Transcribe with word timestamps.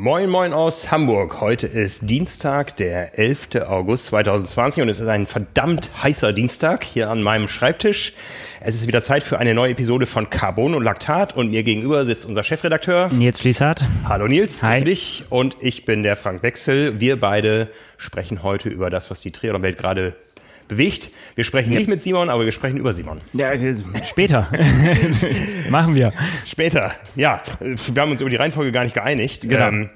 Moin 0.00 0.30
Moin 0.30 0.52
aus 0.52 0.92
Hamburg. 0.92 1.40
Heute 1.40 1.66
ist 1.66 2.08
Dienstag, 2.08 2.76
der 2.76 3.18
11. 3.18 3.62
August 3.66 4.06
2020 4.06 4.84
und 4.84 4.88
es 4.90 5.00
ist 5.00 5.08
ein 5.08 5.26
verdammt 5.26 5.90
heißer 6.00 6.32
Dienstag 6.32 6.84
hier 6.84 7.10
an 7.10 7.20
meinem 7.20 7.48
Schreibtisch. 7.48 8.12
Es 8.60 8.76
ist 8.76 8.86
wieder 8.86 9.02
Zeit 9.02 9.24
für 9.24 9.40
eine 9.40 9.54
neue 9.54 9.72
Episode 9.72 10.06
von 10.06 10.30
Carbon 10.30 10.76
und 10.76 10.84
Laktat 10.84 11.34
und 11.34 11.50
mir 11.50 11.64
gegenüber 11.64 12.04
sitzt 12.04 12.26
unser 12.26 12.44
Chefredakteur 12.44 13.08
Nils 13.08 13.40
Fließhardt. 13.40 13.82
Hallo 14.08 14.28
Nils, 14.28 14.62
Hi. 14.62 14.84
dich 14.84 15.24
und 15.30 15.56
ich 15.58 15.84
bin 15.84 16.04
der 16.04 16.14
Frank 16.14 16.44
Wechsel. 16.44 17.00
Wir 17.00 17.18
beide 17.18 17.66
sprechen 17.96 18.44
heute 18.44 18.68
über 18.68 18.90
das, 18.90 19.10
was 19.10 19.20
die 19.20 19.32
Triathlon-Welt 19.32 19.78
gerade 19.78 20.14
bewegt. 20.68 21.10
Wir 21.34 21.44
sprechen 21.44 21.70
nicht 21.70 21.88
mit 21.88 22.02
Simon, 22.02 22.28
aber 22.28 22.44
wir 22.44 22.52
sprechen 22.52 22.76
über 22.76 22.92
Simon. 22.92 23.20
Ja, 23.32 23.52
später. 24.04 24.50
Machen 25.70 25.94
wir. 25.94 26.12
Später, 26.44 26.92
ja. 27.16 27.42
Wir 27.60 28.02
haben 28.02 28.10
uns 28.10 28.20
über 28.20 28.30
die 28.30 28.36
Reihenfolge 28.36 28.72
gar 28.72 28.84
nicht 28.84 28.94
geeinigt. 28.94 29.48
Genau. 29.48 29.68
Ähm, 29.68 29.90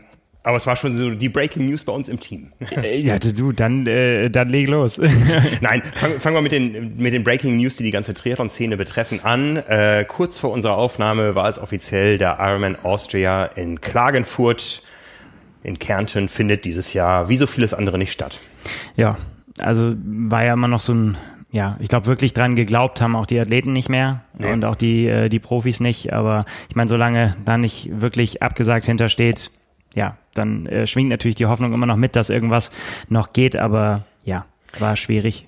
aber 0.44 0.56
es 0.56 0.66
war 0.66 0.74
schon 0.74 0.96
so 0.96 1.10
die 1.10 1.28
Breaking 1.28 1.68
News 1.68 1.84
bei 1.84 1.92
uns 1.92 2.08
im 2.08 2.18
Team. 2.18 2.52
Äh, 2.82 2.98
Ja, 3.00 3.18
du, 3.18 3.52
dann, 3.52 3.86
äh, 3.86 4.28
dann 4.28 4.48
leg 4.48 4.68
los. 4.68 4.98
Nein, 5.60 5.82
fangen 5.94 6.20
fangen 6.20 6.36
wir 6.36 6.42
mit 6.42 6.50
den, 6.50 6.96
mit 6.96 7.12
den 7.14 7.22
Breaking 7.22 7.56
News, 7.56 7.77
die 7.77 7.84
die 7.84 7.92
ganze 7.92 8.12
Triathlon-Szene 8.12 8.77
betreffen, 8.77 9.20
an. 9.22 9.56
Äh, 9.56 10.04
kurz 10.08 10.38
vor 10.38 10.50
unserer 10.50 10.77
Aufnahme 10.77 11.36
war 11.36 11.48
es 11.48 11.58
offiziell, 11.60 12.18
der 12.18 12.38
Ironman 12.41 12.77
Austria 12.82 13.44
in 13.44 13.80
Klagenfurt 13.80 14.82
in 15.62 15.78
Kärnten 15.78 16.28
findet 16.28 16.64
dieses 16.64 16.92
Jahr 16.92 17.28
wie 17.28 17.36
so 17.36 17.46
vieles 17.46 17.72
andere 17.72 17.96
nicht 17.96 18.10
statt. 18.12 18.41
ja, 18.96 19.16
also 19.59 19.95
war 20.05 20.45
ja 20.45 20.55
immer 20.55 20.69
noch 20.69 20.80
so 20.80 20.92
ein, 20.95 21.16
ja, 21.50 21.77
ich 21.81 21.89
glaube 21.89 22.06
wirklich 22.06 22.33
dran 22.33 22.56
geglaubt 22.56 23.00
haben 23.00 23.14
auch 23.17 23.27
die 23.27 23.39
Athleten 23.39 23.72
nicht 23.72 23.89
mehr 23.89 24.22
Nee. 24.39 24.53
und 24.53 24.64
auch 24.64 24.77
die, 24.77 25.06
äh, 25.06 25.28
die 25.28 25.39
Profis 25.39 25.81
nicht. 25.81 26.12
Aber 26.12 26.44
ich 26.69 26.77
meine, 26.77 26.89
solange 26.89 27.36
da 27.44 27.59
nicht 27.59 28.00
wirklich 28.00 28.42
abgesagt 28.42 28.86
hintersteht, 28.86 29.50
ja, 29.94 30.17
dann 30.34 30.67
äh, 30.67 30.86
schwingt 30.86 31.11
natürlich 31.11 31.34
die 31.34 31.47
Hoffnung 31.47 31.75
immer 31.75 31.86
noch 31.86 31.97
mit, 31.97 32.17
dass 32.17 32.31
irgendwas 32.31 32.70
noch 33.09 33.33
geht. 33.34 33.56
Aber 33.56 34.06
ja, 34.25 34.47
war 34.78 34.97
schwierig. 34.97 35.47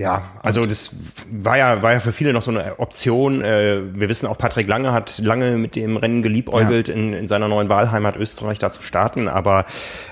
Ja, 0.00 0.30
also 0.42 0.64
das 0.64 0.96
war 1.30 1.58
ja, 1.58 1.82
war 1.82 1.92
ja 1.92 2.00
für 2.00 2.12
viele 2.12 2.32
noch 2.32 2.40
so 2.40 2.50
eine 2.50 2.78
Option. 2.78 3.42
Äh, 3.42 3.82
Wir 3.92 4.08
wissen 4.08 4.26
auch, 4.26 4.38
Patrick 4.38 4.66
Lange 4.66 4.92
hat 4.92 5.18
lange 5.18 5.58
mit 5.58 5.76
dem 5.76 5.98
Rennen 5.98 6.22
geliebäugelt, 6.22 6.88
in, 6.88 7.12
in 7.12 7.28
seiner 7.28 7.48
neuen 7.48 7.68
Wahlheimat 7.68 8.16
Österreich 8.16 8.58
da 8.58 8.70
zu 8.70 8.80
starten. 8.80 9.28
Aber 9.28 9.66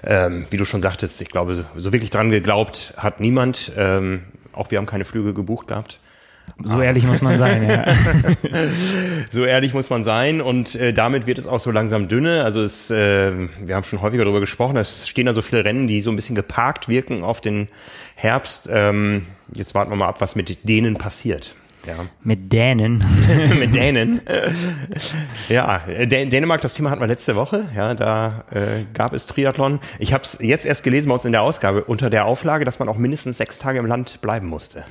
ähm, 0.05 0.44
wie 0.50 0.59
du 0.59 0.66
schon 0.66 0.83
sagtest, 0.83 1.22
ich 1.22 1.31
glaube, 1.31 1.55
so, 1.55 1.64
so 1.75 1.91
wirklich 1.91 2.11
dran 2.11 2.28
geglaubt 2.28 2.92
hat 2.98 3.20
niemand. 3.20 3.72
Ähm, 3.78 4.25
auch 4.53 4.70
wir 4.70 4.77
haben 4.77 4.84
keine 4.84 5.06
Flüge 5.06 5.33
gebucht 5.33 5.69
gehabt. 5.69 6.00
So 6.64 6.82
ehrlich 6.82 7.06
muss 7.06 7.22
man 7.22 7.36
sein, 7.36 7.68
ja. 7.68 7.84
So 9.30 9.44
ehrlich 9.44 9.74
muss 9.74 9.90
man 9.90 10.02
sein 10.02 10.40
und 10.40 10.74
äh, 10.74 10.92
damit 10.92 11.26
wird 11.26 11.38
es 11.38 11.46
auch 11.46 11.60
so 11.60 11.70
langsam 11.70 12.08
dünne. 12.08 12.42
Also 12.42 12.62
es, 12.62 12.90
äh, 12.90 13.32
wir 13.60 13.76
haben 13.76 13.84
schon 13.84 14.02
häufiger 14.02 14.24
darüber 14.24 14.40
gesprochen, 14.40 14.76
es 14.76 15.06
stehen 15.08 15.26
da 15.26 15.34
so 15.34 15.42
viele 15.42 15.64
Rennen, 15.64 15.86
die 15.86 16.00
so 16.00 16.10
ein 16.10 16.16
bisschen 16.16 16.34
geparkt 16.34 16.88
wirken 16.88 17.22
auf 17.22 17.40
den 17.40 17.68
Herbst. 18.16 18.68
Ähm, 18.72 19.26
jetzt 19.54 19.74
warten 19.74 19.92
wir 19.92 19.96
mal 19.96 20.08
ab, 20.08 20.20
was 20.20 20.34
mit 20.34 20.68
denen 20.68 20.96
passiert. 20.96 21.54
Ja. 21.86 21.94
Mit 22.24 22.52
Dänen. 22.52 23.04
mit 23.58 23.74
Dänen. 23.74 24.20
ja, 25.48 25.78
Dän 26.06 26.28
Dänemark, 26.28 26.60
das 26.60 26.74
Thema 26.74 26.90
hatten 26.90 27.00
wir 27.00 27.06
letzte 27.06 27.36
Woche. 27.36 27.66
Ja, 27.76 27.94
da 27.94 28.44
äh, 28.50 28.84
gab 28.94 29.12
es 29.12 29.26
Triathlon. 29.26 29.78
Ich 30.00 30.12
habe 30.12 30.24
es 30.24 30.38
jetzt 30.40 30.66
erst 30.66 30.82
gelesen 30.82 31.08
bei 31.08 31.14
uns 31.14 31.24
in 31.24 31.32
der 31.32 31.42
Ausgabe 31.42 31.84
unter 31.84 32.10
der 32.10 32.24
Auflage, 32.24 32.64
dass 32.64 32.80
man 32.80 32.88
auch 32.88 32.98
mindestens 32.98 33.38
sechs 33.38 33.58
Tage 33.58 33.78
im 33.78 33.86
Land 33.86 34.20
bleiben 34.20 34.48
musste 34.48 34.84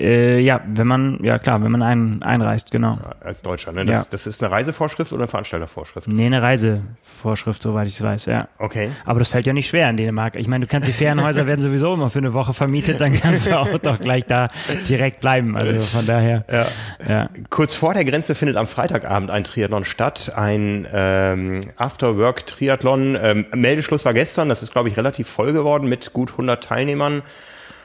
Äh, 0.00 0.38
ja, 0.40 0.60
wenn 0.66 0.86
man, 0.86 1.18
ja 1.22 1.38
klar, 1.38 1.62
wenn 1.62 1.70
man 1.70 1.82
ein, 1.82 2.22
einreist, 2.22 2.70
genau. 2.70 2.98
als 3.20 3.42
Deutscher. 3.42 3.72
Ne? 3.72 3.84
Das, 3.84 4.04
Ja. 4.04 4.06
das 4.10 4.26
ist 4.26 4.42
eine 4.42 4.50
Reisevorschrift 4.50 5.12
oder 5.12 5.22
eine 5.22 5.28
Veranstaltervorschrift? 5.28 6.08
Nee, 6.08 6.26
eine 6.26 6.40
Reisevorschrift, 6.40 7.62
soweit 7.62 7.86
ich 7.86 7.94
es 7.94 8.02
weiß, 8.02 8.26
ja. 8.26 8.48
Okay. 8.58 8.90
Aber 9.04 9.18
das 9.18 9.28
fällt 9.28 9.46
ja 9.46 9.52
nicht 9.52 9.68
schwer 9.68 9.90
in 9.90 9.96
Dänemark. 9.98 10.36
Ich 10.36 10.48
meine, 10.48 10.64
du 10.64 10.70
kannst 10.70 10.88
die 10.88 10.92
Ferienhäuser 10.92 11.46
werden 11.46 11.60
sowieso 11.60 11.94
immer 11.94 12.08
für 12.08 12.18
eine 12.20 12.32
Woche 12.32 12.54
vermietet, 12.54 13.00
dann 13.00 13.12
kannst 13.20 13.46
du 13.46 13.58
auch 13.58 13.78
doch 13.78 14.00
gleich 14.00 14.24
da 14.24 14.48
direkt 14.88 15.20
bleiben. 15.20 15.56
Also 15.56 15.80
von 15.82 16.06
daher. 16.06 16.44
Ja. 16.50 16.66
Ja. 17.08 17.28
Kurz 17.50 17.74
vor 17.74 17.92
der 17.92 18.04
Grenze 18.04 18.34
findet 18.34 18.56
am 18.56 18.66
Freitagabend 18.66 19.30
ein 19.30 19.44
Triathlon 19.44 19.84
statt, 19.84 20.32
ein 20.34 20.86
ähm, 20.92 21.60
After-Work-Triathlon. 21.76 23.18
Ähm, 23.20 23.46
Meldeschluss 23.54 24.04
war 24.04 24.14
gestern, 24.14 24.48
das 24.48 24.62
ist, 24.62 24.72
glaube 24.72 24.88
ich, 24.88 24.96
relativ 24.96 25.28
voll 25.28 25.52
geworden 25.52 25.88
mit 25.88 26.12
gut 26.12 26.30
100 26.32 26.62
Teilnehmern. 26.64 27.22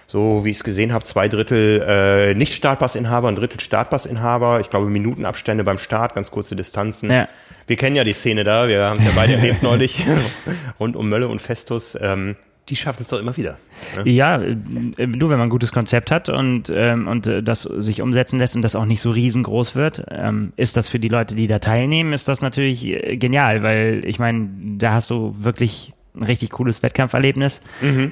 So 0.07 0.45
wie 0.45 0.51
ich 0.51 0.57
es 0.57 0.63
gesehen 0.63 0.93
habe, 0.93 1.03
zwei 1.03 1.27
Drittel 1.27 1.83
äh, 1.87 2.33
Nicht-Startpassinhaber, 2.35 3.27
ein 3.27 3.35
Drittel 3.35 3.59
Startpassinhaber. 3.59 4.59
Ich 4.59 4.69
glaube, 4.69 4.87
Minutenabstände 4.87 5.63
beim 5.63 5.77
Start, 5.77 6.13
ganz 6.13 6.31
kurze 6.31 6.55
Distanzen. 6.55 7.09
Ja. 7.09 7.27
Wir 7.67 7.75
kennen 7.75 7.95
ja 7.95 8.03
die 8.03 8.13
Szene 8.13 8.43
da, 8.43 8.67
wir 8.67 8.83
haben 8.83 8.99
es 8.99 9.05
ja 9.05 9.11
beide 9.15 9.33
erlebt 9.37 9.63
neulich, 9.63 10.05
rund 10.79 10.95
um 10.95 11.09
Mölle 11.09 11.27
und 11.27 11.41
Festus. 11.41 11.97
Ähm, 11.99 12.35
die 12.69 12.75
schaffen 12.75 13.03
es 13.03 13.09
doch 13.09 13.19
immer 13.19 13.37
wieder. 13.37 13.57
Ne? 13.95 14.11
Ja, 14.11 14.41
äh, 14.41 14.55
du, 14.55 15.29
wenn 15.29 15.37
man 15.37 15.47
ein 15.47 15.49
gutes 15.49 15.71
Konzept 15.71 16.11
hat 16.11 16.29
und, 16.29 16.71
ähm, 16.73 17.07
und 17.07 17.27
äh, 17.27 17.43
das 17.43 17.63
sich 17.63 18.01
umsetzen 18.01 18.39
lässt 18.39 18.55
und 18.55 18.61
das 18.61 18.75
auch 18.75 18.85
nicht 18.85 19.01
so 19.01 19.11
riesengroß 19.11 19.75
wird, 19.75 20.03
ähm, 20.09 20.53
ist 20.55 20.77
das 20.77 20.89
für 20.89 20.99
die 20.99 21.07
Leute, 21.07 21.35
die 21.35 21.47
da 21.47 21.59
teilnehmen, 21.59 22.13
ist 22.13 22.27
das 22.27 22.41
natürlich 22.41 22.85
äh, 22.85 23.17
genial, 23.17 23.61
weil 23.61 24.03
ich 24.05 24.19
meine, 24.19 24.49
da 24.77 24.93
hast 24.93 25.09
du 25.09 25.35
wirklich 25.37 25.93
ein 26.15 26.23
richtig 26.23 26.51
cooles 26.51 26.81
Wettkampferlebnis 26.81 27.61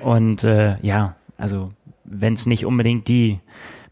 und 0.02 0.44
äh, 0.44 0.76
ja, 0.82 1.16
also 1.38 1.72
wenn 2.14 2.34
es 2.34 2.46
nicht 2.46 2.66
unbedingt 2.66 3.08
die 3.08 3.40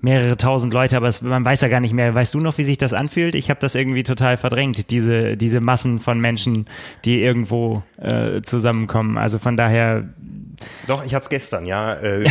mehrere 0.02 0.36
tausend 0.36 0.74
Leute, 0.74 0.98
aber 0.98 1.08
es, 1.08 1.22
man 1.22 1.46
weiß 1.46 1.62
ja 1.62 1.68
gar 1.68 1.80
nicht 1.80 1.94
mehr. 1.94 2.14
Weißt 2.14 2.34
du 2.34 2.40
noch, 2.40 2.58
wie 2.58 2.64
sich 2.64 2.78
das 2.78 2.94
anfühlt? 2.94 3.36
Ich 3.36 3.50
habe 3.50 3.60
das 3.60 3.76
irgendwie 3.76 4.04
total 4.04 4.36
verdrängt, 4.38 4.90
diese, 4.90 5.38
diese 5.38 5.62
Massen 5.62 6.00
von 6.00 6.20
Menschen, 6.20 6.66
die 7.06 7.22
irgendwo 7.22 7.84
äh, 7.98 8.42
zusammenkommen. 8.42 9.18
Also 9.18 9.38
von 9.38 9.58
daher, 9.58 10.10
Doch, 10.88 11.06
ich 11.06 11.14
hatte 11.14 11.24
es 11.24 11.30
gestern, 11.30 11.66
ja. 11.66 11.94
Äh, 12.02 12.26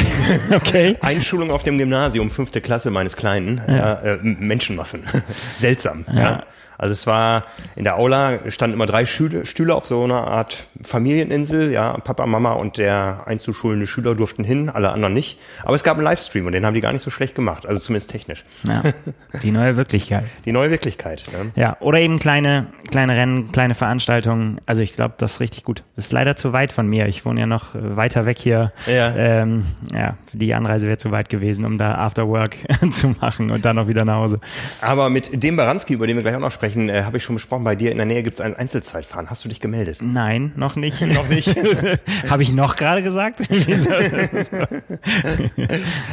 okay. 0.55 0.97
Einschulung 1.01 1.51
auf 1.51 1.63
dem 1.63 1.79
Gymnasium, 1.79 2.31
fünfte 2.31 2.61
Klasse 2.61 2.91
meines 2.91 3.17
Kleinen, 3.17 3.61
ja. 3.69 3.95
äh, 4.01 4.19
Menschenmassen. 4.23 5.05
Seltsam, 5.59 6.05
ja. 6.09 6.21
Ja. 6.21 6.45
Also 6.81 6.95
es 6.95 7.07
war 7.07 7.45
in 7.77 7.85
der 7.85 7.99
Aula 7.99 8.51
standen 8.51 8.75
immer 8.75 8.87
drei 8.87 9.05
Stühle, 9.05 9.45
Stühle 9.45 9.75
auf 9.75 9.85
so 9.85 10.03
einer 10.03 10.27
Art 10.27 10.65
Familieninsel, 10.83 11.71
ja, 11.73 11.93
Papa, 11.99 12.25
Mama 12.25 12.53
und 12.55 12.79
der 12.79 13.25
einzuschulende 13.27 13.87
Schüler 13.87 14.15
durften 14.15 14.45
hin, 14.45 14.71
alle 14.71 14.91
anderen 14.91 15.13
nicht. 15.13 15.39
Aber 15.63 15.75
es 15.75 15.85
gab 15.85 15.99
einen 15.99 16.05
Livestream 16.05 16.47
und 16.47 16.53
den 16.53 16.65
haben 16.65 16.73
die 16.73 16.81
gar 16.81 16.95
nicht 16.95 17.03
so 17.03 17.11
schlecht 17.11 17.35
gemacht, 17.35 17.67
also 17.67 17.79
zumindest 17.81 18.11
technisch. 18.11 18.45
Ja, 18.67 18.83
die 19.43 19.51
neue 19.51 19.77
Wirklichkeit. 19.77 20.25
Die 20.47 20.53
neue 20.53 20.71
Wirklichkeit. 20.71 21.25
Ne? 21.33 21.53
Ja, 21.55 21.77
oder 21.81 22.01
eben 22.01 22.19
kleine, 22.19 22.69
kleine 22.91 23.15
Rennen, 23.15 23.53
kleine 23.53 23.75
Veranstaltungen. 23.75 24.59
Also 24.65 24.81
ich 24.81 24.97
glaube, 24.97 25.15
das 25.19 25.33
ist 25.33 25.41
richtig 25.41 25.65
gut. 25.65 25.85
Das 25.97 26.07
ist 26.07 26.13
leider 26.13 26.35
zu 26.37 26.55
weit 26.55 26.73
von 26.73 26.87
mir. 26.87 27.09
Ich 27.09 27.27
wohne 27.27 27.41
ja 27.41 27.47
noch 27.47 27.75
äh, 27.75 27.97
weiter 27.97 28.25
weg 28.25 28.39
hier. 28.39 28.73
Ja. 28.87 29.15
Ähm, 29.15 29.67
ja, 29.95 30.17
die 30.33 30.55
Anreise 30.55 30.87
wäre 30.87 30.97
zu 30.97 31.11
weit 31.11 31.29
gewesen, 31.29 31.67
um 31.67 31.77
da 31.77 31.97
After 31.97 32.27
Work 32.27 32.57
zu 32.91 33.15
machen 33.21 33.51
und 33.51 33.67
dann 33.67 33.77
noch 33.77 33.87
wieder 33.87 34.07
nach 34.07 34.17
Hause. 34.17 34.41
Aber 34.81 35.11
mit 35.11 35.43
dem 35.43 35.57
Baranski, 35.57 35.93
über 35.93 36.07
den 36.07 36.17
wir 36.17 36.23
gleich 36.23 36.35
auch 36.35 36.41
noch 36.41 36.53
sprechen, 36.53 36.70
äh, 36.77 37.03
habe 37.05 37.17
ich 37.17 37.23
schon 37.25 37.35
besprochen, 37.37 37.65
bei 37.65 37.77
dir 37.77 37.91
in 37.91 37.97
der 37.97 38.07
Nähe 38.07 38.23
gibt 38.23 38.37
es 38.37 38.41
ein 38.41 38.55
Einzelzeitfahren. 38.55 39.31
Hast 39.31 39.45
du 39.45 39.49
dich 39.49 39.61
gemeldet? 39.61 39.99
Nein, 40.01 40.53
noch 40.57 40.77
nicht. 40.77 41.01
Noch 41.07 41.29
nicht. 41.29 41.49
Habe 42.31 42.43
ich 42.43 42.53
noch 42.53 42.77
gerade 42.77 43.03
gesagt? 43.03 43.41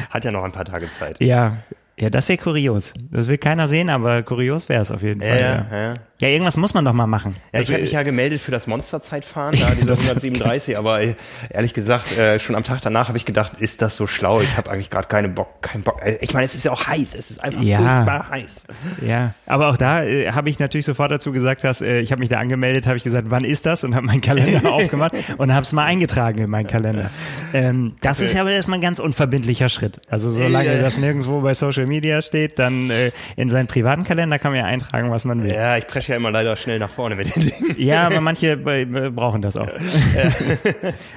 Hat 0.09 0.25
ja 0.25 0.31
noch 0.31 0.43
ein 0.43 0.51
paar 0.51 0.65
Tage 0.65 0.89
Zeit. 0.89 1.19
ja, 1.21 1.57
ja, 1.99 2.09
das 2.09 2.29
wäre 2.29 2.37
kurios. 2.37 2.93
Das 3.11 3.27
will 3.27 3.37
keiner 3.37 3.67
sehen, 3.67 3.89
aber 3.89 4.21
kurios 4.23 4.69
wäre 4.69 4.81
es 4.81 4.91
auf 4.91 5.01
jeden 5.01 5.21
Fall. 5.21 5.29
ja, 5.39 5.65
Ja, 5.71 5.77
ja. 5.89 5.93
ja, 6.19 6.27
irgendwas 6.27 6.55
muss 6.57 6.73
man 6.73 6.85
doch 6.85 6.93
mal 6.93 7.07
machen. 7.07 7.35
Ja, 7.53 7.59
ich 7.59 7.71
habe 7.71 7.81
mich 7.81 7.91
ja 7.93 8.03
gemeldet 8.03 8.39
für 8.39 8.51
das 8.51 8.67
Monsterzeitfahren, 8.67 9.55
da 9.59 9.71
diese 9.71 9.93
137, 9.93 10.77
aber 10.77 11.01
äh, 11.01 11.15
ehrlich 11.49 11.73
gesagt, 11.73 12.15
äh, 12.15 12.37
schon 12.37 12.55
am 12.55 12.63
Tag 12.63 12.81
danach 12.81 13.07
habe 13.07 13.17
ich 13.17 13.25
gedacht, 13.25 13.53
ist 13.59 13.81
das 13.81 13.95
so 13.95 14.05
schlau? 14.05 14.41
Ich 14.41 14.55
habe 14.57 14.69
eigentlich 14.69 14.89
gerade 14.91 15.07
keinen 15.07 15.33
Bock, 15.33 15.61
keinen 15.63 15.83
Bock. 15.83 15.99
Äh, 16.03 16.17
Ich 16.21 16.33
meine, 16.33 16.45
es 16.45 16.53
ist 16.53 16.65
ja 16.65 16.71
auch 16.71 16.85
heiß, 16.85 17.15
es 17.15 17.31
ist 17.31 17.43
einfach 17.43 17.61
Ja. 17.63 17.77
furchtbar 17.77 18.29
heiß. 18.29 18.67
Ja, 19.05 19.33
aber 19.47 19.69
auch 19.69 19.77
da 19.77 20.03
äh, 20.03 20.31
habe 20.31 20.49
ich 20.49 20.59
natürlich 20.59 20.85
sofort 20.85 21.09
dazu 21.11 21.31
gesagt, 21.31 21.63
dass 21.63 21.81
äh, 21.81 21.99
ich 21.99 22.11
habe 22.11 22.19
mich 22.19 22.29
da 22.29 22.37
angemeldet, 22.37 22.85
habe 22.85 22.97
ich 22.97 23.03
gesagt, 23.03 23.31
wann 23.31 23.43
ist 23.43 23.65
das 23.65 23.83
und 23.83 23.95
habe 23.95 24.05
meinen 24.05 24.21
Kalender 24.21 24.71
aufgemacht 24.71 25.13
und 25.37 25.51
habe 25.51 25.63
es 25.63 25.73
mal 25.73 25.85
eingetragen 25.85 26.37
in 26.39 26.49
meinen 26.51 26.67
Kalender. 26.67 27.09
Ähm, 27.53 27.95
das 28.01 28.19
ist 28.19 28.33
ja 28.33 28.41
aber 28.41 28.51
erstmal 28.51 28.77
ein 28.77 28.81
ganz 28.83 28.99
unverbindlicher 28.99 29.69
Schritt. 29.69 29.99
Also 30.09 30.29
solange 30.29 30.79
das 30.79 30.99
nirgendwo 30.99 31.41
bei 31.41 31.55
Social 31.55 31.86
Media 31.87 32.21
steht, 32.21 32.59
dann 32.59 32.89
äh, 32.89 33.11
in 33.35 33.49
seinen 33.49 33.67
privaten 33.67 34.03
Kalender 34.03 34.37
kann 34.39 34.51
man 34.51 34.59
ja 34.59 34.65
eintragen, 34.65 35.09
was 35.11 35.25
man 35.25 35.43
will. 35.43 35.51
Ja, 35.53 35.77
ich 35.77 35.87
presche 35.87 36.11
ja 36.11 36.17
immer 36.17 36.31
leider 36.31 36.55
schnell 36.55 36.79
nach 36.79 36.89
vorne 36.89 37.15
mit 37.15 37.35
den 37.35 37.43
Dingen. 37.43 37.75
Ja, 37.77 38.05
aber 38.05 38.21
manche 38.21 38.51
äh, 38.51 38.85
brauchen 39.09 39.41
das 39.41 39.57
auch. 39.57 39.67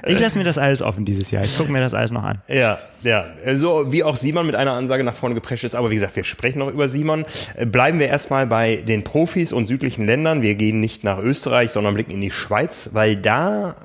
Ich 0.07 0.19
lasse 0.19 0.39
mir 0.39 0.45
das 0.45 0.59
alles 0.59 0.83
offen 0.83 1.05
dieses 1.05 1.31
Jahr. 1.31 1.45
Ich 1.45 1.57
gucke 1.57 1.71
mir 1.71 1.81
das 1.81 1.95
alles 1.95 2.11
noch 2.11 2.23
an. 2.23 2.41
Ja, 2.49 2.79
ja. 3.03 3.27
So 3.55 3.93
wie 3.93 4.03
auch 4.05 4.17
Simon 4.17 4.47
mit 4.47 4.55
einer 4.55 4.73
Ansage 4.73 5.05
nach 5.05 5.15
vorne 5.15 5.35
geprescht 5.35 5.65
ist. 5.65 5.75
Aber 5.75 5.91
wie 5.91 5.95
gesagt, 5.95 6.17
wir 6.17 6.25
sprechen 6.25 6.59
noch 6.59 6.69
über 6.69 6.89
Simon. 6.89 7.25
Äh, 7.57 7.67
Bleiben 7.67 7.99
wir 7.99 8.09
erstmal 8.09 8.47
bei 8.47 8.77
den 8.77 9.05
Profis 9.05 9.53
und 9.53 9.67
südlichen 9.67 10.07
Ländern. 10.07 10.43
Wir 10.43 10.55
gehen 10.55 10.81
nicht 10.81 11.05
nach 11.05 11.19
Österreich, 11.19 11.71
sondern 11.71 11.95
blicken 11.95 12.13
in 12.13 12.21
die 12.21 12.31
Schweiz, 12.31 12.91
weil 12.93 13.17
da 13.17 13.77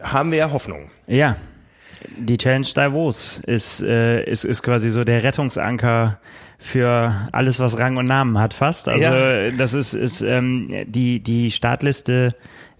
haben 0.00 0.30
wir 0.30 0.38
ja 0.38 0.50
Hoffnung. 0.52 0.90
Ja, 1.06 1.36
die 2.18 2.36
Challenge 2.36 2.66
Davos 2.74 3.40
ist, 3.46 3.82
äh, 3.82 4.24
ist, 4.24 4.44
ist 4.44 4.62
quasi 4.62 4.90
so 4.90 5.04
der 5.04 5.22
Rettungsanker 5.22 6.18
für 6.58 7.12
alles, 7.32 7.60
was 7.60 7.78
Rang 7.78 7.96
und 7.96 8.06
Namen 8.06 8.38
hat, 8.38 8.54
fast. 8.54 8.88
Also 8.88 9.04
Ja. 9.04 9.50
das 9.50 9.74
ist, 9.74 9.92
ist 9.94 10.22
ähm, 10.22 10.70
die, 10.86 11.20
die 11.20 11.50
Startliste 11.50 12.30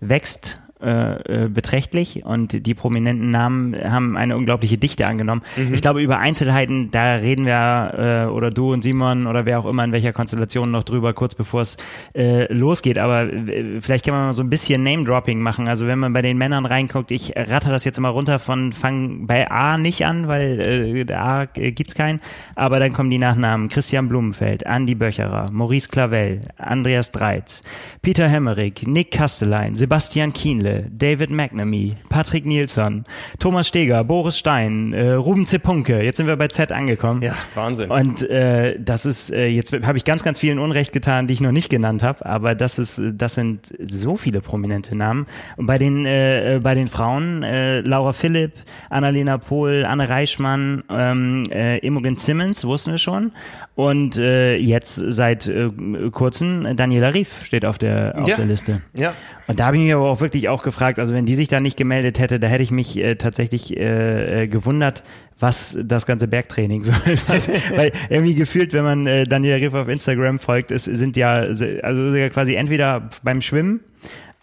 wächst 0.00 0.62
äh, 0.78 1.44
äh, 1.44 1.49
beträchtlich 1.49 2.26
und 2.26 2.67
die 2.67 2.75
prominenten 2.75 3.31
Namen 3.31 3.75
haben 3.75 4.14
eine 4.17 4.37
unglaubliche 4.37 4.76
Dichte 4.76 5.06
angenommen. 5.06 5.40
Mhm. 5.56 5.73
Ich 5.73 5.81
glaube, 5.81 6.02
über 6.02 6.19
Einzelheiten, 6.19 6.90
da 6.90 7.14
reden 7.14 7.46
wir 7.46 8.26
äh, 8.26 8.31
oder 8.31 8.50
du 8.50 8.75
und 8.75 8.82
Simon 8.82 9.26
oder 9.26 9.46
wer 9.46 9.58
auch 9.58 9.64
immer 9.64 9.84
in 9.84 9.93
welcher 9.93 10.12
Konstellation 10.12 10.70
noch 10.70 10.84
drüber, 10.84 11.14
kurz 11.14 11.34
bevor 11.34 11.62
es 11.62 11.78
äh, 12.14 12.52
losgeht. 12.52 12.99
Aber 12.99 13.32
äh, 13.32 13.81
vielleicht 13.81 14.05
kann 14.05 14.12
man 14.12 14.26
mal 14.26 14.32
so 14.34 14.43
ein 14.43 14.50
bisschen 14.50 14.82
Name-Dropping 14.82 15.40
machen. 15.40 15.67
Also 15.67 15.87
wenn 15.87 15.99
man 15.99 16.12
bei 16.12 16.20
den 16.20 16.37
Männern 16.37 16.67
reinguckt, 16.67 17.11
ich 17.11 17.34
ratter 17.34 17.70
das 17.70 17.84
jetzt 17.84 17.96
immer 17.96 18.11
runter 18.11 18.38
von, 18.38 18.73
fang 18.73 19.26
bei 19.26 19.50
A 19.50 19.78
nicht 19.78 20.05
an, 20.05 20.28
weil 20.28 21.06
äh, 21.08 21.12
A 21.14 21.46
äh, 21.55 21.73
gibt's 21.73 21.94
keinen, 21.94 22.20
aber 22.55 22.81
dann 22.81 22.93
kommen 22.93 23.08
die 23.11 23.17
Nachnamen 23.17 23.69
Christian 23.69 24.08
Blumenfeld, 24.08 24.64
Andy 24.64 24.94
Böcherer, 24.94 25.50
Maurice 25.50 25.88
Clavel, 25.88 26.43
Andreas 26.58 27.12
Dreitz, 27.12 27.62
Peter 28.02 28.28
Hemmerich, 28.28 28.87
Nick 28.87 29.12
Kastelein, 29.12 29.75
Sebastian 29.75 30.34
Kienle, 30.34 30.65
David 30.96 31.30
McNamee, 31.30 31.96
Patrick 32.08 32.46
Nielsen, 32.46 33.04
Thomas 33.38 33.68
Steger, 33.68 34.04
Boris 34.04 34.38
Stein, 34.38 34.92
äh, 34.92 35.12
Ruben 35.12 35.46
Zepunke. 35.46 36.02
Jetzt 36.02 36.16
sind 36.16 36.26
wir 36.26 36.36
bei 36.36 36.48
Z 36.48 36.72
angekommen. 36.72 37.22
Ja, 37.22 37.34
Wahnsinn. 37.54 37.90
Und 37.90 38.22
äh, 38.28 38.78
das 38.78 39.06
ist, 39.06 39.32
äh, 39.32 39.46
jetzt 39.46 39.72
habe 39.72 39.98
ich 39.98 40.04
ganz, 40.04 40.22
ganz 40.22 40.38
vielen 40.38 40.58
Unrecht 40.58 40.92
getan, 40.92 41.26
die 41.26 41.34
ich 41.34 41.40
noch 41.40 41.52
nicht 41.52 41.68
genannt 41.68 42.02
habe, 42.02 42.24
aber 42.26 42.54
das 42.54 42.78
ist, 42.78 43.00
das 43.14 43.34
sind 43.34 43.60
so 43.84 44.16
viele 44.16 44.40
prominente 44.40 44.94
Namen. 44.94 45.26
Und 45.56 45.66
bei 45.66 45.78
den, 45.78 46.06
äh, 46.06 46.60
bei 46.62 46.74
den 46.74 46.86
Frauen, 46.86 47.42
äh, 47.42 47.80
Laura 47.80 48.12
Philipp, 48.12 48.52
Annalena 48.90 49.38
Pohl, 49.38 49.84
Anne 49.84 50.08
Reichmann, 50.08 50.82
ähm, 50.90 51.44
äh, 51.50 51.78
Imogen 51.78 52.16
Simmons, 52.16 52.64
wussten 52.64 52.92
wir 52.92 52.98
schon. 52.98 53.32
Und 53.76 54.17
äh, 54.17 54.56
jetzt 54.56 54.94
seit 54.96 55.46
äh, 55.49 55.69
kurzem 56.11 56.76
Daniela 56.76 57.08
Rief 57.12 57.44
steht 57.44 57.67
auf 57.67 57.76
der, 57.76 58.14
auf 58.19 58.26
Ja. 58.26 58.37
der 58.37 58.46
Liste. 58.46 58.81
Ja. 58.94 59.12
Und 59.49 59.61
da 59.61 59.67
habe 59.67 59.76
ich 59.76 59.82
mich 59.82 59.93
aber 59.93 60.08
auch 60.08 60.23
wirklich 60.23 60.49
auch 60.49 60.62
gefragt, 60.62 60.99
also 60.99 61.14
wenn 61.14 61.26
die 61.26 61.34
sich 61.34 61.49
da 61.49 61.61
nicht 61.61 61.76
gemeldet 61.76 62.19
hätte, 62.19 62.40
da 62.40 62.46
hätte 62.49 62.62
ich 62.62 62.70
mich 62.70 62.96
äh, 62.96 63.17
tatsächlich 63.17 63.76
äh, 63.76 64.44
äh, 64.44 64.49
gewundert, 64.49 65.05
was 65.38 65.76
das 65.84 66.06
ganze 66.06 66.26
Bergtraining 66.26 66.84
soll. 66.84 66.96
Was, 67.26 67.50
weil 67.76 67.93
irgendwie 68.08 68.34
gefühlt, 68.34 68.73
wenn 68.73 68.82
man 68.82 69.06
äh, 69.06 69.25
Daniela 69.25 69.56
Riff 69.56 69.75
auf 69.75 69.88
Instagram 69.88 70.38
folgt, 70.38 70.70
es 70.70 70.84
sind 70.84 71.19
ja, 71.19 71.32
also 71.34 71.67
ja 71.67 72.31
quasi 72.31 72.55
entweder 72.55 73.11
beim 73.23 73.43
Schwimmen 73.43 73.81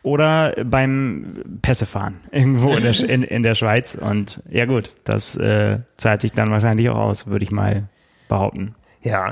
oder 0.03 0.53
beim 0.63 1.43
Pässefahren 1.63 2.19
irgendwo 2.31 2.75
in 2.75 2.83
der, 2.83 3.09
in, 3.09 3.23
in 3.23 3.41
der 3.41 3.55
Schweiz. 3.55 3.95
Und 3.95 4.43
ja 4.51 4.65
gut, 4.65 4.95
das 5.05 5.35
äh, 5.37 5.79
zahlt 5.97 6.21
sich 6.21 6.33
dann 6.33 6.51
wahrscheinlich 6.51 6.87
auch 6.89 6.97
aus, 6.99 7.25
würde 7.25 7.43
ich 7.45 7.51
mal 7.51 7.87
behaupten. 8.29 8.75
Ja. 9.03 9.31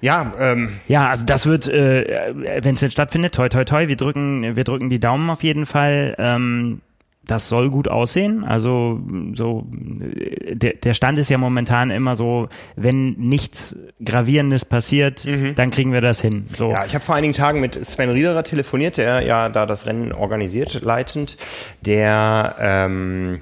Ja, 0.00 0.32
ähm, 0.38 0.80
Ja, 0.88 1.08
also 1.08 1.24
das 1.24 1.46
wird, 1.46 1.68
äh, 1.68 2.34
wenn 2.62 2.74
es 2.74 2.80
denn 2.80 2.90
stattfindet, 2.90 3.34
toi 3.34 3.48
toi 3.48 3.64
toi, 3.64 3.86
wir 3.86 3.96
drücken, 3.96 4.56
wir 4.56 4.64
drücken 4.64 4.90
die 4.90 4.98
Daumen 4.98 5.30
auf 5.30 5.44
jeden 5.44 5.64
Fall. 5.64 6.16
Ähm, 6.18 6.80
das 7.24 7.48
soll 7.48 7.70
gut 7.70 7.86
aussehen. 7.86 8.42
Also 8.42 9.00
so 9.32 9.64
äh, 10.16 10.56
der, 10.56 10.74
der 10.74 10.94
Stand 10.94 11.20
ist 11.20 11.28
ja 11.28 11.38
momentan 11.38 11.90
immer 11.90 12.16
so, 12.16 12.48
wenn 12.74 13.12
nichts 13.12 13.76
Gravierendes 14.04 14.64
passiert, 14.64 15.24
dann 15.54 15.70
kriegen 15.70 15.92
wir 15.92 16.00
das 16.00 16.20
hin. 16.20 16.46
So. 16.54 16.72
Ja, 16.72 16.84
ich 16.84 16.94
habe 16.94 17.04
vor 17.04 17.14
einigen 17.14 17.32
Tagen 17.32 17.60
mit 17.60 17.74
Sven 17.86 18.10
Riederer 18.10 18.42
telefoniert, 18.42 18.96
der 18.96 19.20
ja 19.20 19.48
da 19.48 19.66
das 19.66 19.86
Rennen 19.86 20.12
organisiert, 20.12 20.82
leitend. 20.82 21.36
Der 21.82 22.56
ähm, 22.58 23.40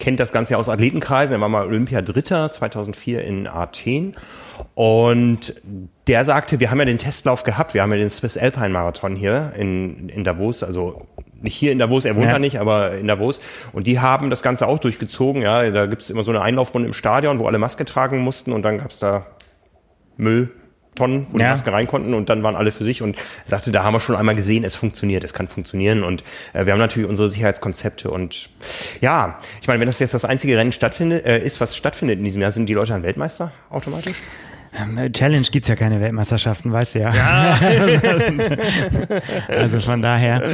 kennt 0.00 0.18
das 0.18 0.32
Ganze 0.32 0.52
ja 0.52 0.58
aus 0.58 0.68
Athletenkreisen. 0.68 1.34
Er 1.36 1.40
war 1.40 1.48
mal 1.48 1.66
Olympia-Dritter 1.66 2.50
2004 2.50 3.22
in 3.22 3.46
Athen. 3.46 4.16
Und 4.74 5.54
der 6.06 6.24
sagte, 6.24 6.58
wir 6.60 6.70
haben 6.70 6.78
ja 6.78 6.84
den 6.84 6.98
Testlauf 6.98 7.44
gehabt. 7.44 7.74
Wir 7.74 7.82
haben 7.82 7.92
ja 7.92 7.98
den 7.98 8.10
Swiss 8.10 8.36
Alpine 8.36 8.70
Marathon 8.70 9.14
hier 9.14 9.52
in, 9.56 10.08
in 10.08 10.24
Davos, 10.24 10.62
also 10.62 11.06
nicht 11.42 11.54
hier 11.54 11.72
in 11.72 11.78
Davos, 11.78 12.04
er 12.04 12.16
wohnt 12.16 12.26
Ja. 12.26 12.32
da 12.32 12.38
nicht, 12.38 12.58
aber 12.60 12.92
in 12.96 13.06
Davos. 13.06 13.40
Und 13.72 13.86
die 13.86 13.98
haben 14.00 14.28
das 14.28 14.42
Ganze 14.42 14.66
auch 14.66 14.78
durchgezogen. 14.78 15.40
Ja, 15.42 15.70
da 15.70 15.86
gibt's 15.86 16.10
immer 16.10 16.22
so 16.24 16.30
eine 16.30 16.42
Einlaufrunde 16.42 16.88
im 16.88 16.92
Stadion, 16.94 17.38
wo 17.38 17.46
alle 17.46 17.58
Maske 17.58 17.84
tragen 17.86 18.18
mussten 18.18 18.52
und 18.52 18.62
dann 18.62 18.78
gab's 18.78 18.98
da 18.98 19.26
Mülltonnen, 21.00 21.26
wo 21.30 21.36
die 21.38 21.42
Ja. 21.42 21.50
Masken 21.50 21.70
rein 21.70 21.86
konnten 21.86 22.14
und 22.14 22.28
dann 22.28 22.42
waren 22.42 22.56
alle 22.56 22.72
für 22.72 22.84
sich 22.84 23.02
und 23.02 23.16
sagte, 23.44 23.72
da 23.72 23.84
haben 23.84 23.94
wir 23.94 24.00
schon 24.00 24.16
einmal 24.16 24.34
gesehen, 24.34 24.64
es 24.64 24.74
funktioniert, 24.76 25.24
es 25.24 25.34
kann 25.34 25.48
funktionieren 25.48 26.02
und 26.02 26.24
äh, 26.52 26.66
wir 26.66 26.72
haben 26.72 26.80
natürlich 26.80 27.08
unsere 27.08 27.28
Sicherheitskonzepte 27.28 28.10
und 28.10 28.50
ja, 29.00 29.38
ich 29.60 29.68
meine, 29.68 29.80
wenn 29.80 29.86
das 29.86 29.98
jetzt 29.98 30.14
das 30.14 30.24
einzige 30.24 30.56
Rennen 30.56 30.72
stattfindet, 30.72 31.24
äh, 31.24 31.38
ist, 31.38 31.60
was 31.60 31.76
stattfindet 31.76 32.18
in 32.18 32.24
diesem 32.24 32.42
Jahr, 32.42 32.52
sind 32.52 32.66
die 32.66 32.74
Leute 32.74 32.92
dann 32.92 33.02
Weltmeister 33.02 33.52
automatisch? 33.70 34.16
Ähm, 34.78 35.12
Challenge 35.12 35.46
gibt's 35.50 35.68
ja 35.68 35.74
keine 35.74 36.00
Weltmeisterschaften, 36.00 36.72
weißt 36.72 36.94
du 36.94 36.98
ja. 37.00 37.10
also 39.48 39.80
von 39.80 40.00
daher, 40.00 40.44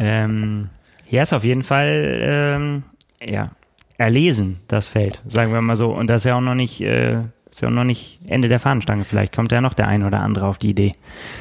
ähm, 0.00 0.68
ja, 1.08 1.22
ist 1.22 1.32
auf 1.32 1.44
jeden 1.44 1.62
Fall, 1.62 2.18
ähm, 2.22 2.82
ja, 3.22 3.52
erlesen, 3.98 4.58
das 4.68 4.88
Feld, 4.88 5.22
sagen 5.26 5.52
wir 5.52 5.60
mal 5.62 5.76
so. 5.76 5.90
Und 5.92 6.08
das 6.08 6.22
ist 6.22 6.24
ja 6.24 6.34
auch 6.34 6.40
noch 6.40 6.56
nicht, 6.56 6.80
äh, 6.80 7.20
ist 7.50 7.60
ja 7.62 7.70
noch 7.70 7.84
nicht 7.84 8.18
Ende 8.26 8.48
der 8.48 8.58
Fahnenstange. 8.60 9.04
Vielleicht 9.04 9.34
kommt 9.34 9.52
ja 9.52 9.60
noch 9.60 9.74
der 9.74 9.88
ein 9.88 10.02
oder 10.04 10.20
andere 10.20 10.46
auf 10.46 10.58
die 10.58 10.70
Idee, 10.70 10.92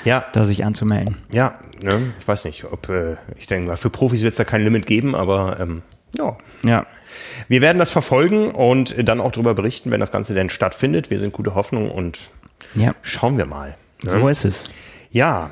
Ja, 0.05 0.23
da 0.33 0.45
sich 0.45 0.63
anzumelden. 0.63 1.17
ja, 1.31 1.55
ne, 1.83 2.13
ich 2.19 2.27
weiß 2.27 2.45
nicht, 2.45 2.65
ob, 2.65 2.89
äh, 2.89 3.15
ich 3.37 3.47
denke 3.47 3.67
mal, 3.69 3.77
für 3.77 3.89
Profis 3.89 4.21
wird 4.21 4.31
es 4.33 4.37
da 4.37 4.43
kein 4.43 4.63
Limit 4.63 4.85
geben, 4.85 5.15
aber 5.15 5.59
ähm, 5.59 5.81
ja, 6.17 6.37
Ja, 6.63 6.85
wir 7.47 7.61
werden 7.61 7.79
das 7.79 7.89
verfolgen 7.91 8.51
und 8.51 8.95
dann 9.07 9.19
auch 9.19 9.31
darüber 9.31 9.53
berichten, 9.53 9.91
wenn 9.91 9.99
das 9.99 10.11
Ganze 10.11 10.33
denn 10.33 10.49
stattfindet. 10.49 11.09
Wir 11.09 11.19
sind 11.19 11.33
gute 11.33 11.55
Hoffnung 11.55 11.89
und 11.91 12.31
ja, 12.75 12.93
schauen 13.01 13.37
wir 13.37 13.45
mal. 13.45 13.75
ne? 14.03 14.09
so 14.09 14.27
ist 14.29 14.45
es. 14.45 14.69
Ja. 15.11 15.51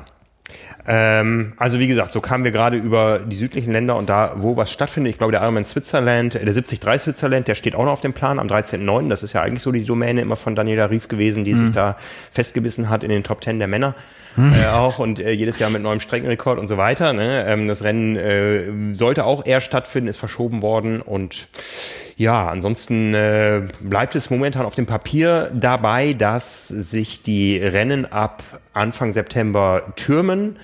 Ähm, 0.86 1.54
also 1.56 1.78
wie 1.78 1.86
gesagt, 1.86 2.12
so 2.12 2.20
kamen 2.20 2.44
wir 2.44 2.50
gerade 2.50 2.76
über 2.76 3.20
die 3.20 3.36
südlichen 3.36 3.72
Länder 3.72 3.96
und 3.96 4.10
da, 4.10 4.34
wo 4.36 4.56
was 4.56 4.70
stattfindet. 4.70 5.12
Ich 5.12 5.18
glaube, 5.18 5.32
der 5.32 5.40
Ironman 5.40 5.64
Switzerland, 5.64 6.34
äh, 6.34 6.44
der 6.44 6.52
73 6.52 7.00
Switzerland, 7.00 7.48
der 7.48 7.54
steht 7.54 7.74
auch 7.74 7.84
noch 7.84 7.92
auf 7.92 8.00
dem 8.02 8.12
Plan 8.12 8.38
am 8.38 8.48
13.09. 8.48 9.08
Das 9.08 9.22
ist 9.22 9.32
ja 9.32 9.42
eigentlich 9.42 9.62
so 9.62 9.72
die 9.72 9.84
Domäne 9.84 10.20
immer 10.20 10.36
von 10.36 10.54
Daniela 10.54 10.90
Rief 10.90 11.08
gewesen, 11.08 11.44
die 11.44 11.54
sich 11.54 11.70
da 11.70 11.96
festgebissen 12.30 12.90
hat 12.90 13.02
in 13.02 13.08
den 13.08 13.24
Top 13.24 13.42
10 13.42 13.58
der 13.58 13.68
Männer. 13.68 13.94
Äh, 14.36 14.66
auch 14.66 14.98
und 14.98 15.20
äh, 15.20 15.30
jedes 15.30 15.60
Jahr 15.60 15.70
mit 15.70 15.82
neuem 15.82 16.00
Streckenrekord 16.00 16.58
und 16.58 16.66
so 16.66 16.76
weiter. 16.76 17.12
Ne? 17.12 17.46
Ähm, 17.46 17.68
das 17.68 17.84
Rennen 17.84 18.16
äh, 18.16 18.94
sollte 18.94 19.24
auch 19.24 19.46
eher 19.46 19.60
stattfinden, 19.60 20.08
ist 20.08 20.16
verschoben 20.16 20.60
worden 20.60 21.00
und 21.00 21.48
ja, 22.16 22.48
ansonsten 22.48 23.12
äh, 23.12 23.62
bleibt 23.80 24.14
es 24.14 24.30
momentan 24.30 24.66
auf 24.66 24.76
dem 24.76 24.86
Papier 24.86 25.50
dabei, 25.52 26.12
dass 26.12 26.68
sich 26.68 27.22
die 27.22 27.58
Rennen 27.58 28.06
ab 28.06 28.44
Anfang 28.72 29.12
September 29.12 29.92
türmen. 29.96 30.56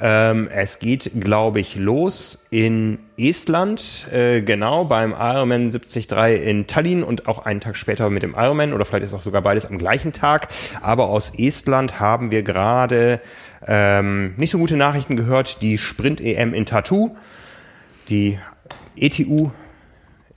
Ähm, 0.00 0.48
es 0.52 0.80
geht, 0.80 1.12
glaube 1.20 1.60
ich, 1.60 1.76
los 1.76 2.46
in 2.50 2.98
Estland, 3.16 4.08
äh, 4.12 4.40
genau 4.42 4.84
beim 4.84 5.12
Ironman 5.12 5.70
73 5.70 6.08
in 6.44 6.66
Tallinn 6.66 7.04
und 7.04 7.28
auch 7.28 7.38
einen 7.38 7.60
Tag 7.60 7.76
später 7.76 8.10
mit 8.10 8.24
dem 8.24 8.34
Ironman 8.36 8.72
oder 8.72 8.84
vielleicht 8.84 9.04
ist 9.04 9.14
auch 9.14 9.22
sogar 9.22 9.42
beides 9.42 9.66
am 9.66 9.78
gleichen 9.78 10.12
Tag. 10.12 10.48
Aber 10.82 11.08
aus 11.08 11.32
Estland 11.38 12.00
haben 12.00 12.32
wir 12.32 12.42
gerade 12.42 13.20
ähm, 13.64 14.34
nicht 14.36 14.50
so 14.50 14.58
gute 14.58 14.76
Nachrichten 14.76 15.16
gehört. 15.16 15.62
Die 15.62 15.78
Sprint-EM 15.78 16.52
in 16.52 16.66
Tartu, 16.66 17.14
die 18.08 18.38
ETU 18.96 19.52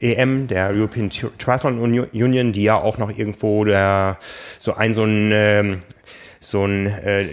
EM, 0.01 0.47
der 0.47 0.69
European 0.69 1.09
Triathlon 1.09 1.79
Uni- 1.79 2.07
Union, 2.13 2.53
die 2.53 2.63
ja 2.63 2.75
auch 2.77 2.97
noch 2.97 3.09
irgendwo 3.15 3.65
der, 3.65 4.17
so 4.59 4.73
ein, 4.73 4.93
so 4.93 5.03
ein, 5.03 5.31
ähm, 5.33 5.79
so 6.39 6.63
ein 6.65 6.85
äh, 6.87 7.27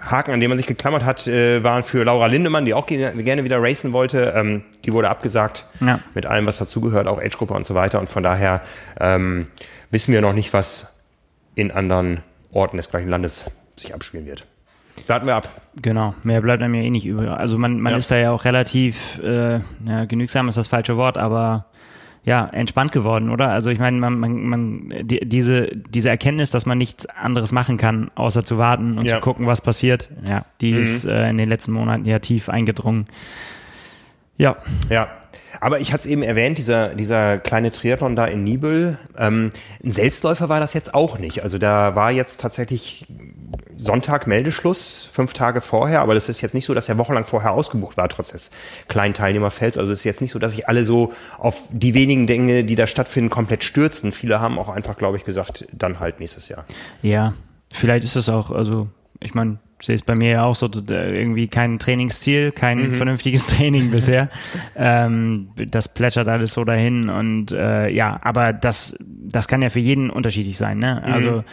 Haken, 0.00 0.32
an 0.32 0.40
dem 0.40 0.48
man 0.48 0.58
sich 0.58 0.66
geklammert 0.66 1.04
hat, 1.04 1.28
äh, 1.28 1.62
waren 1.62 1.84
für 1.84 2.02
Laura 2.04 2.26
Lindemann, 2.26 2.64
die 2.64 2.74
auch 2.74 2.86
ge- 2.86 3.12
gerne 3.22 3.44
wieder 3.44 3.62
racen 3.62 3.92
wollte. 3.92 4.32
Ähm, 4.36 4.64
die 4.84 4.92
wurde 4.92 5.08
abgesagt 5.08 5.66
Ja. 5.80 6.00
mit 6.14 6.26
allem, 6.26 6.46
was 6.46 6.58
dazugehört, 6.58 7.06
auch 7.06 7.20
Age-Gruppe 7.20 7.54
und 7.54 7.64
so 7.64 7.76
weiter. 7.76 8.00
Und 8.00 8.08
von 8.08 8.24
daher 8.24 8.62
ähm, 8.98 9.46
wissen 9.92 10.12
wir 10.12 10.20
noch 10.20 10.32
nicht, 10.32 10.52
was 10.52 11.04
in 11.54 11.70
anderen 11.70 12.20
Orten 12.50 12.78
des 12.78 12.90
gleichen 12.90 13.08
Landes 13.08 13.44
sich 13.76 13.94
abspielen 13.94 14.26
wird. 14.26 14.46
Warten 15.06 15.26
wir 15.26 15.34
ab. 15.36 15.48
Genau, 15.80 16.14
mehr 16.22 16.40
bleibt 16.42 16.62
einem 16.62 16.74
ja 16.74 16.82
eh 16.82 16.90
nicht 16.90 17.06
über. 17.06 17.38
Also 17.38 17.58
man, 17.58 17.80
man 17.80 17.92
Ja. 17.92 17.98
ist 17.98 18.10
da 18.10 18.16
ja 18.16 18.30
auch 18.30 18.44
relativ, 18.44 19.18
äh, 19.22 19.60
ja, 19.86 20.04
genügsam 20.06 20.48
ist 20.48 20.58
das 20.58 20.68
falsche 20.68 20.96
Wort, 20.96 21.16
aber 21.18 21.66
ja, 22.24 22.46
entspannt 22.46 22.92
geworden, 22.92 23.30
oder? 23.30 23.48
Also 23.50 23.70
ich 23.70 23.80
meine, 23.80 23.96
man, 23.98 24.16
man, 24.18 24.44
man, 24.44 24.94
die, 25.02 25.20
diese, 25.28 25.68
diese 25.74 26.08
Erkenntnis, 26.08 26.50
dass 26.52 26.66
man 26.66 26.78
nichts 26.78 27.06
anderes 27.06 27.50
machen 27.50 27.78
kann, 27.78 28.10
außer 28.14 28.44
zu 28.44 28.58
warten 28.58 28.96
und 28.96 29.06
Ja. 29.06 29.16
zu 29.16 29.20
gucken, 29.22 29.46
was 29.48 29.60
passiert, 29.60 30.08
ja, 30.28 30.44
die 30.60 30.70
ist 30.72 31.04
äh, 31.04 31.28
in 31.30 31.38
den 31.38 31.48
letzten 31.48 31.72
Monaten 31.72 32.04
ja 32.04 32.20
tief 32.20 32.48
eingedrungen. 32.48 33.06
Ja, 34.36 34.56
Ja, 34.88 35.08
aber 35.60 35.80
ich 35.80 35.92
hatte 35.92 36.02
es 36.02 36.06
eben 36.06 36.22
erwähnt, 36.22 36.58
dieser, 36.58 36.94
dieser 36.94 37.38
kleine 37.38 37.70
Triathlon 37.70 38.16
da 38.16 38.26
in 38.26 38.44
Nibel, 38.44 38.98
ähm, 39.18 39.50
ein 39.84 39.92
Selbstläufer 39.92 40.48
war 40.48 40.60
das 40.60 40.74
jetzt 40.74 40.94
auch 40.94 41.18
nicht. 41.18 41.42
Also 41.42 41.58
da 41.58 41.94
war 41.94 42.10
jetzt 42.10 42.40
tatsächlich 42.40 43.06
Sonntag 43.76 44.26
Meldeschluss, 44.26 45.02
fünf 45.02 45.32
Tage 45.32 45.60
vorher, 45.60 46.00
aber 46.00 46.14
das 46.14 46.28
ist 46.28 46.40
jetzt 46.40 46.54
nicht 46.54 46.66
so, 46.66 46.74
dass 46.74 46.88
er 46.88 46.98
wochenlang 46.98 47.24
vorher 47.24 47.52
ausgebucht 47.52 47.96
war, 47.96 48.08
trotz 48.08 48.30
des 48.30 48.50
kleinen 48.88 49.14
Teilnehmerfelds. 49.14 49.78
Also 49.78 49.92
es 49.92 50.00
ist 50.00 50.04
jetzt 50.04 50.20
nicht 50.20 50.32
so, 50.32 50.38
dass 50.38 50.52
sich 50.52 50.68
alle 50.68 50.84
so 50.84 51.12
auf 51.38 51.62
die 51.70 51.94
wenigen 51.94 52.26
Dinge, 52.26 52.64
die 52.64 52.74
da 52.74 52.86
stattfinden, 52.86 53.30
komplett 53.30 53.64
stürzen. 53.64 54.12
Viele 54.12 54.40
haben 54.40 54.58
auch 54.58 54.68
einfach, 54.68 54.96
glaube 54.96 55.16
ich, 55.16 55.24
gesagt, 55.24 55.66
dann 55.72 56.00
halt 56.00 56.20
nächstes 56.20 56.48
Jahr. 56.48 56.64
ja, 57.02 57.34
vielleicht 57.72 58.04
ist 58.04 58.16
es 58.16 58.28
auch, 58.28 58.50
also 58.50 58.88
ich 59.22 59.34
meine, 59.34 59.58
sehe 59.80 59.96
es 59.96 60.02
bei 60.02 60.14
mir 60.14 60.30
ja 60.30 60.44
auch 60.44 60.54
so, 60.54 60.68
irgendwie 60.88 61.48
kein 61.48 61.78
Trainingsziel, 61.78 62.52
kein 62.52 62.90
mhm. 62.90 62.94
vernünftiges 62.94 63.46
Training 63.48 63.90
bisher. 63.90 64.28
ähm, 64.76 65.48
das 65.56 65.92
plätschert 65.92 66.28
alles 66.28 66.52
so 66.52 66.64
dahin 66.64 67.08
und 67.08 67.52
äh, 67.52 67.88
ja, 67.88 68.18
aber 68.22 68.52
das, 68.52 68.96
das 69.00 69.48
kann 69.48 69.62
ja 69.62 69.70
für 69.70 69.80
jeden 69.80 70.10
unterschiedlich 70.10 70.56
sein. 70.56 70.78
Ne? 70.78 71.02
Also 71.02 71.30
mhm. 71.30 71.44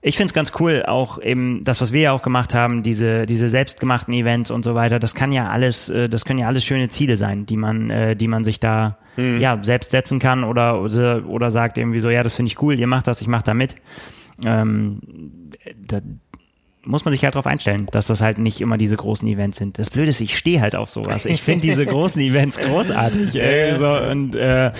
ich 0.00 0.16
finde 0.16 0.28
es 0.28 0.34
ganz 0.34 0.52
cool, 0.60 0.84
auch 0.86 1.20
eben 1.20 1.64
das, 1.64 1.80
was 1.80 1.92
wir 1.92 2.00
ja 2.00 2.12
auch 2.12 2.22
gemacht 2.22 2.54
haben, 2.54 2.82
diese, 2.82 3.26
diese 3.26 3.48
selbstgemachten 3.48 4.14
Events 4.14 4.50
und 4.50 4.64
so 4.64 4.74
weiter, 4.74 5.00
das 5.00 5.14
kann 5.14 5.32
ja 5.32 5.48
alles, 5.48 5.88
äh, 5.88 6.08
das 6.08 6.24
können 6.24 6.38
ja 6.38 6.46
alles 6.46 6.64
schöne 6.64 6.88
Ziele 6.88 7.16
sein, 7.16 7.44
die 7.44 7.56
man, 7.56 7.90
äh, 7.90 8.14
die 8.14 8.28
man 8.28 8.44
sich 8.44 8.60
da 8.60 8.98
mhm. 9.16 9.40
ja 9.40 9.58
selbst 9.62 9.90
setzen 9.90 10.20
kann 10.20 10.44
oder, 10.44 10.80
oder, 10.80 11.26
oder 11.26 11.50
sagt 11.50 11.76
irgendwie 11.76 12.00
so, 12.00 12.08
ja, 12.08 12.22
das 12.22 12.36
finde 12.36 12.52
ich 12.52 12.62
cool, 12.62 12.78
ihr 12.78 12.86
macht 12.86 13.08
das, 13.08 13.20
ich 13.20 13.28
mache 13.28 13.44
da 13.44 13.54
mit. 13.54 13.74
Ähm, 14.44 15.00
da, 15.76 16.00
muss 16.88 17.04
man 17.04 17.12
sich 17.12 17.22
halt 17.22 17.34
darauf 17.34 17.46
einstellen, 17.46 17.86
dass 17.90 18.06
das 18.06 18.22
halt 18.22 18.38
nicht 18.38 18.60
immer 18.60 18.78
diese 18.78 18.96
großen 18.96 19.28
Events 19.28 19.58
sind. 19.58 19.78
Das 19.78 19.90
Blöde 19.90 20.08
ist, 20.08 20.20
ich 20.20 20.36
stehe 20.36 20.60
halt 20.60 20.74
auf 20.74 20.88
sowas. 20.88 21.26
Ich 21.26 21.42
finde 21.42 21.60
diese 21.60 21.84
großen 21.84 22.20
Events 22.20 22.58
großartig. 22.58 23.36
Ey, 23.36 23.76
so, 23.76 23.92
und 23.92 24.34
äh, 24.34 24.72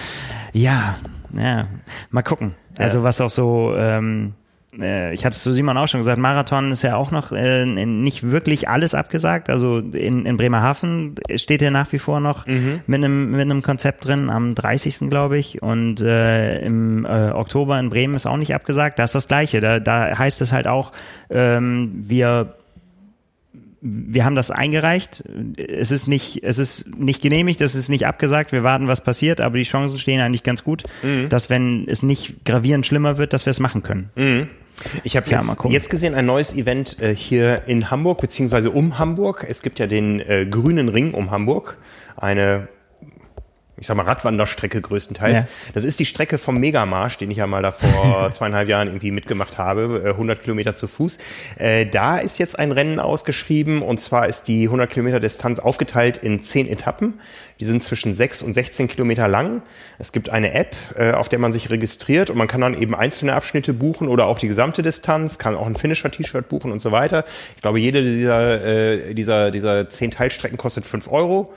ja, 0.53 0.97
ja, 1.37 1.69
mal 2.11 2.23
gucken. 2.23 2.55
Also 2.79 3.03
was 3.03 3.21
auch 3.21 3.31
so 3.31 3.75
ähm, 3.77 4.33
äh, 4.81 5.13
ich 5.15 5.25
hatte 5.25 5.35
es 5.35 5.43
zu 5.43 5.53
Simon 5.53 5.77
auch 5.77 5.89
schon 5.89 6.01
gesagt, 6.01 6.19
Marathon 6.19 6.73
ist 6.73 6.83
ja 6.83 6.97
auch 6.97 7.11
noch 7.11 7.33
äh, 7.33 7.67
nicht 7.67 8.31
wirklich 8.31 8.69
alles 8.69 8.95
abgesagt. 8.95 9.51
Also 9.51 9.79
in, 9.79 10.27
in 10.27 10.37
Bremerhaven 10.37 11.15
steht 11.37 11.63
er 11.63 11.71
nach 11.71 11.93
wie 11.93 11.99
vor 11.99 12.21
noch 12.21 12.47
mhm. 12.47 12.81
mit, 12.87 12.99
einem, 12.99 13.31
mit 13.33 13.41
einem 13.41 13.63
Konzept 13.63 14.07
drin, 14.07 14.31
am 14.31 14.55
30. 14.55 15.11
glaube 15.11 15.39
ich. 15.39 15.63
Und 15.63 16.01
äh, 16.01 16.61
im 16.61 17.05
äh, 17.05 17.31
Oktober 17.31 17.79
in 17.79 17.91
Bremen 17.91 18.15
ist 18.15 18.27
auch 18.27 18.37
nicht 18.37 18.55
abgesagt. 18.55 18.99
Da 18.99 19.05
ist 19.05 19.15
das 19.15 19.29
Gleiche. 19.29 19.61
Da, 19.61 19.81
da 19.81 20.17
heißt 20.17 20.41
es 20.41 20.53
halt 20.53 20.67
auch, 20.67 20.93
ähm, 21.31 21.93
wir 21.95 22.55
wir 23.81 24.25
haben 24.25 24.35
das 24.35 24.51
eingereicht. 24.51 25.23
Es 25.57 25.93
ist 25.93 26.09
nicht, 26.09 26.43
es 26.43 26.59
ist 26.59 26.99
nicht 26.99 27.23
genehmigt, 27.23 27.61
es 27.61 27.75
ist 27.75 27.89
nicht 27.89 28.07
abgesagt. 28.07 28.53
Wir 28.53 28.65
warten, 28.65 28.89
was 28.89 29.03
passiert, 29.03 29.41
aber 29.41 29.57
die 29.57 29.63
Chancen 29.63 29.99
stehen 29.99 30.21
eigentlich 30.21 30.43
ganz 30.43 30.65
gut, 30.65 30.83
mhm. 31.03 31.29
dass 31.29 31.49
wenn 31.49 31.87
es 31.89 32.03
nicht 32.03 32.45
gravierend 32.45 32.87
schlimmer 32.87 33.19
wird, 33.19 33.33
dass 33.33 33.47
wir 33.47 33.53
es 33.53 33.61
machen 33.61 33.83
können. 33.83 34.11
Mhm. 34.17 34.49
Ich 35.05 35.17
habe 35.17 35.29
jetzt, 35.29 35.65
jetzt, 35.69 35.91
gesehen 35.91 36.15
ein 36.15 36.27
neues 36.27 36.55
Event 36.55 37.01
äh, 37.01 37.15
hier 37.15 37.63
in 37.67 37.91
Hamburg 37.91 38.21
beziehungsweise 38.21 38.71
um 38.71 38.99
Hamburg. 38.99 39.47
Es 39.49 39.63
gibt 39.63 39.79
ja 39.79 39.87
den 39.87 40.21
äh, 40.21 40.47
grünen 40.47 40.89
Ring 40.89 41.15
um 41.15 41.31
Hamburg, 41.31 41.79
eine 42.17 42.69
ich 43.81 43.87
sag 43.87 43.97
mal, 43.97 44.05
Radwanderstrecke 44.05 44.81
größtenteils. 44.81 45.43
Ja. 45.43 45.49
Das 45.75 45.85
ist 45.85 46.01
die 46.01 46.07
Strecke 46.07 46.39
vom 46.39 46.59
Megamarsch, 46.59 47.19
den 47.19 47.31
ich 47.31 47.39
ja 47.39 47.47
mal 47.47 47.63
da 47.63 47.71
vor 47.71 48.31
zweieinhalb 48.33 48.69
Jahren 48.69 48.89
irgendwie 48.89 49.11
mitgemacht 49.11 49.59
habe, 49.59 50.03
100 50.05 50.39
äh, 50.39 50.43
Kilometer 50.43 50.75
zu 50.75 50.89
Fuß. 50.89 51.19
Äh, 51.57 51.87
da 51.87 52.19
ist 52.19 52.39
jetzt 52.39 52.59
ein 52.59 52.73
Rennen 52.73 52.99
ausgeschrieben 52.99 53.83
und 53.83 54.01
zwar 54.01 54.27
ist 54.27 54.49
die 54.49 54.65
100 54.65 54.91
Kilometer 54.91 55.21
Distanz 55.21 55.59
aufgeteilt 55.59 56.19
in 56.19 56.43
zehn 56.43 56.69
Etappen. 56.69 57.21
Die 57.61 57.65
sind 57.65 57.83
zwischen 57.83 58.15
sechs 58.15 58.41
und 58.43 58.55
16 58.55 58.89
Kilometer 58.89 59.27
lang. 59.27 59.63
Es 59.99 60.13
gibt 60.13 60.29
eine 60.29 60.53
App, 60.55 60.77
äh, 60.97 61.13
auf 61.13 61.29
der 61.29 61.39
man 61.39 61.53
sich 61.53 61.71
registriert 61.71 62.31
und 62.31 62.37
man 62.37 62.49
kann 62.49 62.61
dann 62.61 62.81
eben 62.81 62.95
einzelne 62.95 63.35
Abschnitte 63.35 63.73
buchen 63.73 64.09
oder 64.09 64.27
auch 64.27 64.39
die 64.39 64.49
gesamte 64.49 64.83
Distanz, 64.83 65.39
kann 65.39 65.57
auch 65.57 65.67
ein 65.67 65.77
Finisher-T-Shirt 65.77 66.49
buchen 66.49 66.73
und 66.73 66.81
so 66.81 66.93
weiter. 66.93 67.25
Ich 67.57 67.63
glaube, 67.63 67.81
jede 67.81 68.03
dieser, 68.03 69.13
dieser, 69.15 69.51
dieser 69.51 69.89
zehn 69.89 70.11
Teilstrecken 70.11 70.57
kostet 70.57 70.85
fünf 70.85 71.09
Euro. 71.09 71.53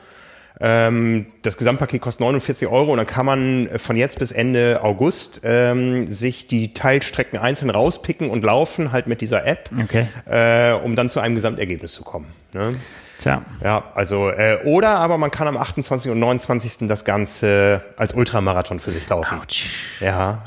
Ähm, 0.64 1.26
das 1.42 1.58
Gesamtpaket 1.58 2.02
kostet 2.02 2.22
49 2.22 2.68
Euro 2.68 2.92
und 2.92 2.98
dann 2.98 3.08
kann 3.08 3.26
man 3.26 3.70
von 3.78 3.98
jetzt 3.98 4.20
bis 4.20 4.32
Ende 4.32 4.82
August 4.84 5.42
ähm, 5.44 6.08
sich 6.08 6.48
die 6.48 6.74
Teilstrecken 6.74 7.40
einzeln 7.40 7.72
rauspicken 7.72 8.30
und 8.30 8.46
laufen 8.46 8.92
halt 8.92 9.08
mit 9.08 9.22
dieser 9.22 9.46
App, 9.48 9.72
okay. 9.82 10.08
äh, 10.30 10.74
um 10.74 10.96
dann 10.96 11.10
zu 11.10 11.20
einem 11.20 11.34
Gesamtergebnis 11.34 11.94
zu 11.94 12.04
kommen. 12.04 12.28
Ne? 12.54 12.76
Tja. 13.18 13.44
Ja, 13.64 13.84
also, 13.94 14.30
äh, 14.30 14.60
oder 14.64 14.98
aber 14.98 15.18
man 15.18 15.30
kann 15.30 15.48
am 15.48 15.58
28. 15.58 16.12
und 16.12 16.20
29. 16.20 16.88
das 16.88 17.06
Ganze 17.06 17.82
als 17.98 18.14
Ultramarathon 18.14 18.80
für 18.80 18.92
sich 18.92 19.08
laufen. 19.10 19.40
Autsch. 19.40 20.00
Ja. 20.00 20.44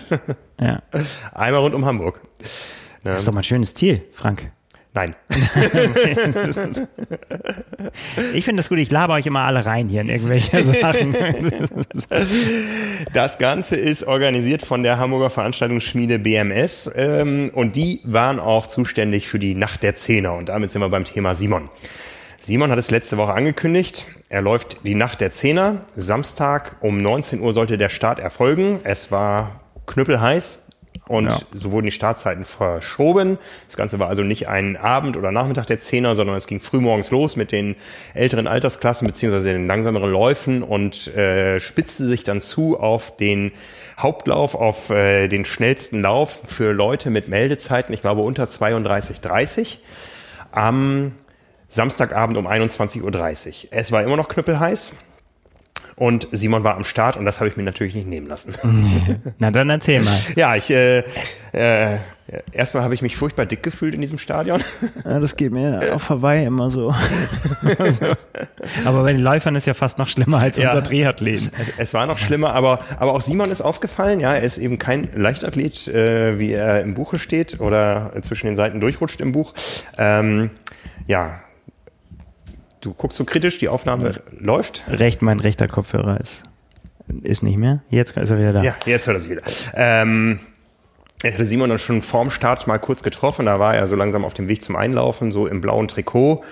ja. 0.60 0.82
Einmal 1.32 1.62
rund 1.62 1.74
um 1.74 1.84
Hamburg. 1.84 2.20
Ne? 3.04 3.12
Das 3.12 3.22
ist 3.22 3.28
doch 3.28 3.32
mal 3.32 3.40
ein 3.40 3.44
schönes 3.44 3.74
Ziel, 3.74 4.04
Frank. 4.12 4.50
Nein. 4.94 5.14
ich 8.34 8.44
finde 8.44 8.60
das 8.60 8.68
gut, 8.68 8.78
ich 8.78 8.90
laber 8.90 9.14
euch 9.14 9.26
immer 9.26 9.42
alle 9.42 9.64
rein 9.64 9.88
hier 9.88 10.00
in 10.00 10.08
irgendwelche 10.08 10.62
Sachen. 10.62 11.14
Das 13.12 13.38
Ganze 13.38 13.76
ist 13.76 14.04
organisiert 14.04 14.62
von 14.62 14.82
der 14.82 14.98
Hamburger 14.98 15.30
Veranstaltungsschmiede 15.30 16.18
BMS 16.18 16.90
ähm, 16.96 17.50
und 17.54 17.76
die 17.76 18.00
waren 18.04 18.40
auch 18.40 18.66
zuständig 18.66 19.28
für 19.28 19.38
die 19.38 19.54
Nacht 19.54 19.82
der 19.82 19.94
Zehner 19.96 20.34
und 20.34 20.48
damit 20.48 20.72
sind 20.72 20.80
wir 20.80 20.88
beim 20.88 21.04
Thema 21.04 21.34
Simon. 21.34 21.68
Simon 22.40 22.70
hat 22.70 22.78
es 22.78 22.90
letzte 22.90 23.18
Woche 23.18 23.34
angekündigt. 23.34 24.06
Er 24.28 24.42
läuft 24.42 24.78
die 24.84 24.94
Nacht 24.94 25.20
der 25.20 25.32
Zehner. 25.32 25.84
Samstag 25.96 26.76
um 26.80 27.02
19 27.02 27.40
Uhr 27.40 27.52
sollte 27.52 27.76
der 27.78 27.88
Start 27.88 28.20
erfolgen. 28.20 28.80
Es 28.84 29.10
war 29.10 29.60
knüppelheiß. 29.86 30.67
Und 31.06 31.30
ja. 31.30 31.38
so 31.54 31.72
wurden 31.72 31.86
die 31.86 31.92
Startzeiten 31.92 32.44
verschoben. 32.44 33.38
Das 33.66 33.76
Ganze 33.76 33.98
war 33.98 34.08
also 34.08 34.22
nicht 34.22 34.48
ein 34.48 34.76
Abend 34.76 35.16
oder 35.16 35.32
Nachmittag 35.32 35.66
der 35.66 35.80
Zehner, 35.80 36.16
sondern 36.16 36.36
es 36.36 36.46
ging 36.46 36.60
frühmorgens 36.60 37.10
los 37.10 37.36
mit 37.36 37.52
den 37.52 37.76
älteren 38.14 38.46
Altersklassen 38.46 39.06
beziehungsweise 39.06 39.52
den 39.52 39.66
langsameren 39.66 40.10
Läufen 40.10 40.62
und 40.62 41.14
äh, 41.16 41.60
spitzte 41.60 42.06
sich 42.06 42.24
dann 42.24 42.40
zu 42.40 42.78
auf 42.78 43.16
den 43.16 43.52
Hauptlauf, 43.98 44.54
auf 44.54 44.90
äh, 44.90 45.28
den 45.28 45.44
schnellsten 45.44 46.02
Lauf 46.02 46.42
für 46.46 46.72
Leute 46.72 47.10
mit 47.10 47.28
Meldezeiten, 47.28 47.92
ich 47.94 48.02
glaube 48.02 48.22
unter 48.22 48.44
32,30 48.44 49.78
am 50.52 51.12
Samstagabend 51.68 52.38
um 52.38 52.46
21.30 52.46 53.02
Uhr. 53.02 53.68
Es 53.70 53.92
war 53.92 54.02
immer 54.02 54.16
noch 54.16 54.28
knüppelheiß. 54.28 54.92
Und 55.98 56.28
Simon 56.30 56.62
war 56.62 56.76
am 56.76 56.84
Start 56.84 57.16
und 57.16 57.24
das 57.24 57.40
habe 57.40 57.48
ich 57.48 57.56
mir 57.56 57.64
natürlich 57.64 57.94
nicht 57.96 58.06
nehmen 58.06 58.28
lassen. 58.28 58.54
Na 59.38 59.50
dann 59.50 59.68
erzähl 59.68 60.00
mal. 60.00 60.18
Ja, 60.36 60.54
ich 60.54 60.70
äh, 60.70 61.02
äh, 61.52 61.96
erstmal 62.52 62.84
habe 62.84 62.94
ich 62.94 63.02
mich 63.02 63.16
furchtbar 63.16 63.46
dick 63.46 63.64
gefühlt 63.64 63.94
in 63.94 64.00
diesem 64.00 64.18
Stadion. 64.18 64.62
Ja, 65.04 65.18
das 65.18 65.36
geht 65.36 65.52
mir 65.52 65.80
auf 65.94 66.10
Hawaii 66.10 66.44
immer 66.44 66.70
so. 66.70 66.94
aber 68.84 69.02
bei 69.02 69.12
den 69.12 69.22
Läufern 69.22 69.56
ist 69.56 69.66
ja 69.66 69.74
fast 69.74 69.98
noch 69.98 70.08
schlimmer 70.08 70.38
als 70.38 70.58
ja, 70.58 70.72
unter 70.72 70.84
Triathleten. 70.84 71.50
Es, 71.58 71.72
es, 71.76 71.94
war 71.94 72.06
noch 72.06 72.18
schlimmer, 72.18 72.54
aber, 72.54 72.80
aber 72.98 73.14
auch 73.14 73.22
Simon 73.22 73.50
ist 73.50 73.60
aufgefallen, 73.60 74.20
ja, 74.20 74.34
er 74.34 74.42
ist 74.42 74.58
eben 74.58 74.78
kein 74.78 75.08
Leichtathlet, 75.14 75.88
äh, 75.88 76.38
wie 76.38 76.52
er 76.52 76.82
im 76.82 76.94
Buche 76.94 77.18
steht 77.18 77.60
oder 77.60 78.12
zwischen 78.22 78.46
den 78.46 78.56
Seiten 78.56 78.80
durchrutscht 78.80 79.20
im 79.20 79.32
Buch. 79.32 79.54
Ähm, 79.96 80.50
ja, 81.06 81.40
Du 82.80 82.94
guckst 82.94 83.18
so 83.18 83.24
kritisch, 83.24 83.58
die 83.58 83.68
Aufnahme 83.68 84.14
läuft. 84.38 84.84
Recht, 84.88 85.22
mein 85.22 85.40
rechter 85.40 85.66
Kopfhörer 85.66 86.20
ist, 86.20 86.44
ist 87.22 87.42
nicht 87.42 87.58
mehr. 87.58 87.82
Jetzt 87.90 88.16
ist 88.16 88.30
er 88.30 88.38
wieder 88.38 88.52
da. 88.52 88.62
Ja, 88.62 88.76
jetzt 88.86 89.06
hört 89.06 89.16
er 89.16 89.20
sich 89.20 89.30
wieder. 89.30 89.42
Ähm, 89.74 90.40
ich 91.22 91.34
hatte 91.34 91.44
Simon 91.46 91.68
dann 91.70 91.80
schon 91.80 92.02
vorm 92.02 92.30
Start 92.30 92.66
mal 92.68 92.78
kurz 92.78 93.02
getroffen. 93.02 93.46
Da 93.46 93.58
war 93.58 93.74
er 93.74 93.88
so 93.88 93.96
langsam 93.96 94.24
auf 94.24 94.34
dem 94.34 94.48
Weg 94.48 94.62
zum 94.62 94.76
Einlaufen, 94.76 95.32
so 95.32 95.46
im 95.48 95.60
blauen 95.60 95.88
Trikot. 95.88 96.44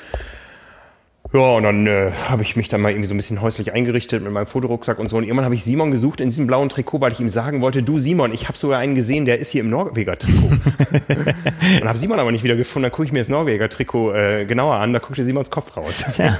Ja, 1.32 1.40
und 1.40 1.62
dann 1.64 1.86
äh, 1.86 2.12
habe 2.28 2.42
ich 2.42 2.56
mich 2.56 2.68
dann 2.68 2.80
mal 2.80 2.90
irgendwie 2.90 3.08
so 3.08 3.14
ein 3.14 3.16
bisschen 3.16 3.42
häuslich 3.42 3.72
eingerichtet 3.72 4.22
mit 4.22 4.32
meinem 4.32 4.46
Fotorucksack 4.46 4.98
und 4.98 5.08
so. 5.08 5.16
Und 5.16 5.24
irgendwann 5.24 5.44
habe 5.44 5.54
ich 5.54 5.64
Simon 5.64 5.90
gesucht 5.90 6.20
in 6.20 6.30
diesem 6.30 6.46
blauen 6.46 6.68
Trikot, 6.68 7.00
weil 7.00 7.12
ich 7.12 7.20
ihm 7.20 7.28
sagen 7.28 7.60
wollte, 7.60 7.82
du 7.82 7.98
Simon, 7.98 8.32
ich 8.32 8.48
habe 8.48 8.56
sogar 8.56 8.78
einen 8.78 8.94
gesehen, 8.94 9.24
der 9.24 9.38
ist 9.38 9.50
hier 9.50 9.62
im 9.62 9.70
Norweger 9.70 10.18
Trikot. 10.18 10.48
und 11.80 11.88
habe 11.88 11.98
Simon 11.98 12.18
aber 12.18 12.32
nicht 12.32 12.44
wieder 12.44 12.56
gefunden. 12.56 12.84
Dann 12.84 12.92
gucke 12.92 13.06
ich 13.06 13.12
mir 13.12 13.18
das 13.18 13.28
Norweger 13.28 13.68
Trikot 13.68 14.12
äh, 14.12 14.44
genauer 14.46 14.76
an, 14.76 14.92
da 14.92 14.98
guckte 14.98 15.24
Simons 15.24 15.50
Kopf 15.50 15.76
raus. 15.76 16.16
Ja. 16.18 16.38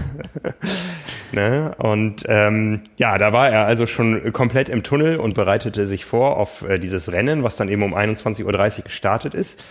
ne? 1.33 1.75
Und 1.79 2.25
ähm, 2.29 2.83
ja, 2.97 3.19
da 3.19 3.33
war 3.33 3.51
er 3.51 3.67
also 3.67 3.87
schon 3.87 4.33
komplett 4.33 4.69
im 4.69 4.83
Tunnel 4.83 5.17
und 5.17 5.35
bereitete 5.35 5.87
sich 5.87 6.05
vor 6.05 6.37
auf 6.37 6.63
äh, 6.63 6.79
dieses 6.79 7.13
Rennen, 7.13 7.43
was 7.43 7.57
dann 7.57 7.69
eben 7.69 7.83
um 7.83 7.95
21.30 7.95 8.45
Uhr 8.45 8.85
gestartet 8.85 9.35
ist. 9.35 9.63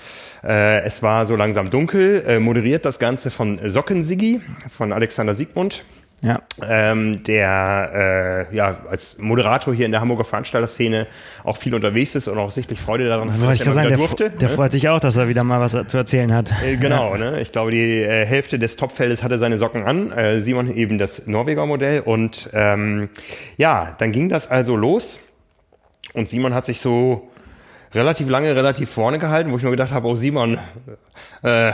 Äh, 0.45 0.83
es 0.83 1.01
war 1.01 1.25
so 1.25 1.35
langsam 1.35 1.69
dunkel, 1.69 2.23
äh, 2.27 2.39
moderiert 2.39 2.85
das 2.85 2.99
Ganze 2.99 3.31
von 3.31 3.59
Sockensiggi, 3.63 4.41
von 4.69 4.93
Alexander 4.93 5.33
Siegmund. 5.33 5.83
Ja. 6.21 6.39
Ähm, 6.67 7.23
der 7.23 8.47
äh, 8.51 8.55
ja 8.55 8.79
als 8.89 9.19
Moderator 9.19 9.75
hier 9.75 9.85
in 9.85 9.91
der 9.91 10.01
Hamburger 10.01 10.23
Veranstalterszene 10.23 11.07
auch 11.43 11.57
viel 11.57 11.75
unterwegs 11.75 12.15
ist 12.15 12.27
und 12.27 12.37
auch 12.37 12.51
sichtlich 12.51 12.79
Freude 12.79 13.07
daran 13.07 13.31
hat, 13.31 13.41
dass 13.41 13.59
er 13.59 13.71
sagen, 13.71 13.89
der, 13.89 13.97
durfte. 13.97 14.29
Der 14.31 14.49
ne? 14.49 14.55
freut 14.55 14.71
sich 14.71 14.87
auch, 14.89 14.99
dass 14.99 15.17
er 15.17 15.27
wieder 15.27 15.43
mal 15.43 15.59
was 15.59 15.77
zu 15.87 15.97
erzählen 15.97 16.33
hat. 16.33 16.53
Äh, 16.63 16.77
genau, 16.77 17.15
ne? 17.15 17.41
Ich 17.41 17.51
glaube, 17.51 17.71
die 17.71 18.01
äh, 18.01 18.25
Hälfte 18.25 18.57
des 18.57 18.75
Topfeldes 18.75 19.23
hatte 19.23 19.37
seine 19.37 19.59
Socken 19.59 19.83
an. 19.83 20.11
Äh, 20.13 20.39
Simon 20.39 20.73
eben 20.73 20.97
das 20.97 21.27
Norweger 21.27 21.65
Modell 21.65 21.99
und 21.99 22.49
ähm, 22.53 23.09
ja, 23.57 23.93
dann 23.99 24.11
ging 24.11 24.29
das 24.29 24.49
also 24.49 24.75
los 24.75 25.19
und 26.13 26.29
Simon 26.29 26.53
hat 26.53 26.65
sich 26.65 26.79
so 26.79 27.29
relativ 27.95 28.29
lange 28.29 28.55
relativ 28.55 28.89
vorne 28.89 29.19
gehalten, 29.19 29.51
wo 29.51 29.57
ich 29.57 29.63
nur 29.63 29.71
gedacht 29.71 29.91
habe, 29.91 30.07
oh 30.07 30.15
Simon, 30.15 30.59
äh, 31.41 31.71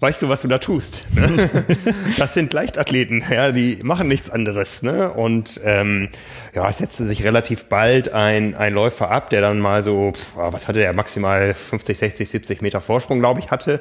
weißt 0.00 0.22
du, 0.22 0.28
was 0.28 0.42
du 0.42 0.48
da 0.48 0.58
tust? 0.58 1.02
Ne? 1.14 1.50
das 2.18 2.34
sind 2.34 2.52
Leichtathleten, 2.52 3.24
ja, 3.30 3.52
die 3.52 3.78
machen 3.82 4.08
nichts 4.08 4.30
anderes. 4.30 4.82
Ne? 4.82 5.10
Und 5.10 5.60
ähm, 5.62 6.08
ja, 6.54 6.68
es 6.68 6.78
setzte 6.78 7.06
sich 7.06 7.24
relativ 7.24 7.66
bald 7.66 8.12
ein, 8.12 8.54
ein 8.54 8.72
Läufer 8.74 9.10
ab, 9.10 9.30
der 9.30 9.42
dann 9.42 9.60
mal 9.60 9.82
so, 9.82 10.12
pff, 10.12 10.36
was 10.36 10.66
hatte 10.66 10.80
der, 10.80 10.94
maximal 10.94 11.54
50, 11.54 11.96
60, 11.96 12.28
70 12.28 12.62
Meter 12.62 12.80
Vorsprung, 12.80 13.20
glaube 13.20 13.40
ich, 13.40 13.50
hatte. 13.50 13.80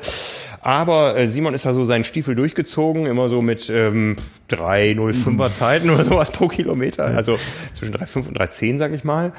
Aber 0.62 1.18
äh, 1.18 1.28
Simon 1.28 1.54
ist 1.54 1.66
da 1.66 1.74
so 1.74 1.86
seinen 1.86 2.04
Stiefel 2.04 2.36
durchgezogen, 2.36 3.06
immer 3.06 3.30
so 3.30 3.42
mit 3.42 3.70
ähm, 3.70 4.16
3,05er 4.50 5.52
Zeiten 5.52 5.90
oder 5.90 6.06
sowas 6.06 6.32
pro 6.32 6.48
Kilometer. 6.48 7.06
Also 7.06 7.38
zwischen 7.74 7.96
3,5 7.96 8.28
und 8.28 8.40
3,10, 8.40 8.78
sag 8.78 8.94
ich 8.94 9.04
mal. 9.04 9.34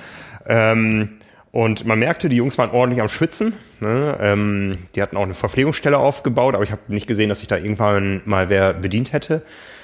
Ähm, 0.46 1.18
und 1.54 1.86
man 1.86 1.98
merkte, 2.00 2.28
die 2.28 2.34
Jungs 2.34 2.58
waren 2.58 2.72
ordentlich 2.72 3.00
am 3.00 3.08
Schwitzen. 3.08 3.52
Ne? 3.78 4.18
Ähm, 4.20 4.76
die 4.96 5.02
hatten 5.02 5.16
auch 5.16 5.22
eine 5.22 5.34
Verpflegungsstelle 5.34 5.96
aufgebaut, 5.96 6.56
aber 6.56 6.64
ich 6.64 6.72
habe 6.72 6.82
nicht 6.88 7.06
gesehen, 7.06 7.28
dass 7.28 7.38
sich 7.38 7.46
da 7.46 7.56
irgendwann 7.56 8.22
mal 8.24 8.48
wer 8.48 8.74
bedient 8.74 9.12
hätte. 9.12 9.42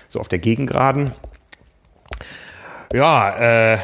So 0.09 0.19
auf 0.19 0.27
der 0.27 0.41
Gegengraden. 0.41 1.13
Ja, 2.93 3.75
äh, 3.75 3.79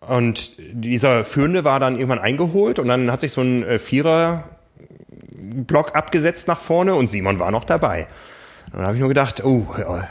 und 0.00 0.52
dieser 0.72 1.24
Führende 1.24 1.62
war 1.62 1.78
dann 1.78 1.96
irgendwann 1.96 2.20
eingeholt 2.20 2.78
und 2.78 2.88
dann 2.88 3.12
hat 3.12 3.20
sich 3.20 3.32
so 3.32 3.42
ein 3.42 3.64
äh, 3.64 3.78
Vierer-Block 3.78 5.94
abgesetzt 5.94 6.48
nach 6.48 6.58
vorne 6.58 6.94
und 6.94 7.10
Simon 7.10 7.38
war 7.38 7.50
noch 7.50 7.64
dabei. 7.64 8.06
Dann 8.72 8.82
habe 8.82 8.94
ich 8.94 9.00
nur 9.00 9.08
gedacht, 9.08 9.44
oh 9.44 9.66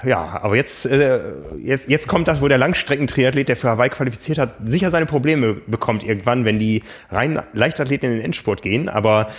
ja, 0.06 0.40
aber 0.42 0.56
jetzt, 0.56 0.86
äh, 0.86 1.20
jetzt, 1.58 1.88
jetzt 1.88 2.08
kommt 2.08 2.28
das, 2.28 2.42
wo 2.42 2.48
der 2.50 2.58
Langstreckentriathlet, 2.58 3.48
der 3.48 3.56
für 3.56 3.70
Hawaii 3.70 3.90
qualifiziert 3.90 4.38
hat, 4.38 4.56
sicher 4.66 4.90
seine 4.90 5.06
Probleme 5.06 5.54
bekommt 5.54 6.04
irgendwann, 6.04 6.44
wenn 6.44 6.60
die 6.60 6.84
rein 7.10 7.42
Leichtathleten 7.54 8.10
in 8.10 8.18
den 8.18 8.26
Endspurt 8.26 8.62
gehen. 8.62 8.90
Aber 8.90 9.30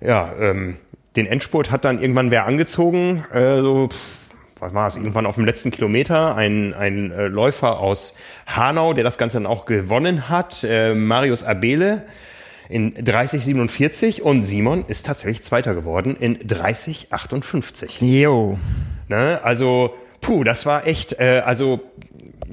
ja, 0.00 0.30
ähm, 0.38 0.76
den 1.16 1.26
Endspurt 1.26 1.70
hat 1.70 1.86
dann 1.86 2.00
irgendwann 2.00 2.30
wer 2.30 2.46
angezogen, 2.46 3.24
äh, 3.32 3.60
so, 3.60 3.88
was 4.60 4.74
war 4.74 4.88
es, 4.88 4.96
irgendwann 4.96 5.24
auf 5.24 5.36
dem 5.36 5.46
letzten 5.46 5.70
Kilometer, 5.70 6.36
ein, 6.36 6.74
ein 6.74 7.10
äh, 7.12 7.28
Läufer 7.28 7.80
aus 7.80 8.16
Hanau, 8.46 8.92
der 8.92 9.04
das 9.04 9.16
Ganze 9.16 9.38
dann 9.38 9.46
auch 9.46 9.64
gewonnen 9.64 10.28
hat, 10.28 10.64
äh, 10.64 10.94
Marius 10.94 11.44
Abele 11.44 12.02
in 12.68 12.94
30,47 12.94 14.20
und 14.20 14.42
Simon 14.42 14.84
ist 14.88 15.06
tatsächlich 15.06 15.42
Zweiter 15.42 15.74
geworden 15.74 16.16
in 16.16 16.38
30,58. 16.38 18.04
Jo. 18.04 18.58
Ne? 19.08 19.40
Also, 19.42 19.94
puh, 20.20 20.44
das 20.44 20.66
war 20.66 20.86
echt, 20.86 21.18
äh, 21.20 21.42
also 21.44 21.80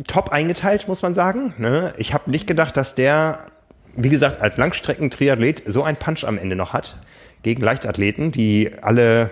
top 0.08 0.30
eingeteilt, 0.30 0.88
muss 0.88 1.02
man 1.02 1.14
sagen. 1.14 1.54
Ne? 1.58 1.94
Ich 1.98 2.14
habe 2.14 2.30
nicht 2.30 2.48
gedacht, 2.48 2.78
dass 2.78 2.96
der, 2.96 3.48
wie 3.96 4.10
gesagt, 4.10 4.42
als 4.42 4.58
Langstreckentriathlet 4.58 5.64
so 5.66 5.84
einen 5.84 5.98
Punch 5.98 6.24
am 6.26 6.38
Ende 6.38 6.56
noch 6.56 6.74
hat 6.74 6.98
gegen 7.44 7.62
Leichtathleten, 7.62 8.32
die 8.32 8.72
alle 8.82 9.32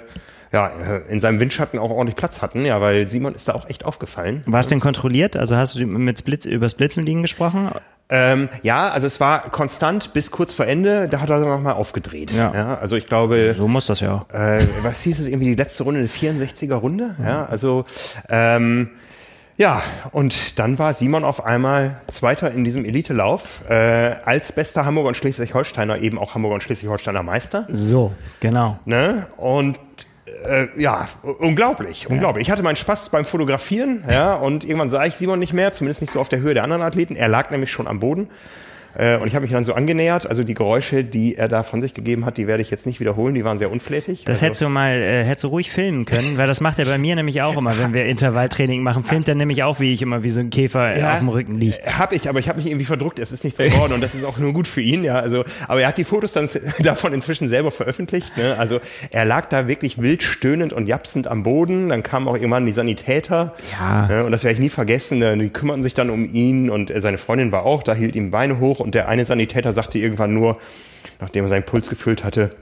ja, 0.52 0.68
in 1.08 1.20
seinem 1.20 1.40
Windschatten 1.40 1.80
auch 1.80 1.90
ordentlich 1.90 2.16
Platz 2.16 2.42
hatten, 2.42 2.66
ja, 2.66 2.82
weil 2.82 3.08
Simon 3.08 3.34
ist 3.34 3.48
da 3.48 3.54
auch 3.54 3.70
echt 3.70 3.86
aufgefallen. 3.86 4.44
War 4.46 4.60
es 4.60 4.68
denn 4.68 4.82
kontrolliert? 4.82 5.38
Also 5.38 5.56
hast 5.56 5.76
du 5.76 5.86
mit 5.86 6.20
Splitz, 6.20 6.46
über 6.46 6.68
Splitz 6.68 6.98
mit 6.98 7.08
ihnen 7.08 7.22
gesprochen? 7.22 7.72
Ähm, 8.10 8.50
ja, 8.62 8.90
also 8.90 9.08
es 9.08 9.22
war 9.22 9.50
konstant 9.52 10.12
bis 10.12 10.32
kurz 10.32 10.54
vor 10.54 10.68
Ende, 10.68 11.08
da 11.08 11.22
hat 11.22 11.30
er 11.30 11.40
nochmal 11.40 11.76
aufgedreht. 11.76 12.32
Ja. 12.32 12.54
ja. 12.54 12.78
Also 12.78 12.98
ich 12.98 13.06
glaube. 13.06 13.54
So 13.56 13.70
muss 13.70 13.86
das 13.86 14.02
ja. 14.02 14.26
Äh, 14.34 14.66
was 14.82 15.02
hieß 15.02 15.20
es 15.20 15.28
irgendwie 15.28 15.46
die 15.46 15.56
letzte 15.56 15.84
Runde, 15.84 16.02
eine 16.02 16.10
64er 16.10 16.76
Runde? 16.76 17.16
Ja, 17.20 17.30
ja 17.30 17.46
also 17.46 17.86
ähm, 18.28 18.90
ja, 19.56 19.82
und 20.12 20.60
dann 20.60 20.80
war 20.80 20.94
Simon 20.94 21.24
auf 21.24 21.46
einmal 21.46 22.02
Zweiter 22.08 22.52
in 22.52 22.64
diesem 22.66 22.84
Elite-Lauf, 22.84 23.62
äh, 23.70 24.16
als 24.26 24.52
bester 24.52 24.86
Hamburger 24.86 25.10
und 25.10 25.18
Schleswig-Holsteiner 25.18 26.00
eben 26.00 26.18
auch 26.18 26.36
Hamburger 26.36 26.56
und 26.56 26.64
Schleswig-Holsteiner 26.64 27.24
Meister. 27.24 27.68
So, 27.70 28.12
genau. 28.40 28.80
Ne? 28.86 29.28
Und 29.38 29.78
äh, 30.44 30.68
ja, 30.76 31.08
unglaublich, 31.40 32.10
unglaublich. 32.10 32.48
Ich 32.48 32.52
hatte 32.52 32.64
meinen 32.64 32.76
Spaß 32.76 33.10
beim 33.10 33.26
Fotografieren, 33.26 34.04
ja, 34.10 34.34
und 34.34 34.64
irgendwann 34.64 34.90
sah 34.90 35.06
ich 35.06 35.16
Simon 35.16 35.40
nicht 35.40 35.54
mehr, 35.54 35.74
zumindest 35.74 36.02
nicht 36.02 36.12
so 36.12 36.20
auf 36.20 36.30
der 36.30 36.40
Höhe 36.40 36.54
der 36.54 36.64
anderen 36.64 36.82
Athleten. 36.82 37.16
Er 37.16 37.28
lag 37.28 37.52
nämlich 37.52 37.72
schon 37.72 37.88
am 37.88 38.00
Boden. 38.00 38.30
Äh, 38.96 39.18
und 39.18 39.28
ich 39.28 39.36
habe 39.36 39.44
mich 39.44 39.52
dann 39.52 39.66
so 39.66 39.74
angenähert. 39.74 40.28
Also 40.28 40.44
die 40.44 40.54
Geräusche, 40.54 41.04
die 41.04 41.36
er 41.36 41.48
da 41.48 41.64
von 41.64 41.82
sich 41.82 41.94
gegeben 41.94 42.26
hat, 42.26 42.38
die 42.38 42.48
werde 42.48 42.62
ich 42.62 42.70
jetzt 42.70 42.86
nicht 42.86 43.00
wiederholen. 43.00 43.36
Die 43.36 43.44
waren 43.46 43.60
sehr 43.60 43.72
unflätig. 43.72 44.26
Das 44.26 44.38
also, 44.38 44.46
hättest 44.46 44.62
du 44.62 44.70
mal, 44.70 44.92
äh, 44.92 45.24
hättest 45.24 45.46
du 45.46 45.48
ruhig 45.50 45.72
filmen 45.72 46.06
können, 46.06 46.38
weil 46.38 46.48
das 46.48 46.62
macht 46.62 46.80
er 46.80 46.86
bei 46.86 46.98
mir 46.98 47.16
nämlich 47.16 47.42
auch 47.42 47.58
immer, 47.58 47.78
wenn 47.78 47.94
wir 47.94 48.06
Intervalltraining 48.06 48.82
machen. 48.82 49.04
Filmt 49.04 49.28
er 49.28 49.36
nämlich 49.36 49.64
auch, 49.64 49.80
wie 49.80 49.94
ich 49.94 50.02
immer 50.02 50.24
wie 50.24 50.30
so 50.30 50.40
ein 50.40 50.50
Käfer 50.50 50.98
ja, 50.98 51.14
auf 51.14 51.20
dem 51.20 51.30
Rücken 51.30 51.56
liege. 51.56 51.78
Hab 51.98 52.12
ich, 52.12 52.28
aber 52.28 52.40
ich 52.40 52.50
habe 52.50 52.60
mich 52.60 52.68
irgendwie 52.68 52.86
verdruckt. 52.86 53.20
Es 53.20 53.32
ist 53.32 53.44
nichts 53.44 53.58
geworden 53.58 53.94
und 53.94 54.02
das 54.02 54.16
ist 54.16 54.24
auch 54.24 54.38
nur 54.38 54.54
gut 54.54 54.68
für 54.68 54.82
ihn. 54.82 55.04
Ja, 55.04 55.16
also, 55.16 55.44
aber 55.68 55.82
er 55.82 55.88
hat 55.88 55.98
die 55.98 56.04
Fotos 56.04 56.34
dann 56.34 56.50
davon 56.80 57.14
inzwischen 57.14 57.50
selber 57.50 57.72
veröffentlicht. 57.72 58.36
Ne? 58.38 58.58
Also 58.58 58.80
er 59.12 59.26
lag 59.26 59.48
da 59.48 59.68
wirklich 59.68 60.02
wild 60.02 60.24
stöhnend 60.24 60.74
und 60.74 60.88
japsend 60.88 61.28
am 61.28 61.44
Boden. 61.44 61.90
Dann 61.90 62.04
kamen 62.04 62.28
auch 62.28 62.36
irgendwann 62.36 62.66
die 62.66 62.74
Sanitäter. 62.74 63.54
Ja. 63.72 64.08
Ne? 64.08 64.24
Und 64.26 64.32
das 64.32 64.44
werde 64.44 64.56
ich 64.56 64.60
nie 64.60 64.70
vergessen. 64.70 65.20
Ne? 65.20 65.38
Die 65.38 65.50
kümmerten 65.50 65.84
sich 65.84 65.94
dann 65.94 66.10
um 66.10 66.26
ihn 66.26 66.70
und 66.70 66.92
seine 66.96 67.18
Freundin 67.18 67.52
war 67.52 67.66
auch. 67.66 67.84
Da 67.84 67.94
hielt 67.94 68.16
ihm 68.16 68.32
Beine 68.32 68.60
hoch 68.60 68.81
und 68.82 68.96
der 68.96 69.08
eine 69.08 69.26
Sanitäter 69.26 69.62
Täter 69.62 69.74
sagte 69.74 70.00
irgendwann 70.00 70.34
nur, 70.34 70.58
nachdem 71.20 71.46
er 71.46 71.50
seinen 71.50 71.64
Puls 71.64 71.90
gefüllt 71.90 72.24
hatte, 72.24 72.56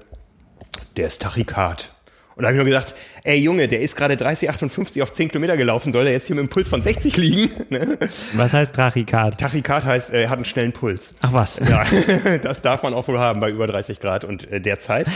der 0.97 1.07
ist 1.07 1.21
Tachykard. 1.21 1.93
Und 2.35 2.43
da 2.43 2.47
habe 2.47 2.55
ich 2.55 2.63
nur 2.63 2.65
gesagt, 2.65 2.95
ey 3.25 3.37
Junge, 3.37 3.67
der 3.67 3.81
ist 3.81 3.97
gerade 3.97 4.15
30, 4.15 4.49
58 4.49 5.03
auf 5.03 5.11
10 5.11 5.27
Kilometer 5.27 5.57
gelaufen, 5.57 5.91
soll 5.91 6.05
der 6.05 6.13
jetzt 6.13 6.27
hier 6.27 6.37
mit 6.37 6.43
einem 6.43 6.49
Puls 6.49 6.69
von 6.69 6.81
60 6.81 7.17
liegen? 7.17 7.49
Ne? 7.69 7.97
Was 8.33 8.53
heißt 8.53 8.75
Tachykard? 8.75 9.37
Tachykard 9.37 9.83
heißt, 9.83 10.13
er 10.13 10.29
hat 10.29 10.37
einen 10.37 10.45
schnellen 10.45 10.71
Puls. 10.71 11.15
Ach 11.21 11.33
was. 11.33 11.59
Ja, 11.59 11.83
das 12.43 12.61
darf 12.61 12.81
man 12.81 12.93
auch 12.93 13.07
wohl 13.07 13.19
haben 13.19 13.41
bei 13.41 13.49
über 13.49 13.67
30 13.67 13.99
Grad 13.99 14.23
und 14.23 14.49
äh, 14.49 14.61
der 14.61 14.79
Zeit. 14.79 15.07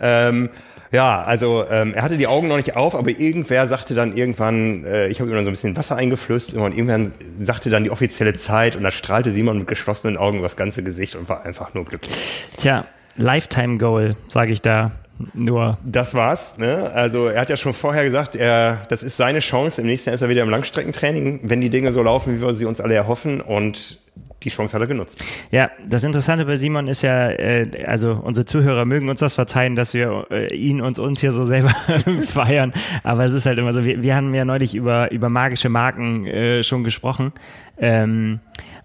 Ähm, 0.00 0.50
ja, 0.92 1.22
also 1.24 1.64
ähm, 1.70 1.94
er 1.94 2.02
hatte 2.02 2.18
die 2.18 2.26
Augen 2.26 2.48
noch 2.48 2.56
nicht 2.56 2.76
auf, 2.76 2.94
aber 2.94 3.10
irgendwer 3.10 3.66
sagte 3.66 3.94
dann 3.94 4.16
irgendwann, 4.16 4.84
äh, 4.84 5.08
ich 5.08 5.20
habe 5.20 5.30
ihm 5.30 5.34
dann 5.34 5.44
so 5.44 5.50
ein 5.50 5.54
bisschen 5.54 5.76
Wasser 5.76 5.96
eingeflößt 5.96 6.54
und 6.54 6.72
irgendwann 6.72 7.12
sagte 7.40 7.70
dann 7.70 7.82
die 7.82 7.90
offizielle 7.90 8.34
Zeit 8.34 8.76
und 8.76 8.82
da 8.82 8.90
strahlte 8.90 9.30
Simon 9.30 9.58
mit 9.58 9.66
geschlossenen 9.66 10.18
Augen 10.18 10.38
über 10.38 10.46
das 10.46 10.56
ganze 10.56 10.82
Gesicht 10.82 11.16
und 11.16 11.28
war 11.28 11.44
einfach 11.44 11.74
nur 11.74 11.86
glücklich. 11.86 12.12
Tja, 12.56 12.84
Lifetime 13.16 13.78
Goal, 13.78 14.16
sage 14.28 14.52
ich 14.52 14.62
da. 14.62 14.92
Nur. 15.34 15.78
Das 15.84 16.14
war's. 16.14 16.58
Ne? 16.58 16.90
Also 16.94 17.26
er 17.26 17.40
hat 17.40 17.50
ja 17.50 17.56
schon 17.56 17.74
vorher 17.74 18.04
gesagt, 18.04 18.36
er, 18.36 18.82
das 18.88 19.02
ist 19.02 19.16
seine 19.16 19.40
Chance. 19.40 19.80
Im 19.80 19.86
nächsten 19.86 20.10
Jahr 20.10 20.14
ist 20.14 20.22
er 20.22 20.28
wieder 20.28 20.42
im 20.42 20.50
Langstreckentraining, 20.50 21.40
wenn 21.44 21.60
die 21.60 21.70
Dinge 21.70 21.92
so 21.92 22.02
laufen, 22.02 22.36
wie 22.36 22.40
wir 22.40 22.54
sie 22.54 22.64
uns 22.64 22.80
alle 22.80 22.94
erhoffen. 22.94 23.40
Und 23.40 23.98
die 24.44 24.50
Chance 24.50 24.74
hat 24.74 24.80
er 24.80 24.86
genutzt. 24.86 25.24
Ja, 25.50 25.70
das 25.86 26.04
Interessante 26.04 26.44
bei 26.44 26.56
Simon 26.56 26.88
ist 26.88 27.02
ja, 27.02 27.30
äh, 27.30 27.84
also 27.86 28.20
unsere 28.22 28.44
Zuhörer 28.44 28.84
mögen 28.84 29.08
uns 29.08 29.20
das 29.20 29.34
verzeihen, 29.34 29.76
dass 29.76 29.94
wir 29.94 30.26
äh, 30.30 30.54
ihn 30.54 30.80
und 30.80 30.98
uns 30.98 31.20
hier 31.20 31.32
so 31.32 31.44
selber 31.44 31.70
feiern, 32.26 32.72
aber 33.02 33.24
es 33.24 33.32
ist 33.32 33.46
halt 33.46 33.58
immer 33.58 33.72
so, 33.72 33.84
wir, 33.84 34.02
wir 34.02 34.16
haben 34.16 34.34
ja 34.34 34.44
neulich 34.44 34.74
über, 34.74 35.10
über 35.12 35.28
magische 35.28 35.68
Marken 35.68 36.26
äh, 36.26 36.62
schon 36.62 36.84
gesprochen. 36.84 37.32
Ähm, 37.78 38.40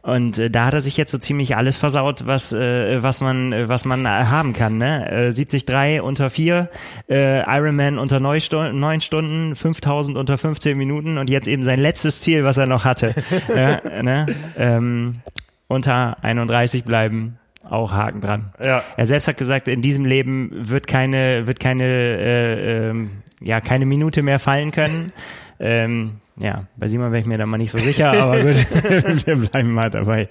und 0.07 0.39
äh, 0.39 0.49
da 0.49 0.67
hat 0.67 0.73
er 0.73 0.79
sich 0.79 0.95
jetzt 0.95 1.11
so 1.11 1.17
ziemlich 1.17 1.57
alles 1.57 1.75
versaut, 1.75 2.25
was, 2.25 2.53
äh, 2.53 3.03
was 3.03 3.19
man, 3.19 3.51
äh, 3.51 3.67
was 3.67 3.83
man 3.83 4.07
haben 4.07 4.53
kann. 4.53 4.77
Ne? 4.77 5.05
Äh, 5.11 5.33
73 5.33 6.01
unter 6.01 6.29
4, 6.29 6.69
äh, 7.09 7.41
Ironman 7.41 7.99
unter 7.99 8.21
9 8.21 8.39
Stunden, 8.39 8.79
9 8.79 9.01
Stunden, 9.01 9.55
5000 9.57 10.17
unter 10.17 10.37
15 10.37 10.77
Minuten 10.77 11.17
und 11.17 11.29
jetzt 11.29 11.49
eben 11.49 11.61
sein 11.61 11.81
letztes 11.81 12.21
Ziel, 12.21 12.45
was 12.45 12.57
er 12.57 12.67
noch 12.67 12.85
hatte. 12.85 13.15
ja, 13.53 13.81
ne? 14.01 14.27
ähm, 14.57 15.15
unter 15.67 16.23
31 16.23 16.85
bleiben, 16.85 17.37
auch 17.69 17.91
Haken 17.91 18.21
dran. 18.21 18.53
Ja. 18.63 18.85
Er 18.95 19.05
selbst 19.05 19.27
hat 19.27 19.37
gesagt, 19.37 19.67
in 19.67 19.81
diesem 19.81 20.05
Leben 20.05 20.51
wird 20.53 20.87
keine, 20.87 21.47
wird 21.47 21.59
keine, 21.59 21.83
äh, 21.83 22.89
ähm, 22.91 23.11
ja, 23.41 23.59
keine 23.59 23.85
Minute 23.85 24.21
mehr 24.21 24.39
fallen 24.39 24.71
können. 24.71 25.11
ähm, 25.59 26.21
ja, 26.39 26.65
bei 26.75 26.87
Simon 26.87 27.11
wäre 27.11 27.21
ich 27.21 27.25
mir 27.25 27.39
da 27.39 27.47
mal 27.47 27.57
nicht 27.57 27.71
so 27.71 27.79
sicher, 27.79 28.11
aber 28.11 28.39
gut, 28.39 28.55
wir 29.25 29.35
bleiben 29.37 29.71
mal 29.71 29.89
dabei. 29.89 30.29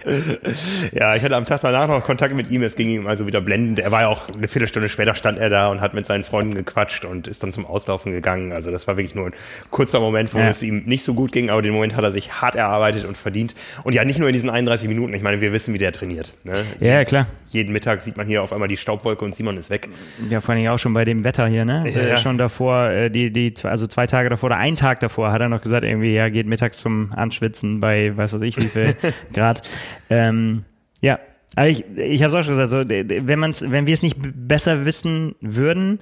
Ja, 0.93 1.17
ich 1.17 1.23
hatte 1.23 1.35
am 1.35 1.47
Tag 1.47 1.61
danach 1.63 1.89
noch 1.89 2.05
Kontakt 2.05 2.35
mit 2.35 2.51
ihm, 2.51 2.63
es 2.63 2.77
ging 2.77 2.91
ihm 2.91 3.07
also 3.09 3.27
wieder 3.27 3.41
blendend. 3.41 3.81
Er 3.81 3.91
war 3.91 4.03
ja 4.03 4.09
auch 4.09 4.23
eine 4.37 4.47
Viertelstunde 4.47 4.89
später 4.89 5.17
stand 5.17 5.39
er 5.39 5.51
da 5.51 5.69
und 5.69 5.81
hat 5.81 5.95
mit 5.95 6.07
seinen 6.07 6.23
Freunden 6.23 6.55
gequatscht 6.55 7.05
und 7.05 7.27
ist 7.27 7.43
dann 7.43 7.53
zum 7.53 7.67
Auslaufen 7.67 8.13
gegangen. 8.13 8.53
Also 8.53 8.71
das 8.71 8.87
war 8.87 8.97
wirklich 8.97 9.17
nur 9.17 9.27
ein 9.27 9.33
kurzer 9.71 9.99
Moment, 9.99 10.33
wo 10.33 10.39
ja. 10.39 10.49
es 10.49 10.63
ihm 10.63 10.85
nicht 10.87 11.03
so 11.03 11.15
gut 11.15 11.33
ging, 11.33 11.51
aber 11.51 11.61
den 11.61 11.73
Moment 11.73 11.97
hat 11.97 12.05
er 12.05 12.13
sich 12.13 12.41
hart 12.41 12.55
erarbeitet 12.55 13.05
und 13.05 13.17
verdient. 13.17 13.57
Und 13.83 13.93
ja, 13.93 14.05
nicht 14.05 14.21
nur 14.21 14.29
in 14.29 14.33
diesen 14.33 14.49
31 14.51 14.89
Minuten, 14.89 15.13
ich 15.13 15.23
meine, 15.23 15.41
wir 15.41 15.53
wissen, 15.53 15.75
wie 15.75 15.79
der 15.79 15.91
trainiert. 15.91 16.35
Ne? 16.45 16.65
Ja, 16.79 17.05
klar. 17.05 17.27
Jeden 17.47 17.73
Mittag 17.73 18.01
sieht 18.01 18.17
man 18.17 18.27
hier 18.27 18.43
auf 18.43 18.53
einmal 18.53 18.69
die 18.69 18.77
Staubwolke 18.77 19.25
und 19.25 19.35
Simon 19.35 19.57
ist 19.57 19.71
weg. 19.71 19.89
Ja, 20.31 20.41
vor 20.41 20.55
allem 20.55 20.67
auch 20.69 20.79
schon 20.79 20.93
bei 20.93 21.05
dem 21.05 21.25
Wetter 21.25 21.47
hier, 21.47 21.65
ne? 21.65 21.85
Ja, 21.89 22.03
ja. 22.03 22.17
Schon 22.19 22.39
davor, 22.39 22.91
äh, 22.91 23.11
die, 23.11 23.33
die, 23.33 23.55
also 23.65 23.87
zwei 23.87 24.07
Tage 24.07 24.29
davor 24.29 24.49
oder 24.49 24.57
einen 24.57 24.77
Tag 24.77 25.01
davor 25.01 25.33
hat 25.33 25.41
er 25.41 25.49
noch 25.49 25.63
gesagt, 25.63 25.85
irgendwie, 25.97 26.15
ja, 26.15 26.29
geht 26.29 26.47
mittags 26.47 26.79
zum 26.79 27.13
Anschwitzen 27.13 27.81
bei 27.81 28.17
weiß 28.17 28.33
was 28.33 28.41
ich 28.41 28.57
wie 28.57 28.67
viel 28.67 28.95
Grad. 29.33 29.63
Ähm, 30.11 30.65
ja, 31.01 31.19
aber 31.57 31.69
ich, 31.69 31.85
ich 31.97 32.23
habe 32.23 32.33
es 32.33 32.39
auch 32.39 32.45
schon 32.45 32.57
gesagt, 32.57 32.71
so, 32.71 32.79
wenn, 32.89 33.39
man's, 33.39 33.65
wenn 33.69 33.87
wir 33.87 33.95
es 33.95 34.03
nicht 34.03 34.17
besser 34.21 34.85
wissen 34.85 35.35
würden, 35.41 36.01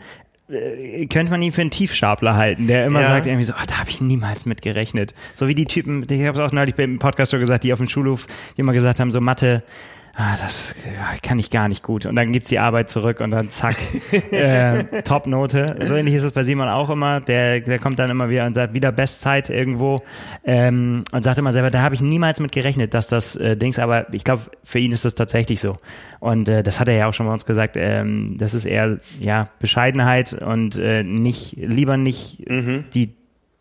äh, 0.48 1.06
könnte 1.06 1.30
man 1.30 1.42
ihn 1.42 1.52
für 1.52 1.60
einen 1.60 1.70
Tiefstapler 1.70 2.36
halten, 2.36 2.66
der 2.66 2.86
immer 2.86 3.00
ja. 3.00 3.06
sagt 3.06 3.26
irgendwie 3.26 3.44
so, 3.44 3.54
oh, 3.54 3.64
da 3.66 3.78
habe 3.78 3.90
ich 3.90 4.00
niemals 4.00 4.46
mit 4.46 4.62
gerechnet. 4.62 5.14
So 5.34 5.48
wie 5.48 5.54
die 5.54 5.64
Typen, 5.64 6.04
ich 6.08 6.26
habe 6.26 6.38
es 6.38 6.44
auch 6.44 6.52
neulich 6.52 6.74
beim 6.74 6.98
Podcast 6.98 7.30
schon 7.30 7.40
gesagt, 7.40 7.64
die 7.64 7.72
auf 7.72 7.78
dem 7.78 7.88
Schulhof, 7.88 8.26
die 8.56 8.60
immer 8.60 8.72
gesagt 8.72 9.00
haben, 9.00 9.12
so 9.12 9.20
Mathe, 9.20 9.62
ah, 10.16 10.36
das 10.36 10.74
kann 11.22 11.38
ich 11.38 11.50
gar 11.50 11.68
nicht 11.68 11.82
gut. 11.82 12.06
Und 12.06 12.16
dann 12.16 12.32
gibt's 12.32 12.48
die 12.48 12.58
Arbeit 12.58 12.90
zurück 12.90 13.20
und 13.20 13.30
dann 13.30 13.50
zack, 13.50 13.76
äh, 14.30 15.02
Top-Note. 15.02 15.76
So 15.82 15.94
ähnlich 15.94 16.14
ist 16.14 16.22
es 16.22 16.32
bei 16.32 16.44
Simon 16.44 16.68
auch 16.68 16.90
immer. 16.90 17.20
Der, 17.20 17.60
der 17.60 17.78
kommt 17.78 17.98
dann 17.98 18.10
immer 18.10 18.28
wieder 18.28 18.46
und 18.46 18.54
sagt, 18.54 18.74
wieder 18.74 18.92
Bestzeit 18.92 19.50
irgendwo 19.50 20.00
ähm, 20.44 21.04
und 21.12 21.22
sagt 21.22 21.38
immer 21.38 21.52
selber, 21.52 21.70
da 21.70 21.82
habe 21.82 21.94
ich 21.94 22.00
niemals 22.00 22.40
mit 22.40 22.52
gerechnet, 22.52 22.94
dass 22.94 23.08
das 23.08 23.36
äh, 23.36 23.56
Dings, 23.56 23.78
aber 23.78 24.12
ich 24.12 24.24
glaube, 24.24 24.42
für 24.62 24.78
ihn 24.78 24.92
ist 24.92 25.04
das 25.04 25.14
tatsächlich 25.14 25.60
so. 25.60 25.76
Und 26.20 26.48
äh, 26.48 26.62
das 26.62 26.80
hat 26.80 26.88
er 26.88 26.96
ja 26.96 27.08
auch 27.08 27.14
schon 27.14 27.26
bei 27.26 27.32
uns 27.32 27.46
gesagt, 27.46 27.76
ähm, 27.76 28.38
das 28.38 28.54
ist 28.54 28.64
eher 28.64 28.98
ja 29.20 29.48
Bescheidenheit 29.58 30.32
und 30.32 30.76
äh, 30.76 31.02
nicht, 31.02 31.56
lieber 31.56 31.96
nicht 31.96 32.48
mhm. 32.48 32.84
die 32.94 33.14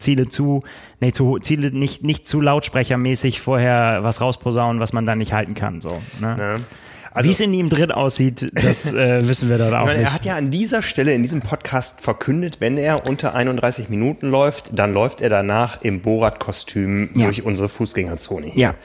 Ziele 0.04 0.30
zu, 0.30 0.64
nee, 1.00 1.12
zu 1.12 1.40
Ziele 1.40 1.72
nicht, 1.72 2.04
nicht 2.04 2.28
zu 2.28 2.42
lautsprechermäßig 2.42 3.42
vorher 3.42 4.00
was 4.04 4.22
rausposaunen, 4.22 4.80
was 4.80 4.94
man 4.94 5.06
dann 5.06 5.18
nicht 5.18 5.34
halten 5.34 5.56
kann. 5.56 5.82
So, 5.82 6.02
ne? 6.20 6.36
Ja. 6.38 6.56
Also, 7.14 7.28
Wie 7.28 7.32
es 7.32 7.40
in 7.40 7.54
ihm 7.54 7.70
drin 7.70 7.92
aussieht, 7.92 8.52
das 8.56 8.92
äh, 8.94 9.28
wissen 9.28 9.48
wir 9.50 9.60
dann 9.60 9.74
auch 9.76 9.86
meine, 9.86 10.00
nicht. 10.00 10.08
Er 10.08 10.14
hat 10.14 10.26
ja 10.26 10.36
an 10.36 10.50
dieser 10.50 10.82
Stelle 10.82 11.14
in 11.14 11.22
diesem 11.22 11.42
Podcast 11.42 12.02
verkündet, 12.02 12.58
wenn 12.60 12.78
er 12.78 13.06
unter 13.06 13.36
31 13.36 13.90
Minuten 13.90 14.30
läuft, 14.30 14.72
dann 14.74 14.94
läuft 14.94 15.22
er 15.22 15.30
danach 15.30 15.82
im 15.84 16.02
Borat-Kostüm 16.02 17.12
ja. 17.16 17.26
durch 17.26 17.44
unsere 17.44 17.70
Fußgängerzone. 17.70 18.48
Hier. 18.48 18.62
Ja. 18.62 18.76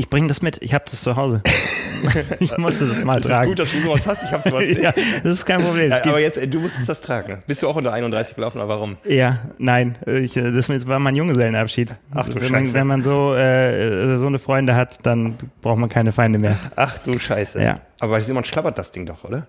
Ich 0.00 0.08
bringe 0.08 0.28
das 0.28 0.40
mit. 0.40 0.56
Ich 0.62 0.72
habe 0.72 0.84
das 0.90 1.02
zu 1.02 1.14
Hause. 1.14 1.42
ich 2.40 2.56
musste 2.56 2.86
das 2.86 3.04
mal 3.04 3.20
das 3.20 3.26
tragen. 3.26 3.54
Das 3.54 3.68
ist 3.68 3.74
gut, 3.74 3.84
dass 3.84 3.98
du 3.98 4.06
sowas 4.06 4.06
hast. 4.06 4.22
Ich 4.22 4.32
habe 4.32 4.48
sowas 4.48 4.66
nicht. 4.66 4.82
ja, 4.82 4.92
das 5.22 5.32
ist 5.34 5.44
kein 5.44 5.60
Problem. 5.60 5.90
Ja, 5.90 6.02
aber 6.06 6.18
jetzt, 6.18 6.38
äh, 6.38 6.48
du 6.48 6.58
musstest 6.58 6.88
das 6.88 7.02
tragen. 7.02 7.42
Bist 7.46 7.62
du 7.62 7.68
auch 7.68 7.76
unter 7.76 7.92
31 7.92 8.34
gelaufen, 8.34 8.56
oder 8.56 8.68
warum? 8.68 8.96
Ja, 9.04 9.40
nein. 9.58 9.98
Ich, 10.06 10.38
äh, 10.38 10.52
das 10.52 10.70
war 10.88 10.98
mein 11.00 11.16
Junggesellenabschied. 11.16 11.96
Ach 12.14 12.30
du 12.30 12.40
wenn 12.40 12.50
man, 12.50 12.72
wenn 12.72 12.86
man 12.86 13.02
so, 13.02 13.34
äh, 13.34 14.16
so 14.16 14.26
eine 14.26 14.38
Freunde 14.38 14.74
hat, 14.74 15.04
dann 15.04 15.36
braucht 15.60 15.78
man 15.78 15.90
keine 15.90 16.12
Feinde 16.12 16.38
mehr. 16.38 16.56
Ach 16.76 16.96
du 16.96 17.18
Scheiße. 17.18 17.62
Ja. 17.62 17.80
Aber 18.00 18.22
Simon 18.22 18.46
schlabbert 18.46 18.78
das 18.78 18.92
Ding 18.92 19.04
doch, 19.04 19.24
oder? 19.24 19.48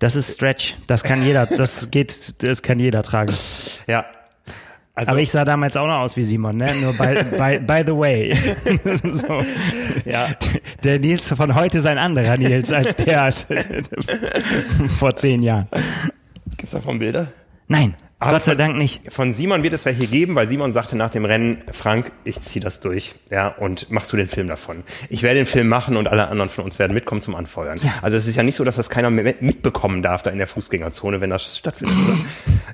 Das 0.00 0.16
ist 0.16 0.34
Stretch. 0.34 0.76
Das 0.86 1.02
kann 1.02 1.22
jeder. 1.22 1.46
Das 1.46 1.90
geht. 1.90 2.42
Das 2.42 2.62
kann 2.62 2.78
jeder 2.78 3.02
tragen. 3.02 3.34
Ja, 3.86 4.04
also, 4.98 5.12
aber 5.12 5.20
ich 5.20 5.30
sah 5.30 5.44
damals 5.44 5.76
auch 5.76 5.86
noch 5.86 6.00
aus 6.00 6.16
wie 6.16 6.24
Simon, 6.24 6.56
ne? 6.56 6.66
Nur 6.82 6.92
by, 6.92 7.22
by, 7.36 7.60
by 7.60 7.82
the 7.86 7.96
way. 7.96 8.34
so. 9.12 9.38
Ja. 10.04 10.34
Der 10.82 10.98
Nils 10.98 11.32
von 11.32 11.54
heute 11.54 11.78
ist 11.78 11.86
ein 11.86 11.98
anderer 11.98 12.36
Nils 12.36 12.72
als 12.72 12.96
der 12.96 13.32
vor 14.98 15.14
zehn 15.14 15.44
Jahren. 15.44 15.68
Gibt's 16.56 16.72
davon 16.72 16.98
Bilder? 16.98 17.28
Nein. 17.68 17.94
Aber 18.20 18.32
Gott 18.32 18.44
sei 18.44 18.56
Dank 18.56 18.76
nicht. 18.76 19.12
Von 19.12 19.32
Simon 19.32 19.62
wird 19.62 19.72
es 19.72 19.84
welche 19.84 20.08
geben, 20.08 20.34
weil 20.34 20.48
Simon 20.48 20.72
sagte 20.72 20.96
nach 20.96 21.10
dem 21.10 21.24
Rennen, 21.24 21.62
Frank, 21.70 22.10
ich 22.24 22.40
zieh 22.40 22.58
das 22.58 22.80
durch, 22.80 23.14
ja, 23.30 23.48
und 23.48 23.90
machst 23.92 24.12
du 24.12 24.16
den 24.16 24.26
Film 24.26 24.48
davon. 24.48 24.82
Ich 25.08 25.22
werde 25.22 25.36
den 25.36 25.46
Film 25.46 25.68
machen 25.68 25.96
und 25.96 26.08
alle 26.08 26.28
anderen 26.28 26.48
von 26.48 26.64
uns 26.64 26.80
werden 26.80 26.94
mitkommen 26.94 27.22
zum 27.22 27.36
Anfeuern. 27.36 27.78
Ja. 27.80 27.94
Also 28.02 28.16
es 28.16 28.26
ist 28.26 28.34
ja 28.34 28.42
nicht 28.42 28.56
so, 28.56 28.64
dass 28.64 28.74
das 28.74 28.90
keiner 28.90 29.10
mitbekommen 29.10 30.02
darf 30.02 30.22
da 30.22 30.30
in 30.30 30.38
der 30.38 30.48
Fußgängerzone, 30.48 31.20
wenn 31.20 31.30
das 31.30 31.58
stattfindet. 31.58 31.96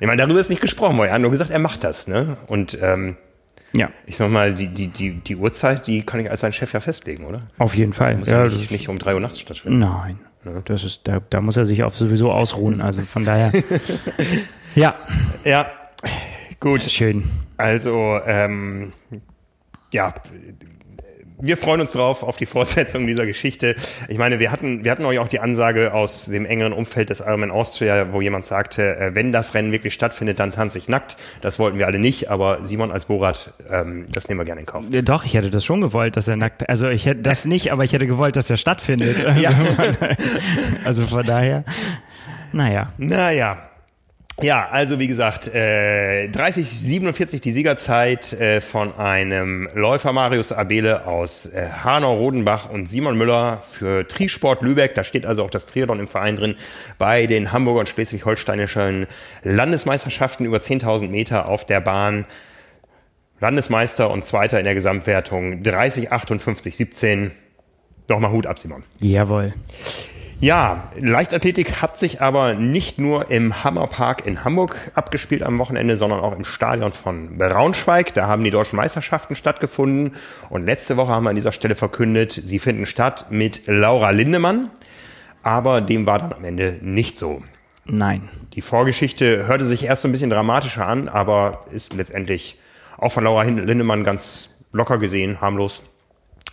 ich 0.01 0.07
meine, 0.07 0.23
darüber 0.23 0.41
ist 0.41 0.49
nicht 0.49 0.63
gesprochen, 0.63 0.97
weil 0.97 1.09
er 1.09 1.15
hat 1.15 1.21
nur 1.21 1.31
gesagt, 1.31 1.51
er 1.51 1.59
macht 1.59 1.85
das, 1.85 2.09
ne? 2.09 2.39
Und 2.47 2.79
ähm, 2.81 3.17
ja. 3.75 3.91
Ich 4.07 4.17
sag 4.17 4.31
mal, 4.31 4.55
die, 4.55 4.69
die, 4.69 4.87
die, 4.87 5.15
die 5.15 5.37
Uhrzeit, 5.37 5.89
die 5.89 6.07
kann 6.07 6.21
ich 6.21 6.31
als 6.31 6.41
sein 6.41 6.53
Chef 6.53 6.73
ja 6.73 6.81
festlegen, 6.81 7.25
oder? 7.25 7.49
Auf 7.59 7.75
jeden 7.75 7.93
Fall. 7.93 8.17
Muss 8.17 8.29
ja, 8.29 8.47
ja 8.47 8.49
nicht, 8.49 8.71
nicht 8.71 8.89
um 8.89 9.01
drei 9.01 9.15
Uhr 9.15 9.21
nachts 9.21 9.41
stattfinden. 9.41 9.81
Nein. 9.81 10.21
Das 10.67 10.85
ist, 10.85 11.09
da, 11.09 11.21
da 11.29 11.41
muss 11.41 11.57
er 11.57 11.65
sich 11.65 11.83
auch 11.83 11.93
sowieso 11.93 12.31
ausruhen. 12.31 12.81
Also 12.81 13.01
von 13.03 13.25
daher. 13.25 13.51
Ja. 14.75 14.95
Ja, 15.45 15.71
gut. 16.59 16.83
Schön. 16.83 17.25
Also, 17.57 18.21
ähm, 18.27 18.93
ja, 19.93 20.13
wir 21.41 21.57
freuen 21.57 21.81
uns 21.81 21.93
drauf 21.93 22.23
auf 22.23 22.37
die 22.37 22.47
Fortsetzung 22.47 23.07
dieser 23.07 23.27
Geschichte. 23.27 23.77
Ich 24.09 24.19
meine, 24.19 24.39
wir 24.39 24.51
hatten, 24.51 24.85
wir 24.85 24.91
hatten 24.91 25.05
euch 25.05 25.19
auch 25.19 25.29
die 25.29 25.41
Ansage 25.41 25.93
aus 25.93 26.27
dem 26.27 26.47
engeren 26.47 26.73
Umfeld 26.73 27.11
des 27.11 27.21
Ironman 27.21 27.51
Austria, 27.51 28.13
wo 28.13 28.21
jemand 28.21 28.47
sagte, 28.47 28.97
äh, 28.97 29.15
wenn 29.15 29.33
das 29.33 29.55
Rennen 29.55 29.71
wirklich 29.71 29.95
stattfindet, 29.95 30.41
dann 30.41 30.53
tanze 30.53 30.79
ich 30.79 30.89
nackt. 30.89 31.17
Das 31.41 31.59
wollten 31.59 31.79
wir 31.79 31.87
alle 31.87 31.99
nicht, 31.99 32.31
aber 32.31 32.65
Simon 32.65 32.91
als 32.91 33.05
Borat, 33.05 33.53
ähm, 33.71 34.07
das 34.11 34.29
nehmen 34.29 34.41
wir 34.41 34.45
gerne 34.45 34.61
in 34.63 34.67
Kauf. 34.67 34.87
Doch, 34.91 35.25
ich 35.25 35.35
hätte 35.35 35.51
das 35.51 35.65
schon 35.65 35.81
gewollt, 35.81 36.17
dass 36.17 36.29
er 36.29 36.37
nackt, 36.37 36.69
also 36.69 36.89
ich 36.89 37.07
hätte 37.07 37.23
das 37.23 37.45
nicht, 37.45 37.73
aber 37.73 37.85
ich 37.85 37.93
hätte 37.93 38.07
gewollt, 38.07 38.37
dass 38.37 38.49
er 38.49 38.57
stattfindet. 38.57 39.25
Also, 39.25 39.41
ja. 39.41 39.51
also 40.85 41.07
von 41.07 41.27
daher, 41.27 41.65
naja. 42.53 42.93
Naja. 42.99 43.74
Ja, 44.43 44.69
also 44.69 44.99
wie 44.99 45.07
gesagt, 45.07 45.47
äh, 45.55 46.29
30,47 46.29 47.41
die 47.41 47.53
Siegerzeit 47.53 48.33
äh, 48.33 48.61
von 48.61 48.93
einem 48.97 49.69
Läufer 49.75 50.13
Marius 50.13 50.51
Abele 50.51 51.07
aus 51.07 51.47
äh, 51.47 51.69
Hanau-Rodenbach 51.85 52.69
und 52.69 52.87
Simon 52.87 53.17
Müller 53.17 53.63
für 53.63 54.09
Trisport 54.09 54.63
Lübeck. 54.63 54.95
Da 54.95 55.05
steht 55.05 55.25
also 55.25 55.45
auch 55.45 55.51
das 55.51 55.67
Triathlon 55.67 56.01
im 56.01 56.09
Verein 56.09 56.35
drin 56.35 56.57
bei 56.99 57.27
den 57.27 57.53
Hamburger 57.53 57.81
und 57.81 57.89
schleswig-holsteinischen 57.89 59.07
Landesmeisterschaften 59.45 60.47
über 60.47 60.59
10.000 60.59 61.09
Meter 61.09 61.49
auf 61.49 61.65
der 61.65 61.81
Bahn. 61.81 62.27
Landesmeister 63.39 64.11
und 64.11 64.25
Zweiter 64.25 64.59
in 64.59 64.65
der 64.65 64.75
Gesamtwertung 64.75 65.63
30, 65.63 66.11
58, 66.11 66.77
17. 66.77 67.31
Nochmal 68.09 68.33
Hut 68.33 68.47
ab, 68.47 68.59
Simon. 68.59 68.83
Jawohl. 69.01 69.55
Ja, 70.41 70.91
Leichtathletik 70.99 71.81
hat 71.81 71.99
sich 71.99 72.21
aber 72.21 72.55
nicht 72.55 72.99
nur 72.99 73.31
im 73.31 73.65
Hammerpark 73.65 74.27
in 74.27 74.45
Hamburg 74.45 74.77
abgespielt 74.95 75.43
am 75.43 75.59
Wochenende, 75.59 75.97
sondern 75.97 76.21
auch 76.21 76.37
im 76.37 76.45
Stadion 76.45 76.93
von 76.93 77.39
Braunschweig. 77.39 78.13
Da 78.15 78.27
haben 78.27 78.45
die 78.45 78.51
deutschen 78.51 78.77
Meisterschaften 78.77 79.37
stattgefunden. 79.37 80.13
Und 80.51 80.67
letzte 80.67 80.97
Woche 80.97 81.13
haben 81.13 81.25
wir 81.25 81.31
an 81.31 81.37
dieser 81.37 81.53
Stelle 81.53 81.75
verkündet, 81.75 82.33
sie 82.33 82.59
finden 82.59 82.85
statt 82.85 83.27
mit 83.31 83.63
Laura 83.67 84.11
Lindemann. 84.11 84.71
Aber 85.43 85.81
dem 85.81 86.07
war 86.07 86.19
dann 86.19 86.33
am 86.33 86.45
Ende 86.45 86.79
nicht 86.81 87.17
so. 87.17 87.43
Nein. 87.87 88.29
Die 88.55 88.61
Vorgeschichte 88.61 89.47
hörte 89.47 89.67
sich 89.67 89.85
erst 89.85 90.03
so 90.03 90.09
ein 90.09 90.13
bisschen 90.13 90.31
dramatischer 90.31 90.87
an, 90.87 91.09
aber 91.09 91.67
ist 91.71 91.95
letztendlich 91.95 92.59
auch 92.99 93.13
von 93.13 93.25
Laura 93.25 93.43
Lindemann 93.43 94.05
ganz 94.05 94.51
locker 94.73 94.99
gesehen, 94.99 95.41
harmlos. 95.41 95.85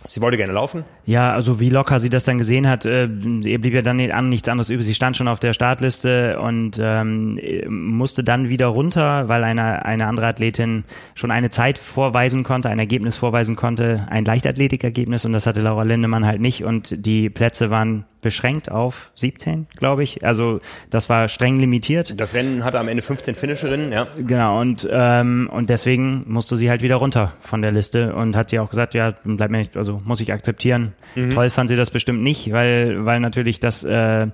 Sie 0.08 0.20
wollte 0.20 0.36
gerne 0.36 0.52
laufen? 0.52 0.84
Ja, 1.06 1.32
also 1.32 1.60
wie 1.60 1.70
locker 1.70 1.98
sie 1.98 2.10
das 2.10 2.24
dann 2.24 2.38
gesehen 2.38 2.68
hat, 2.68 2.84
äh, 2.84 3.04
ihr 3.04 3.60
blieb 3.60 3.74
ja 3.74 3.82
dann 3.82 4.00
an 4.10 4.28
nichts 4.28 4.48
anderes 4.48 4.68
übrig. 4.68 4.86
Sie 4.86 4.94
stand 4.94 5.16
schon 5.16 5.28
auf 5.28 5.40
der 5.40 5.52
Startliste 5.52 6.38
und 6.40 6.80
ähm, 6.82 7.38
musste 7.68 8.24
dann 8.24 8.48
wieder 8.48 8.66
runter, 8.66 9.28
weil 9.28 9.44
eine, 9.44 9.84
eine 9.84 10.06
andere 10.06 10.26
Athletin 10.26 10.84
schon 11.14 11.30
eine 11.30 11.50
Zeit 11.50 11.78
vorweisen 11.78 12.44
konnte, 12.44 12.68
ein 12.68 12.78
Ergebnis 12.78 13.16
vorweisen 13.16 13.56
konnte, 13.56 14.06
ein 14.10 14.24
Leichtathletikergebnis 14.24 15.24
und 15.24 15.32
das 15.32 15.46
hatte 15.46 15.60
Laura 15.60 15.84
Lindemann 15.84 16.26
halt 16.26 16.40
nicht 16.40 16.64
und 16.64 17.06
die 17.06 17.30
Plätze 17.30 17.70
waren 17.70 18.04
beschränkt 18.22 18.70
auf 18.70 19.10
17, 19.16 19.66
glaube 19.76 20.02
ich. 20.02 20.24
Also 20.24 20.60
das 20.88 21.10
war 21.10 21.28
streng 21.28 21.58
limitiert. 21.58 22.18
Das 22.18 22.32
Rennen 22.32 22.64
hatte 22.64 22.78
am 22.78 22.88
Ende 22.88 23.02
15 23.02 23.34
Finisherinnen, 23.34 23.92
ja. 23.92 24.06
Genau, 24.16 24.60
und, 24.60 24.88
ähm, 24.90 25.50
und 25.52 25.68
deswegen 25.68 26.24
musste 26.26 26.56
sie 26.56 26.70
halt 26.70 26.80
wieder 26.82 26.96
runter 26.96 27.34
von 27.40 27.60
der 27.60 27.72
Liste 27.72 28.14
und 28.14 28.34
hat 28.34 28.48
sie 28.48 28.58
auch 28.58 28.70
gesagt, 28.70 28.94
ja, 28.94 29.10
bleibt 29.24 29.50
mir 29.50 29.58
nicht, 29.58 29.76
also 29.76 30.00
muss 30.04 30.20
ich 30.20 30.32
akzeptieren. 30.32 30.94
Mhm. 31.14 31.30
Toll 31.30 31.50
fand 31.50 31.68
sie 31.68 31.76
das 31.76 31.90
bestimmt 31.90 32.22
nicht, 32.22 32.52
weil, 32.52 33.04
weil 33.04 33.20
natürlich 33.20 33.60
das, 33.60 33.84
äh, 33.84 34.28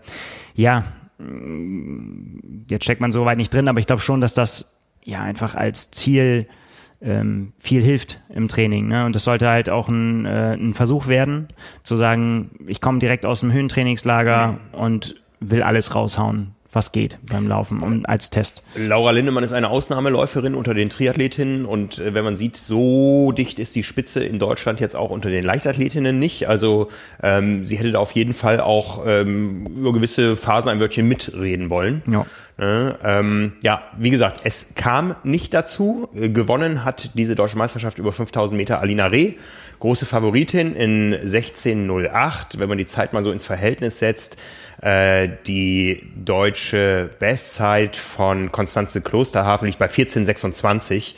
ja, 0.55 0.85
jetzt 2.71 2.85
steckt 2.85 3.01
man 3.01 3.11
so 3.11 3.25
weit 3.25 3.39
nicht 3.39 3.53
drin, 3.53 3.69
aber 3.69 3.81
ich 3.81 3.87
glaube 3.87 4.03
schon, 4.03 4.21
dass 4.21 4.35
das 4.35 4.79
ja 5.05 5.23
einfach 5.23 5.55
als 5.55 5.91
Ziel 5.91 6.47
ähm, 7.01 7.53
viel 7.59 7.83
hilft 7.83 8.21
im 8.29 8.49
Training. 8.49 8.89
Ne? 8.89 9.07
Und 9.07 9.15
das 9.15 9.25
sollte 9.25 9.49
halt 9.49 9.71
auch 9.71 9.89
ein, 9.89 10.27
äh, 10.27 10.55
ein 10.55 10.75
Versuch 10.75 11.07
werden, 11.07 11.49
zu 11.83 11.97
sagen, 11.97 12.51
ich 12.67 12.81
komme 12.81 12.99
direkt 12.99 13.25
aus 13.27 13.41
dem 13.41 13.53
Höhentrainingslager 13.53 14.59
und 14.73 15.17
will 15.41 15.63
alles 15.63 15.95
raushauen 15.95 16.55
was 16.73 16.93
geht 16.93 17.19
beim 17.23 17.49
Laufen 17.49 17.81
und 17.81 18.09
als 18.09 18.31
Test. 18.31 18.63
Laura 18.77 19.11
Lindemann 19.13 19.43
ist 19.43 19.53
eine 19.53 19.71
Ausnahmeläuferin 19.71 20.55
unter 20.55 20.75
den 20.75 20.91
Triathletinnen 20.91 21.65
und 21.65 21.99
äh, 21.99 22.15
wenn 22.15 22.25
man 22.25 22.37
sieht, 22.37 22.57
so 22.57 23.33
dicht 23.33 23.59
ist 23.59 23.75
die 23.75 23.83
Spitze 23.83 24.23
in 24.23 24.39
Deutschland 24.39 24.81
jetzt 24.81 24.95
auch 24.95 25.11
unter 25.11 25.31
den 25.31 25.45
Leichtathletinnen 25.45 26.19
nicht. 26.19 26.49
Also 26.49 26.89
ähm, 27.23 27.65
sie 27.65 27.77
hätte 27.77 27.93
da 27.93 27.99
auf 27.99 28.13
jeden 28.13 28.35
Fall 28.35 28.61
auch 28.61 29.05
ähm, 29.07 29.67
über 29.67 29.93
gewisse 29.93 30.37
Phasen 30.37 30.69
ein 30.69 30.81
Wörtchen 30.81 31.09
mitreden 31.09 31.71
wollen. 31.71 32.03
Ja. 32.11 32.27
Äh, 32.59 32.93
ähm, 33.05 33.53
ja, 33.63 33.83
wie 33.97 34.11
gesagt, 34.11 34.41
es 34.45 34.75
kam 34.75 35.15
nicht 35.23 35.55
dazu. 35.55 36.09
Äh, 36.13 36.29
gewonnen 36.29 36.85
hat 36.85 37.11
diese 37.15 37.37
deutsche 37.37 37.57
Meisterschaft 37.57 37.99
über 37.99 38.13
5000 38.13 38.57
Meter 38.57 38.81
Alina 38.81 39.07
Reh, 39.07 39.35
große 39.81 40.07
Favoritin 40.07 40.75
in 40.75 41.15
16.08. 41.15 42.59
Wenn 42.59 42.69
man 42.69 42.79
die 42.79 42.87
Zeit 42.87 43.13
mal 43.13 43.23
so 43.23 43.31
ins 43.31 43.45
Verhältnis 43.45 43.99
setzt, 43.99 44.37
äh, 44.83 45.29
die 45.47 46.11
deutsche 46.17 47.11
Bestzeit 47.19 47.97
von 47.97 48.53
Konstanze 48.53 49.01
Klosterhafen 49.01 49.67
liegt 49.67 49.79
bei 49.79 49.87
14,26. 49.87 51.15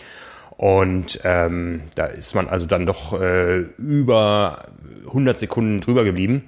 Und 0.57 1.21
ähm, 1.25 1.83
da 1.95 2.05
ist 2.05 2.35
man 2.35 2.49
also 2.49 2.67
dann 2.67 2.85
doch 2.85 3.19
äh, 3.19 3.61
über 3.79 4.67
100 5.07 5.39
Sekunden 5.39 5.81
drüber 5.81 6.05
geblieben. 6.05 6.45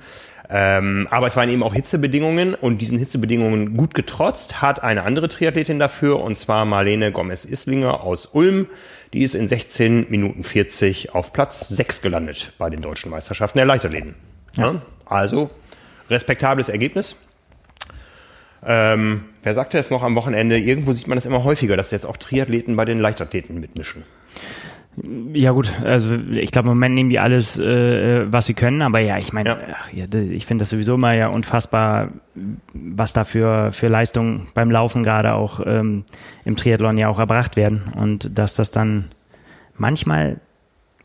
Ähm, 0.55 1.09
aber 1.11 1.29
es 1.29 1.37
waren 1.37 1.49
eben 1.49 1.63
auch 1.63 1.73
Hitzebedingungen 1.73 2.55
und 2.55 2.83
diesen 2.83 2.99
Hitzebedingungen 2.99 3.75
gut 3.75 3.95
getrotzt 3.95 4.61
hat 4.61 4.83
eine 4.83 5.05
andere 5.05 5.29
Triathletin 5.29 5.79
dafür 5.79 6.21
und 6.21 6.37
zwar 6.37 6.67
Marlene 6.67 7.11
Gomez-Islinger 7.11 8.03
aus 8.03 8.27
Ulm. 8.27 8.67
Die 9.15 9.23
ist 9.23 9.35
in 9.35 9.49
16 9.49 10.11
Minuten 10.11 10.45
40 10.45 11.15
auf 11.15 11.33
Platz 11.33 11.69
6 11.69 12.03
gelandet 12.03 12.53
bei 12.59 12.69
den 12.69 12.83
deutschen 12.83 13.11
Meisterschaften 13.11 13.57
der 13.59 13.67
Leichtathleten. 13.67 14.15
Ja. 14.57 14.83
Also, 15.07 15.51
respektables 16.11 16.69
Ergebnis. 16.69 17.17
Ähm, 18.63 19.25
wer 19.43 19.55
sagte 19.55 19.79
es 19.79 19.89
noch 19.89 20.03
am 20.03 20.15
Wochenende? 20.17 20.59
Irgendwo 20.59 20.93
sieht 20.93 21.09
man 21.09 21.17
das 21.17 21.25
immer 21.25 21.45
häufiger, 21.45 21.79
dass 21.79 21.93
jetzt 21.93 22.05
auch 22.05 22.19
Triathleten 22.19 22.77
bei 22.77 22.85
den 22.85 22.99
Leichtathleten 22.99 23.59
mitmischen. 23.59 24.05
Ja 25.33 25.53
gut, 25.53 25.73
also 25.83 26.15
ich 26.33 26.51
glaube 26.51 26.69
im 26.69 26.75
Moment 26.75 26.95
nehmen 26.95 27.09
die 27.09 27.19
alles, 27.19 27.59
äh, 27.59 28.31
was 28.31 28.45
sie 28.47 28.53
können, 28.53 28.83
aber 28.83 28.99
ja, 29.01 29.17
ich 29.17 29.33
meine, 29.33 29.49
Ja. 29.93 30.05
ja. 30.05 30.21
ich 30.21 30.45
finde 30.45 30.63
das 30.63 30.71
sowieso 30.71 30.99
mal 30.99 31.17
ja 31.17 31.29
unfassbar, 31.29 32.11
was 32.75 33.15
da 33.15 33.25
für, 33.25 33.73
für 33.73 33.89
Leistungen 33.89 34.49
beim 34.53 34.71
Laufen 34.71 35.03
gerade 35.03 35.33
auch 35.33 35.61
ähm, 35.65 36.05
im 36.45 36.57
Triathlon 36.57 36.99
ja 36.99 37.09
auch 37.09 37.19
erbracht 37.19 37.57
werden 37.57 37.85
und 37.97 38.39
dass 38.39 38.55
das 38.57 38.71
dann 38.71 39.07
manchmal, 39.79 40.37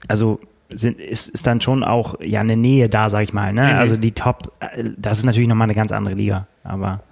also 0.09 0.41
sind, 0.69 0.99
ist, 0.99 1.29
ist 1.29 1.47
dann 1.47 1.61
schon 1.61 1.85
auch 1.85 2.19
ja 2.19 2.41
eine 2.41 2.57
Nähe 2.57 2.89
da, 2.89 3.07
sag 3.07 3.23
ich 3.23 3.31
mal. 3.31 3.53
Ne? 3.53 3.63
Mhm. 3.63 3.79
Also 3.79 3.95
die 3.95 4.11
Top, 4.11 4.51
äh, 4.59 4.83
das 4.97 5.19
ist 5.19 5.23
natürlich 5.23 5.47
nochmal 5.47 5.67
eine 5.67 5.75
ganz 5.75 5.93
andere 5.93 6.15
Liga, 6.15 6.47
aber 6.65 7.03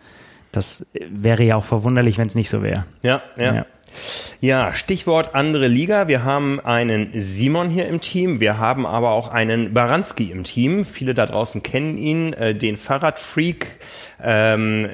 das 0.51 0.85
wäre 0.93 1.43
ja 1.43 1.55
auch 1.55 1.63
verwunderlich, 1.63 2.17
wenn 2.17 2.27
es 2.27 2.35
nicht 2.35 2.49
so 2.49 2.61
wäre. 2.63 2.85
Ja, 3.01 3.21
ja. 3.38 3.55
Ja. 3.55 3.65
Ja, 4.41 4.73
Stichwort 4.73 5.36
andere 5.36 5.67
Liga. 5.67 6.08
Wir 6.08 6.23
haben 6.23 6.60
einen 6.60 7.12
Simon 7.13 7.69
hier 7.69 7.88
im 7.88 8.01
Team. 8.01 8.39
Wir 8.39 8.58
haben 8.58 8.86
aber 8.86 9.12
auch 9.12 9.29
einen 9.29 9.73
Baranski 9.73 10.31
im 10.31 10.43
Team. 10.43 10.86
Viele 10.86 11.13
da 11.13 11.25
draußen 11.25 11.63
kennen 11.63 11.97
ihn, 11.97 12.34
äh, 12.34 12.55
den 12.55 12.77
Fahrradfreak. 12.77 13.67
Ähm, 14.23 14.89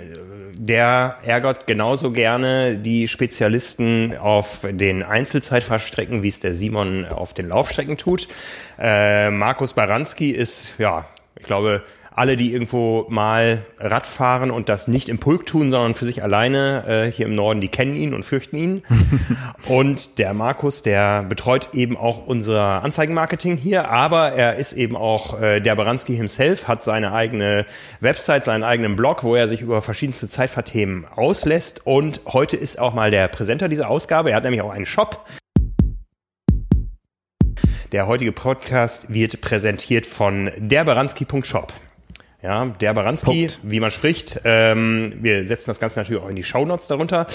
der 0.58 1.18
ärgert 1.24 1.66
genauso 1.66 2.12
gerne 2.12 2.76
die 2.78 3.08
Spezialisten 3.08 4.16
auf 4.18 4.60
den 4.70 5.02
Einzelzeitfahrstrecken, 5.02 6.22
wie 6.24 6.28
es 6.28 6.40
der 6.40 6.54
Simon 6.54 7.06
auf 7.06 7.34
den 7.34 7.50
Laufstrecken 7.50 7.98
tut. 7.98 8.28
Äh, 8.80 9.32
Markus 9.32 9.74
Baranski 9.74 10.32
ist, 10.32 10.74
ja, 10.78 11.06
ich 11.40 11.46
glaube, 11.46 11.84
alle, 12.22 12.38
die 12.38 12.54
irgendwo 12.54 13.08
mal 13.10 13.66
Rad 13.80 14.06
fahren 14.06 14.52
und 14.52 14.70
das 14.70 14.88
nicht 14.88 15.10
im 15.10 15.18
Pulk 15.18 15.48
tun, 15.48 15.72
sondern 15.72 15.96
für 15.96 16.06
sich 16.06 16.22
alleine 16.22 16.84
äh, 16.88 17.12
hier 17.12 17.26
im 17.26 17.34
Norden, 17.34 17.62
die 17.62 17.68
kennen 17.68 17.96
ihn 17.96 18.14
und 18.14 18.22
fürchten 18.22 18.58
ihn. 18.58 18.84
und 19.68 20.20
der 20.20 20.36
Markus, 20.36 20.84
der 20.84 21.24
betreut 21.24 21.70
eben 21.74 21.98
auch 21.98 22.28
unser 22.28 22.84
Anzeigenmarketing 22.84 23.58
hier, 23.58 23.90
aber 23.90 24.34
er 24.34 24.58
ist 24.58 24.74
eben 24.74 24.96
auch 24.96 25.42
äh, 25.42 25.62
der 25.62 25.76
Baranski 25.76 26.16
himself, 26.16 26.68
hat 26.68 26.84
seine 26.84 27.12
eigene 27.12 27.66
Website, 28.02 28.44
seinen 28.44 28.64
eigenen 28.64 28.96
Blog, 28.96 29.24
wo 29.24 29.36
er 29.36 29.50
sich 29.50 29.62
über 29.62 29.82
verschiedenste 29.82 30.30
Zeitfahrthemen 30.30 31.08
auslässt. 31.16 31.88
Und 31.88 32.22
heute 32.28 32.56
ist 32.56 32.78
auch 32.78 32.94
mal 32.94 33.10
der 33.10 33.30
Präsenter 33.30 33.68
dieser 33.68 33.90
Ausgabe. 33.90 34.30
Er 34.30 34.36
hat 34.36 34.44
nämlich 34.44 34.62
auch 34.62 34.70
einen 34.70 34.86
Shop. 34.86 35.26
Der 37.92 38.06
heutige 38.06 38.32
Podcast 38.32 39.12
wird 39.12 39.42
präsentiert 39.42 40.06
von 40.06 40.52
derbaranski.shop. 40.60 41.74
Ja, 42.44 42.66
der 42.66 42.94
Baranski, 42.94 43.48
Punkt. 43.48 43.60
wie 43.62 43.80
man 43.80 43.92
spricht. 43.92 44.42
Ähm, 44.46 45.14
wir 45.22 45.46
setzen 45.46 45.70
das 45.70 45.80
Ganze 45.80 46.00
natürlich 46.00 46.22
auch 46.22 46.30
in 46.30 46.36
die 46.36 46.44
Shownotes 46.44 46.88
darunter. 46.88 47.28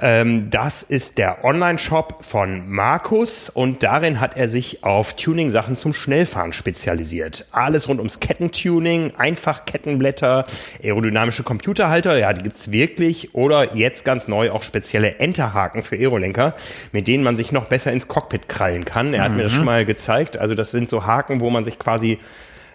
Ähm, 0.00 0.50
das 0.50 0.82
ist 0.82 1.18
der 1.18 1.44
Online-Shop 1.44 2.18
von 2.20 2.68
Markus 2.68 3.48
und 3.48 3.82
darin 3.82 4.20
hat 4.20 4.36
er 4.36 4.48
sich 4.48 4.82
auf 4.82 5.14
Tuning-Sachen 5.14 5.76
zum 5.76 5.94
Schnellfahren 5.94 6.52
spezialisiert. 6.52 7.46
Alles 7.52 7.88
rund 7.88 8.00
ums 8.00 8.20
Kettentuning, 8.20 9.12
einfach 9.16 9.64
Kettenblätter, 9.64 10.44
aerodynamische 10.82 11.44
Computerhalter, 11.44 12.18
ja, 12.18 12.32
die 12.32 12.42
gibt's 12.42 12.70
wirklich. 12.72 13.34
Oder 13.34 13.76
jetzt 13.76 14.04
ganz 14.04 14.26
neu 14.28 14.50
auch 14.50 14.62
spezielle 14.62 15.20
Enterhaken 15.20 15.82
für 15.82 15.96
Aerolenker, 15.96 16.54
mit 16.92 17.06
denen 17.06 17.22
man 17.22 17.36
sich 17.36 17.52
noch 17.52 17.66
besser 17.66 17.92
ins 17.92 18.08
Cockpit 18.08 18.48
krallen 18.48 18.84
kann. 18.84 19.14
Er 19.14 19.22
hat 19.22 19.32
mir 19.32 19.44
das 19.44 19.52
schon 19.52 19.64
mal 19.64 19.86
gezeigt. 19.86 20.36
Also 20.36 20.54
das 20.54 20.70
sind 20.72 20.88
so 20.88 21.06
Haken, 21.06 21.40
wo 21.40 21.50
man 21.50 21.64
sich 21.64 21.78
quasi 21.78 22.18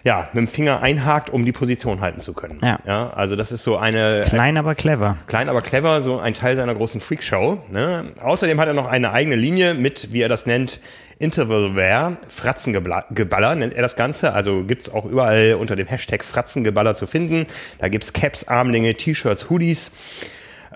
ja, 0.02 0.28
mit 0.32 0.46
dem 0.46 0.48
Finger 0.48 0.82
einhakt, 0.82 1.30
um 1.30 1.44
die 1.44 1.52
Position 1.52 2.00
halten 2.00 2.20
zu 2.20 2.32
können. 2.32 2.58
Ja. 2.62 2.78
ja 2.86 3.10
also 3.10 3.36
das 3.36 3.52
ist 3.52 3.62
so 3.62 3.76
eine 3.76 4.24
Klein, 4.26 4.56
aber 4.56 4.74
clever. 4.74 5.16
klein, 5.26 5.48
aber 5.48 5.62
clever, 5.62 6.00
so 6.00 6.18
ein 6.18 6.34
Teil 6.34 6.56
seiner 6.56 6.74
großen 6.74 7.00
Freakshow. 7.00 7.62
Ne? 7.70 8.04
Außerdem 8.22 8.58
hat 8.60 8.68
er 8.68 8.74
noch 8.74 8.86
eine 8.86 9.12
eigene 9.12 9.36
Linie 9.36 9.74
mit, 9.74 10.12
wie 10.12 10.22
er 10.22 10.28
das 10.28 10.46
nennt, 10.46 10.80
Intervalware, 11.18 12.16
Fratzengeballer 12.28 13.54
nennt 13.54 13.74
er 13.74 13.82
das 13.82 13.94
Ganze. 13.94 14.32
Also 14.32 14.64
gibt's 14.64 14.88
auch 14.88 15.04
überall 15.04 15.54
unter 15.60 15.76
dem 15.76 15.86
Hashtag 15.86 16.24
Fratzengeballer 16.24 16.94
zu 16.94 17.06
finden. 17.06 17.46
Da 17.78 17.88
gibt's 17.88 18.14
Caps, 18.14 18.48
Armlinge, 18.48 18.94
T-Shirts, 18.94 19.50
Hoodies. 19.50 19.92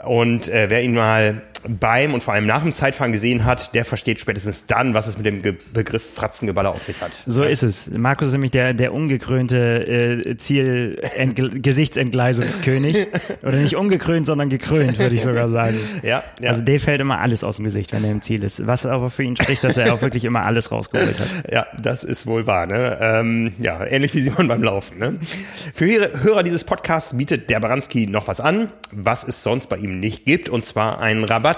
Und 0.05 0.49
äh, 0.49 0.69
wer 0.69 0.83
ihn 0.83 0.93
mal 0.93 1.41
beim 1.69 2.15
und 2.15 2.23
vor 2.23 2.35
allem 2.35 2.47
nach 2.47 2.63
dem 2.63 2.73
Zeitfahren 2.73 3.13
gesehen 3.13 3.45
hat, 3.45 3.75
der 3.75 3.85
versteht 3.85 4.21
spätestens 4.21 4.67
dann, 4.67 4.95
was 4.95 5.07
es 5.07 5.17
mit 5.17 5.27
dem 5.27 5.43
Ge 5.43 5.55
Begriff 5.73 6.15
Fratzengeballer 6.15 6.71
auf 6.71 6.83
sich 6.83 7.01
hat. 7.01 7.13
So 7.27 7.43
ist 7.45 7.63
es. 7.63 7.91
Markus 7.91 8.29
ist 8.29 8.33
nämlich 8.35 8.51
der, 8.51 8.75
der 8.75 8.93
ungekrönte 8.93 10.23
äh, 10.27 10.37
Ziel 10.37 11.01
Gesichtsentgleisungskönig. 11.95 13.07
Oder 13.43 13.57
nicht 13.57 13.77
ungekrönt, 13.77 14.27
sondern 14.27 14.49
gekrönt, 14.49 14.99
würde 14.99 15.15
ich 15.15 15.23
sogar 15.23 15.49
sagen. 15.49 15.77
Ja, 16.03 16.23
ja. 16.41 16.51
Also 16.51 16.63
dem 16.63 16.81
fällt 16.81 17.01
immer 17.01 17.19
alles 17.21 17.45
aus 17.45 17.57
dem 17.57 17.65
Gesicht, 17.65 17.93
wenn 17.93 18.05
er 18.05 18.11
im 18.11 18.23
Ziel 18.23 18.43
ist. 18.45 18.67
Was 18.67 18.87
aber 18.87 19.11
für 19.11 19.23
ihn 19.23 19.37
spricht, 19.37 19.65
dass 19.65 19.77
er 19.77 19.93
auch 19.95 20.03
wirklich 20.03 20.25
immer 20.25 20.43
alles 20.45 20.71
rausgeholt 20.73 21.19
hat. 21.19 21.29
Ja, 21.53 21.67
das 21.81 22.05
ist 22.05 22.27
wohl 22.27 22.47
wahr. 22.47 22.67
Ne? 22.67 22.99
Ähm, 23.01 23.53
ja, 23.59 23.85
ähnlich 23.85 24.15
wie 24.15 24.21
Simon 24.21 24.49
beim 24.49 24.63
Laufen. 24.63 24.99
Ne? 24.99 25.19
Für 25.75 25.85
Hörer- 25.87 26.23
Hörer 26.23 26.43
dieses 26.43 26.65
Podcasts 26.65 27.17
bietet 27.17 27.51
der 27.51 27.61
Baranski 27.61 28.07
noch 28.07 28.29
was 28.29 28.41
an, 28.41 28.69
was 28.91 29.27
es 29.27 29.43
sonst 29.43 29.69
bei 29.69 29.77
ihm 29.77 30.01
nicht 30.01 30.25
gibt, 30.25 30.49
und 30.49 30.65
zwar 30.65 31.01
einen 31.01 31.25
Rabatt. 31.25 31.54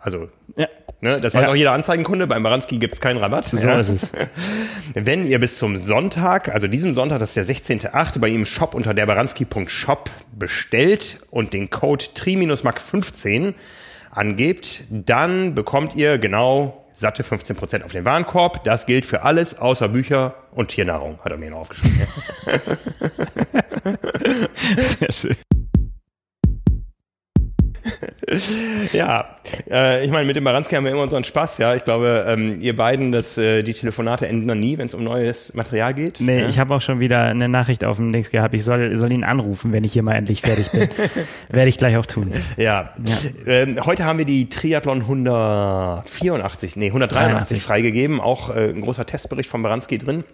Also, 0.00 0.28
Ja. 0.56 0.68
ne, 1.00 1.20
das 1.20 1.34
weiß 1.34 1.42
Ja. 1.42 1.48
auch 1.50 1.54
jeder 1.56 1.72
Anzeigenkunde, 1.72 2.26
beim 2.28 2.42
Baranski 2.42 2.78
gibt 2.78 2.94
es 2.94 3.00
keinen 3.00 3.18
Rabatt. 3.18 3.46
So 3.46 3.68
ist 3.68 3.88
es. 3.90 4.12
Wenn 4.94 5.26
ihr 5.26 5.38
bis 5.40 5.58
zum 5.58 5.76
Sonntag, 5.76 6.48
also 6.50 6.68
diesem 6.68 6.94
Sonntag, 6.94 7.18
das 7.18 7.36
ist 7.36 7.48
der 7.48 7.56
16.8., 7.56 8.18
bei 8.20 8.28
ihm 8.28 8.36
im 8.36 8.46
Shop 8.46 8.74
unter 8.74 8.94
derbaranski.shop 8.94 10.08
bestellt 10.38 11.20
und 11.30 11.52
den 11.52 11.68
Code 11.70 12.04
tri-mac15 12.14 13.54
angebt, 14.12 14.84
dann 14.90 15.54
bekommt 15.54 15.94
ihr 15.96 16.18
genau 16.18 16.84
satte 16.94 17.22
15% 17.22 17.82
auf 17.84 17.92
den 17.92 18.04
Warenkorb. 18.04 18.64
Das 18.64 18.86
gilt 18.86 19.04
für 19.06 19.22
alles 19.22 19.58
außer 19.58 19.88
Bücher 19.88 20.34
und 20.52 20.68
Tiernahrung, 20.68 21.18
hat 21.24 21.30
er 21.32 21.38
mir 21.38 21.50
noch 21.50 21.58
aufgeschrieben. 21.58 22.06
Sehr 24.78 25.12
schön. 25.12 25.36
ja, 28.92 29.36
äh, 29.70 30.04
ich 30.04 30.10
meine, 30.10 30.26
mit 30.26 30.36
dem 30.36 30.44
Baranski 30.44 30.74
haben 30.74 30.84
wir 30.84 30.92
immer 30.92 31.02
unseren 31.02 31.24
Spaß, 31.24 31.58
ja. 31.58 31.74
Ich 31.74 31.84
glaube, 31.84 32.24
ähm, 32.28 32.60
ihr 32.60 32.76
beiden, 32.76 33.12
das, 33.12 33.38
äh, 33.38 33.62
die 33.62 33.72
Telefonate 33.72 34.26
enden 34.26 34.48
dann 34.48 34.60
nie, 34.60 34.78
wenn 34.78 34.86
es 34.86 34.94
um 34.94 35.04
neues 35.04 35.54
Material 35.54 35.94
geht. 35.94 36.20
Nee, 36.20 36.40
ja? 36.40 36.48
ich 36.48 36.58
habe 36.58 36.74
auch 36.74 36.80
schon 36.80 37.00
wieder 37.00 37.22
eine 37.24 37.48
Nachricht 37.48 37.84
auf 37.84 37.96
dem 37.96 38.12
Links 38.12 38.30
gehabt. 38.30 38.54
Ich 38.54 38.64
soll, 38.64 38.96
soll 38.96 39.12
ihn 39.12 39.24
anrufen, 39.24 39.72
wenn 39.72 39.84
ich 39.84 39.92
hier 39.92 40.02
mal 40.02 40.14
endlich 40.14 40.42
fertig 40.42 40.70
bin. 40.70 40.88
Werde 41.48 41.68
ich 41.68 41.78
gleich 41.78 41.96
auch 41.96 42.06
tun. 42.06 42.32
Ja. 42.56 42.92
Ähm, 43.46 43.84
heute 43.84 44.04
haben 44.04 44.18
wir 44.18 44.26
die 44.26 44.48
Triathlon 44.48 45.00
184, 45.02 46.76
nee, 46.76 46.86
183 46.86 47.32
83. 47.32 47.62
freigegeben. 47.62 48.20
Auch 48.20 48.54
äh, 48.54 48.70
ein 48.70 48.80
großer 48.80 49.06
Testbericht 49.06 49.48
von 49.48 49.62
Baranski 49.62 49.98
drin. 49.98 50.24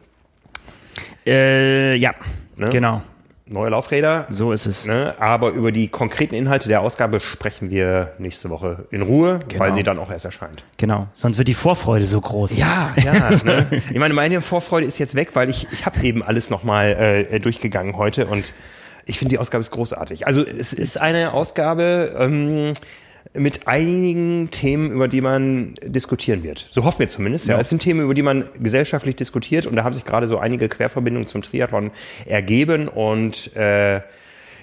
Äh, 1.27 1.95
ja, 1.97 2.12
Ne? 2.57 2.71
genau. 2.71 3.03
Neue 3.46 3.68
Laufräder. 3.68 4.26
So 4.30 4.52
ist 4.52 4.64
es. 4.64 4.87
Ne? 4.87 5.14
Aber 5.18 5.50
über 5.50 5.70
die 5.70 5.88
konkreten 5.88 6.35
Inhalte 6.35 6.68
der 6.68 6.80
Ausgabe 6.80 7.20
sprechen 7.20 7.70
wir 7.70 8.12
nächste 8.18 8.48
Woche 8.48 8.87
in 8.90 9.02
Ruhe, 9.02 9.40
Genau. 9.48 9.62
weil 9.62 9.74
sie 9.74 9.83
dann 9.83 9.98
auch 9.98 10.11
erst 10.11 10.24
erscheint. 10.24 10.64
Genau. 10.78 11.09
Sonst 11.12 11.37
wird 11.37 11.48
die 11.48 11.54
Vorfreude 11.54 12.07
so 12.07 12.22
groß. 12.22 12.57
Ja, 12.57 12.94
ja. 12.96 13.30
ne? 13.44 13.83
Ich 13.90 13.98
meine, 13.98 14.14
meine 14.14 14.40
Vorfreude 14.40 14.87
ist 14.87 14.98
jetzt 14.98 15.14
weg, 15.14 15.30
weil 15.35 15.50
ich, 15.50 15.68
ich 15.72 15.85
habe 15.85 16.02
eben 16.02 16.22
alles 16.22 16.48
nochmal 16.48 17.26
äh, 17.30 17.38
durchgegangen 17.38 17.98
heute 17.98 18.26
und 18.26 18.54
ich 19.04 19.18
finde, 19.18 19.35
die 19.35 19.38
Ausgabe 19.38 19.61
ist 19.61 19.70
großartig. 19.72 20.26
Also 20.26 20.42
es 20.46 20.72
ist 20.72 20.98
eine 20.98 21.35
Ausgabe 21.35 22.16
ähm, 22.18 22.72
mit 23.32 23.66
einigen 23.66 24.50
Themen, 24.50 24.90
über 24.90 25.08
die 25.08 25.20
man 25.20 25.74
diskutieren 25.82 26.42
wird. 26.42 26.66
So 26.70 26.84
hoffen 26.84 27.00
wir 27.00 27.08
zumindest. 27.08 27.48
Ja. 27.48 27.58
Es 27.58 27.68
sind 27.68 27.82
Themen, 27.82 28.00
über 28.00 28.14
die 28.14 28.22
man 28.22 28.44
gesellschaftlich 28.60 29.16
diskutiert 29.16 29.66
und 29.66 29.76
da 29.76 29.84
haben 29.84 29.94
sich 29.94 30.04
gerade 30.04 30.26
so 30.26 30.38
einige 30.38 30.68
Querverbindungen 30.68 31.26
zum 31.26 31.42
Triathlon 31.42 31.90
ergeben 32.26 32.88
und 32.88 33.56
äh, 33.56 34.02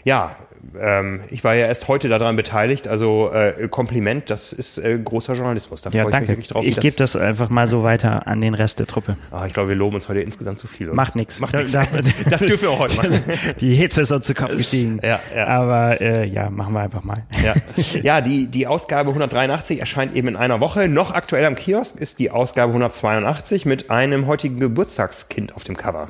ja, 0.03 0.35
ähm, 0.79 1.21
ich 1.31 1.43
war 1.43 1.55
ja 1.55 1.65
erst 1.65 1.87
heute 1.87 2.07
daran 2.07 2.35
beteiligt, 2.35 2.87
also 2.87 3.31
äh, 3.33 3.67
Kompliment, 3.67 4.29
das 4.29 4.53
ist 4.53 4.77
äh, 4.77 4.97
großer 5.03 5.33
Journalismus. 5.33 5.81
Da 5.81 5.89
Ja, 5.89 6.01
freue 6.01 6.01
ich 6.01 6.05
mich 6.05 6.11
danke. 6.11 6.27
wirklich 6.29 6.47
drauf. 6.49 6.63
Ich 6.65 6.79
gebe 6.79 6.95
das 6.95 7.15
einfach 7.15 7.49
mal 7.49 7.65
so 7.65 7.81
weiter 7.83 8.27
an 8.27 8.41
den 8.41 8.53
Rest 8.53 8.77
der 8.77 8.85
Truppe. 8.85 9.17
Ah, 9.31 9.45
ich 9.47 9.53
glaube, 9.53 9.69
wir 9.69 9.75
loben 9.75 9.95
uns 9.95 10.07
heute 10.07 10.19
insgesamt 10.21 10.59
zu 10.59 10.67
viel. 10.67 10.87
oder? 10.87 10.95
Macht 10.95 11.15
nichts. 11.15 11.39
Macht 11.39 11.55
nichts. 11.55 11.71
da- 11.71 11.83
Das 12.29 12.41
dürfen 12.41 12.61
wir 12.63 12.69
auch 12.69 12.79
heute 12.79 12.95
machen. 12.95 13.11
Die 13.59 13.73
Hitze 13.73 14.01
ist 14.01 14.11
uns 14.11 14.27
zu 14.27 14.35
Kopf 14.35 14.55
gestiegen. 14.55 14.99
Ja, 15.03 15.19
ja. 15.35 15.47
Aber 15.47 15.99
äh, 15.99 16.25
ja, 16.27 16.51
machen 16.51 16.73
wir 16.73 16.81
einfach 16.81 17.03
mal. 17.03 17.23
Ja, 17.43 17.55
ja 18.03 18.21
die, 18.21 18.45
die 18.45 18.67
Ausgabe 18.67 19.09
183 19.09 19.79
erscheint 19.79 20.15
eben 20.15 20.27
in 20.27 20.35
einer 20.35 20.59
Woche. 20.59 20.87
Noch 20.87 21.11
aktuell 21.11 21.45
am 21.45 21.55
Kiosk 21.55 21.99
ist 21.99 22.19
die 22.19 22.29
Ausgabe 22.29 22.69
182 22.71 23.65
mit 23.65 23.89
einem 23.89 24.27
heutigen 24.27 24.59
Geburtstagskind 24.59 25.55
auf 25.55 25.63
dem 25.63 25.75
Cover. 25.75 26.07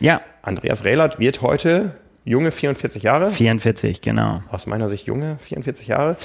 Ja, 0.00 0.22
Andreas 0.40 0.84
Rehlert 0.84 1.18
wird 1.20 1.42
heute 1.42 1.94
junge 2.24 2.52
44 2.52 3.02
Jahre. 3.02 3.30
44, 3.30 4.00
genau. 4.00 4.42
Aus 4.50 4.66
meiner 4.66 4.88
Sicht 4.88 5.06
junge 5.06 5.38
44 5.40 5.88
Jahre. 5.88 6.16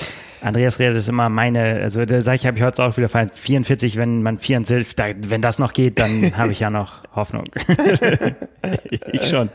Andreas 0.41 0.79
redet 0.79 0.97
ist 0.97 1.09
immer 1.09 1.29
meine, 1.29 1.79
also 1.81 2.05
da 2.05 2.21
sage 2.21 2.37
ich, 2.37 2.45
habe 2.45 2.57
ich 2.57 2.63
heute 2.63 2.83
auch 2.83 2.95
wieder 2.97 3.09
fallen. 3.09 3.31
44, 3.33 3.97
wenn 3.97 4.21
man 4.21 4.37
44, 4.37 4.95
da, 4.95 5.05
wenn 5.27 5.41
das 5.41 5.59
noch 5.59 5.73
geht, 5.73 5.99
dann 5.99 6.31
habe 6.37 6.51
ich 6.51 6.59
ja 6.59 6.69
noch 6.69 7.03
Hoffnung. 7.15 7.45
ich 9.11 9.23
schon. 9.23 9.49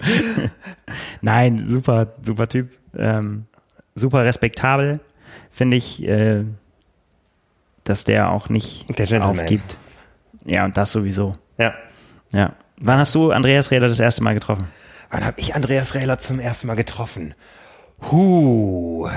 Nein, 1.20 1.64
super, 1.66 2.14
super 2.22 2.48
Typ. 2.48 2.70
Ähm, 2.96 3.46
super 3.94 4.24
respektabel, 4.24 5.00
finde 5.50 5.76
ich, 5.76 6.02
äh, 6.02 6.44
dass 7.84 8.04
der 8.04 8.30
auch 8.30 8.48
nicht 8.48 8.86
Der 8.98 9.24
aufgibt. 9.24 9.78
Ja, 10.44 10.64
und 10.64 10.76
das 10.76 10.92
sowieso. 10.92 11.34
Ja. 11.58 11.74
Ja. 12.32 12.54
Wann 12.78 12.98
hast 12.98 13.14
du 13.14 13.30
Andreas 13.30 13.70
Räder 13.70 13.86
das 13.86 14.00
erste 14.00 14.24
Mal 14.24 14.34
getroffen? 14.34 14.66
Wann 15.12 15.26
habe 15.26 15.38
ich 15.40 15.54
Andreas 15.54 15.94
Rähler 15.94 16.18
zum 16.18 16.40
ersten 16.40 16.66
Mal 16.68 16.74
getroffen? 16.74 17.34
Huh. 18.10 19.10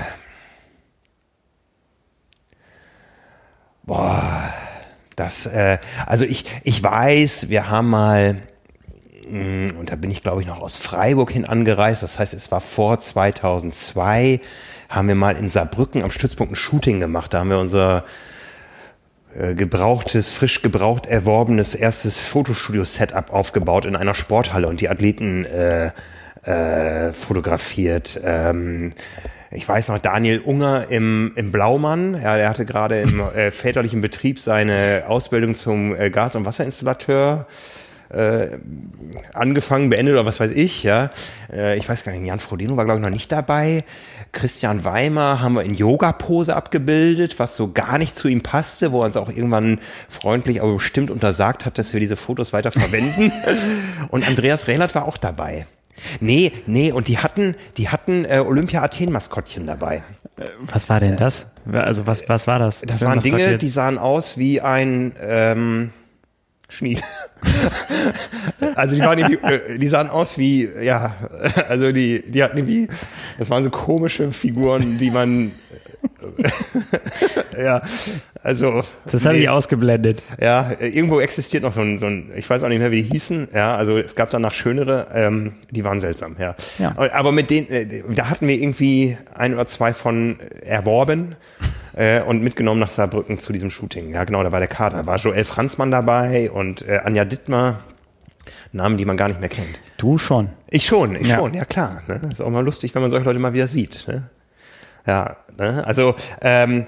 Boah, 3.82 4.52
das, 5.16 5.46
äh, 5.46 5.78
also 6.04 6.26
ich, 6.26 6.44
ich 6.64 6.82
weiß, 6.82 7.48
wir 7.48 7.70
haben 7.70 7.88
mal, 7.88 8.36
mh, 9.26 9.72
und 9.78 9.90
da 9.90 9.96
bin 9.96 10.10
ich 10.10 10.22
glaube 10.22 10.42
ich 10.42 10.46
noch 10.46 10.60
aus 10.60 10.76
Freiburg 10.76 11.30
hin 11.30 11.46
angereist, 11.46 12.02
das 12.02 12.18
heißt, 12.18 12.34
es 12.34 12.52
war 12.52 12.60
vor 12.60 13.00
2002, 13.00 14.40
haben 14.90 15.08
wir 15.08 15.14
mal 15.14 15.36
in 15.36 15.48
Saarbrücken 15.48 16.02
am 16.02 16.10
Stützpunkt 16.10 16.52
ein 16.52 16.56
Shooting 16.56 17.00
gemacht, 17.00 17.32
da 17.32 17.40
haben 17.40 17.48
wir 17.48 17.58
unser 17.58 18.04
gebrauchtes, 19.54 20.30
frisch 20.30 20.62
gebraucht 20.62 21.06
erworbenes 21.06 21.74
erstes 21.74 22.18
Fotostudio-Setup 22.18 23.32
aufgebaut 23.32 23.84
in 23.84 23.96
einer 23.96 24.14
Sporthalle 24.14 24.68
und 24.68 24.80
die 24.80 24.88
Athleten 24.88 25.44
äh, 25.44 25.90
äh, 26.42 27.12
fotografiert. 27.12 28.20
Ähm, 28.24 28.92
ich 29.50 29.68
weiß 29.68 29.88
noch, 29.88 29.98
Daniel 29.98 30.40
Unger 30.40 30.86
im, 30.90 31.32
im 31.36 31.52
Blaumann, 31.52 32.20
ja, 32.20 32.36
der 32.36 32.48
hatte 32.48 32.64
gerade 32.64 33.00
im 33.00 33.20
äh, 33.20 33.50
väterlichen 33.50 34.00
Betrieb 34.00 34.40
seine 34.40 35.04
Ausbildung 35.08 35.54
zum 35.54 35.94
äh, 35.94 36.10
Gas- 36.10 36.34
und 36.34 36.44
Wasserinstallateur 36.44 37.46
äh, 38.10 38.58
angefangen, 39.32 39.90
beendet 39.90 40.14
oder 40.14 40.26
was 40.26 40.40
weiß 40.40 40.52
ich, 40.52 40.82
ja. 40.82 41.10
Äh, 41.52 41.76
ich 41.76 41.88
weiß 41.88 42.04
gar 42.04 42.12
nicht, 42.12 42.26
Jan 42.26 42.40
Frodeno 42.40 42.76
war, 42.76 42.84
glaube 42.84 43.00
ich, 43.00 43.02
noch 43.02 43.10
nicht 43.10 43.32
dabei. 43.32 43.84
Christian 44.32 44.84
Weimer 44.84 45.40
haben 45.40 45.54
wir 45.54 45.62
in 45.62 45.74
Yoga-Pose 45.74 46.54
abgebildet, 46.54 47.38
was 47.38 47.56
so 47.56 47.72
gar 47.72 47.98
nicht 47.98 48.16
zu 48.16 48.28
ihm 48.28 48.42
passte, 48.42 48.92
wo 48.92 49.00
er 49.00 49.06
uns 49.06 49.16
auch 49.16 49.28
irgendwann 49.28 49.78
freundlich, 50.08 50.60
aber 50.60 50.74
bestimmt 50.74 51.10
untersagt 51.10 51.64
hat, 51.64 51.78
dass 51.78 51.92
wir 51.92 52.00
diese 52.00 52.16
Fotos 52.16 52.52
weiter 52.52 52.70
verwenden. 52.70 53.32
und 54.10 54.26
Andreas 54.26 54.68
Rehlert 54.68 54.94
war 54.94 55.06
auch 55.06 55.16
dabei. 55.16 55.66
Nee, 56.20 56.52
nee, 56.66 56.92
und 56.92 57.08
die 57.08 57.18
hatten, 57.18 57.54
die 57.78 57.88
hatten 57.88 58.26
äh, 58.26 58.44
Olympia-Athen-Maskottchen 58.46 59.66
dabei. 59.66 60.02
Was 60.60 60.90
war 60.90 61.00
denn 61.00 61.16
das? 61.16 61.52
Also 61.72 62.06
was, 62.06 62.28
was 62.28 62.46
war 62.46 62.58
das? 62.58 62.82
Das 62.82 63.00
waren 63.00 63.20
Dinge, 63.20 63.56
die 63.56 63.68
sahen 63.68 63.96
aus 63.96 64.36
wie 64.36 64.60
ein 64.60 65.14
ähm, 65.20 65.92
Schnied. 66.68 67.02
also 68.74 68.96
die 68.96 69.02
waren 69.02 69.18
irgendwie, 69.18 69.38
äh, 69.46 69.78
die 69.78 69.86
sahen 69.86 70.10
aus 70.10 70.36
wie, 70.36 70.68
ja, 70.82 71.14
also 71.68 71.92
die, 71.92 72.24
die 72.28 72.42
hatten 72.42 72.58
irgendwie, 72.58 72.88
das 73.38 73.50
waren 73.50 73.62
so 73.62 73.70
komische 73.70 74.32
Figuren, 74.32 74.98
die 74.98 75.10
man, 75.10 75.52
ja, 77.56 77.82
also. 78.42 78.82
Das 79.10 79.24
habe 79.24 79.36
nee. 79.36 79.42
ich 79.42 79.48
ausgeblendet. 79.48 80.22
Ja, 80.40 80.72
irgendwo 80.80 81.20
existiert 81.20 81.62
noch 81.62 81.72
so 81.72 81.80
ein, 81.80 81.98
so 81.98 82.06
ein, 82.06 82.32
ich 82.36 82.48
weiß 82.48 82.62
auch 82.64 82.68
nicht 82.68 82.80
mehr, 82.80 82.90
wie 82.90 83.02
die 83.02 83.10
hießen. 83.10 83.48
Ja, 83.54 83.76
also 83.76 83.96
es 83.96 84.16
gab 84.16 84.30
danach 84.30 84.52
schönere, 84.52 85.08
ähm, 85.14 85.54
die 85.70 85.84
waren 85.84 86.00
seltsam, 86.00 86.36
ja. 86.38 86.54
Ja. 86.78 86.96
Aber 86.96 87.32
mit 87.32 87.50
denen, 87.50 87.68
äh, 87.68 88.02
da 88.10 88.28
hatten 88.28 88.48
wir 88.48 88.56
irgendwie 88.56 89.16
ein 89.34 89.54
oder 89.54 89.66
zwei 89.66 89.94
von 89.94 90.38
erworben 90.64 91.36
äh, 91.96 92.20
und 92.20 92.42
mitgenommen 92.42 92.80
nach 92.80 92.88
Saarbrücken 92.88 93.38
zu 93.38 93.52
diesem 93.52 93.70
Shooting. 93.70 94.12
Ja, 94.12 94.24
genau, 94.24 94.42
da 94.42 94.52
war 94.52 94.60
der 94.60 94.68
Kader. 94.68 94.98
Da 94.98 95.06
war 95.06 95.16
Joel 95.16 95.44
Franzmann 95.44 95.90
dabei 95.90 96.50
und 96.50 96.86
äh, 96.86 96.98
Anja 97.04 97.24
Dittmar. 97.24 97.80
Namen, 98.70 98.96
die 98.96 99.04
man 99.04 99.16
gar 99.16 99.26
nicht 99.26 99.40
mehr 99.40 99.48
kennt. 99.48 99.80
Du 99.96 100.18
schon. 100.18 100.50
Ich 100.68 100.86
schon, 100.86 101.16
ich 101.16 101.26
Ja. 101.26 101.38
schon, 101.38 101.52
ja 101.54 101.64
klar. 101.64 102.02
Ne? 102.06 102.20
Ist 102.30 102.40
auch 102.40 102.48
mal 102.48 102.64
lustig, 102.64 102.94
wenn 102.94 103.02
man 103.02 103.10
solche 103.10 103.24
Leute 103.24 103.40
mal 103.40 103.54
wieder 103.54 103.66
sieht. 103.66 104.06
Ne? 104.06 104.30
Ja, 105.04 105.36
ne? 105.58 105.84
also 105.84 106.14
ähm, 106.42 106.86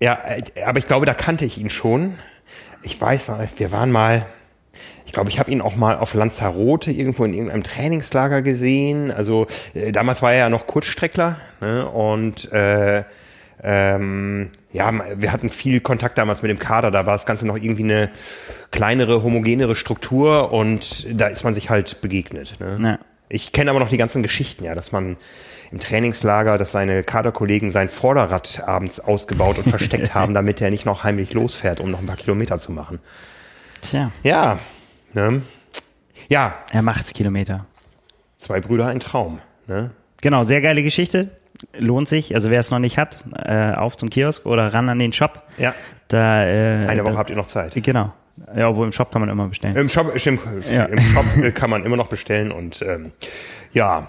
ja, 0.00 0.18
äh, 0.26 0.62
aber 0.64 0.78
ich 0.78 0.86
glaube, 0.86 1.04
da 1.04 1.12
kannte 1.12 1.44
ich 1.44 1.58
ihn 1.58 1.68
schon. 1.68 2.14
Ich 2.82 2.98
weiß, 2.98 3.32
wir 3.56 3.72
waren 3.72 3.90
mal, 3.90 4.24
ich 5.04 5.12
glaube, 5.12 5.28
ich 5.28 5.38
habe 5.38 5.50
ihn 5.50 5.60
auch 5.60 5.76
mal 5.76 5.98
auf 5.98 6.14
Lanzarote 6.14 6.92
irgendwo 6.92 7.24
in 7.24 7.34
irgendeinem 7.34 7.62
Trainingslager 7.62 8.40
gesehen. 8.40 9.10
Also 9.10 9.46
äh, 9.74 9.92
damals 9.92 10.22
war 10.22 10.32
er 10.32 10.38
ja 10.38 10.48
noch 10.48 10.66
Kurzstreckler 10.66 11.36
ne? 11.60 11.86
und 11.88 12.50
äh, 12.52 13.04
ähm, 13.68 14.50
ja, 14.72 14.92
wir 15.16 15.32
hatten 15.32 15.50
viel 15.50 15.80
Kontakt 15.80 16.18
damals 16.18 16.40
mit 16.40 16.50
dem 16.50 16.60
Kader. 16.60 16.92
Da 16.92 17.04
war 17.04 17.14
das 17.14 17.26
Ganze 17.26 17.48
noch 17.48 17.56
irgendwie 17.56 17.82
eine 17.82 18.10
kleinere, 18.70 19.24
homogenere 19.24 19.74
Struktur 19.74 20.52
und 20.52 21.04
da 21.20 21.26
ist 21.26 21.42
man 21.42 21.52
sich 21.52 21.68
halt 21.68 22.00
begegnet. 22.00 22.60
Ne? 22.60 22.78
Ja. 22.80 22.98
Ich 23.28 23.50
kenne 23.50 23.70
aber 23.70 23.80
noch 23.80 23.88
die 23.88 23.96
ganzen 23.96 24.22
Geschichten, 24.22 24.62
ja, 24.62 24.76
dass 24.76 24.92
man 24.92 25.16
im 25.72 25.80
Trainingslager, 25.80 26.58
dass 26.58 26.70
seine 26.70 27.02
Kaderkollegen 27.02 27.72
sein 27.72 27.88
Vorderrad 27.88 28.62
abends 28.64 29.00
ausgebaut 29.00 29.58
und 29.58 29.68
versteckt 29.68 30.14
haben, 30.14 30.32
damit 30.32 30.60
er 30.60 30.70
nicht 30.70 30.86
noch 30.86 31.02
heimlich 31.02 31.34
losfährt, 31.34 31.80
um 31.80 31.90
noch 31.90 31.98
ein 31.98 32.06
paar 32.06 32.14
Kilometer 32.14 32.60
zu 32.60 32.70
machen. 32.70 33.00
Tja, 33.80 34.12
Ja, 34.22 34.60
ne? 35.12 35.42
Ja, 36.28 36.54
er 36.70 36.82
macht 36.82 37.12
Kilometer. 37.14 37.66
zwei 38.36 38.60
Brüder, 38.60 38.86
ein 38.86 39.00
Traum. 39.00 39.40
Ne? 39.66 39.90
Genau, 40.20 40.44
sehr 40.44 40.60
geile 40.60 40.84
Geschichte. 40.84 41.30
Lohnt 41.78 42.08
sich. 42.08 42.34
Also 42.34 42.50
wer 42.50 42.60
es 42.60 42.70
noch 42.70 42.78
nicht 42.78 42.98
hat, 42.98 43.24
äh, 43.34 43.72
auf 43.72 43.96
zum 43.96 44.10
Kiosk 44.10 44.46
oder 44.46 44.72
ran 44.74 44.88
an 44.88 44.98
den 44.98 45.12
Shop. 45.12 45.42
Ja, 45.58 45.74
Da, 46.08 46.44
äh, 46.44 46.86
eine 46.86 47.02
Woche 47.04 47.12
da, 47.12 47.18
habt 47.18 47.30
ihr 47.30 47.36
noch 47.36 47.46
Zeit. 47.46 47.74
Genau. 47.82 48.12
Ja, 48.54 48.68
obwohl 48.68 48.86
im 48.86 48.92
Shop 48.92 49.10
kann 49.10 49.20
man 49.20 49.30
immer 49.30 49.48
bestellen. 49.48 49.76
Im 49.76 49.88
Shop, 49.88 50.14
im, 50.14 50.38
Ja. 50.70 50.84
im 50.84 51.00
Shop 51.00 51.24
äh, 51.42 51.50
kann 51.52 51.70
man 51.70 51.84
immer 51.84 51.96
noch 51.96 52.08
bestellen 52.08 52.52
und 52.52 52.82
ähm, 52.82 53.12
ja. 53.72 54.08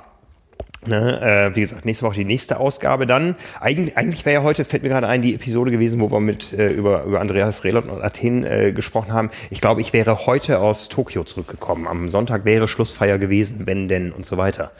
Ne, 0.86 1.50
äh, 1.52 1.56
wie 1.56 1.62
gesagt, 1.62 1.86
nächste 1.86 2.06
Woche 2.06 2.16
die 2.16 2.24
nächste 2.26 2.60
Ausgabe 2.60 3.06
dann. 3.08 3.36
Eigentlich, 3.60 3.98
eigentlich 3.98 4.26
wäre 4.26 4.36
ja 4.36 4.44
heute, 4.44 4.64
fällt 4.64 4.84
mir 4.84 4.90
gerade 4.90 5.08
ein, 5.08 5.22
die 5.22 5.34
Episode 5.34 5.72
gewesen, 5.72 6.00
wo 6.00 6.12
wir 6.12 6.20
mit 6.20 6.54
äh, 6.54 6.68
über, 6.68 7.04
über 7.04 7.20
Andreas 7.20 7.64
Rehlert 7.64 7.88
und 7.88 8.02
Athen 8.02 8.46
äh, 8.46 8.72
gesprochen 8.74 9.12
haben. 9.12 9.30
Ich 9.50 9.60
glaube, 9.60 9.82
ich 9.82 9.92
wäre 9.92 10.28
heute 10.28 10.60
aus 10.60 10.88
Tokio 10.88 11.24
zurückgekommen. 11.24 11.88
Am 11.88 12.10
Sonntag 12.10 12.46
wäre 12.46 12.68
Schlussfeier 12.68 13.18
gewesen, 13.18 13.62
wenn 13.66 13.88
denn 13.88 14.12
und 14.14 14.26
so 14.26 14.38
weiter. 14.38 14.72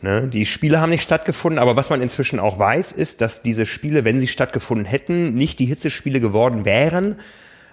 Ne, 0.00 0.28
die 0.28 0.46
Spiele 0.46 0.80
haben 0.80 0.90
nicht 0.90 1.02
stattgefunden, 1.02 1.58
aber 1.58 1.74
was 1.74 1.90
man 1.90 2.00
inzwischen 2.00 2.38
auch 2.38 2.58
weiß, 2.58 2.92
ist, 2.92 3.20
dass 3.20 3.42
diese 3.42 3.66
Spiele, 3.66 4.04
wenn 4.04 4.20
sie 4.20 4.28
stattgefunden 4.28 4.86
hätten, 4.86 5.34
nicht 5.34 5.58
die 5.58 5.66
Hitzespiele 5.66 6.20
geworden 6.20 6.64
wären, 6.64 7.16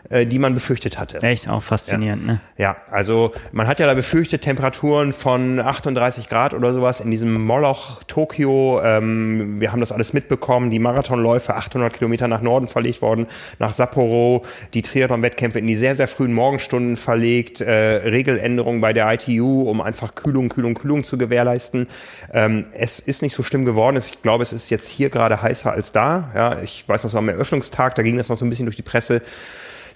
äh, 0.10 0.26
die 0.26 0.40
man 0.40 0.54
befürchtet 0.54 1.00
hatte. 1.00 1.18
Echt 1.24 1.50
auch 1.50 1.64
faszinierend, 1.64 2.26
ne? 2.26 2.40
Ja, 2.58 2.78
also 2.92 3.32
man 3.52 3.68
hat 3.68 3.80
ja 3.80 3.88
da 3.88 3.94
befürchtet 3.94 4.44
Temperaturen 4.44 5.14
von 5.14 5.60
38 5.60 6.30
Grad 6.30 6.54
oder 6.54 6.74
sowas 6.74 7.00
in 7.00 7.12
diesem 7.12 7.34
Moloch 7.44 8.04
Tokio. 8.04 8.82
Ähm, 8.84 9.60
wir 9.60 9.72
haben 9.72 9.80
das 9.80 9.92
alles 9.92 10.14
mitbekommen. 10.14 10.70
Die 10.70 10.80
Marathonläufe 10.80 11.56
800 11.56 11.94
Kilometer 11.94 12.28
nach 12.28 12.42
Norden 12.42 12.68
verlegt 12.68 13.02
worden, 13.02 13.28
nach 13.60 13.74
Sapporo. 13.74 14.44
Die 14.74 14.84
Triathlon-Wettkämpfe 14.84 15.60
in 15.60 15.68
die 15.68 15.76
sehr, 15.76 15.96
sehr 15.96 16.08
frühen 16.08 16.34
Morgenstunden 16.34 16.98
verlegt. 16.98 17.62
Äh, 17.62 17.72
Regeländerungen 17.72 18.82
bei 18.82 18.94
der 18.94 19.12
ITU, 19.12 19.64
um 19.64 19.82
einfach 19.82 20.16
Kühlung, 20.16 20.50
Kühlung, 20.50 20.76
Kühlung 20.76 21.04
zu 21.04 21.18
gewährleisten. 21.18 21.88
Ähm, 22.32 22.68
es 22.74 23.00
ist 23.00 23.22
nicht 23.22 23.34
so 23.34 23.44
schlimm 23.44 23.66
geworden. 23.66 23.98
Ich 23.98 24.22
glaube, 24.22 24.44
es 24.44 24.54
ist 24.54 24.70
jetzt 24.70 24.88
hier 24.88 25.10
gerade 25.10 25.42
heißer 25.42 25.72
als 25.72 25.92
da. 25.92 26.32
Ja, 26.36 26.62
ich 26.62 26.88
weiß 26.88 27.04
noch 27.04 27.12
so 27.12 27.18
am 27.18 27.30
Eröffnungstag, 27.30 27.96
da 27.96 28.04
ging 28.04 28.18
das 28.18 28.30
noch 28.30 28.38
so 28.38 28.46
ein 28.46 28.50
bisschen 28.50 28.66
durch 28.66 28.76
die 28.76 28.82
Presse. 28.82 29.22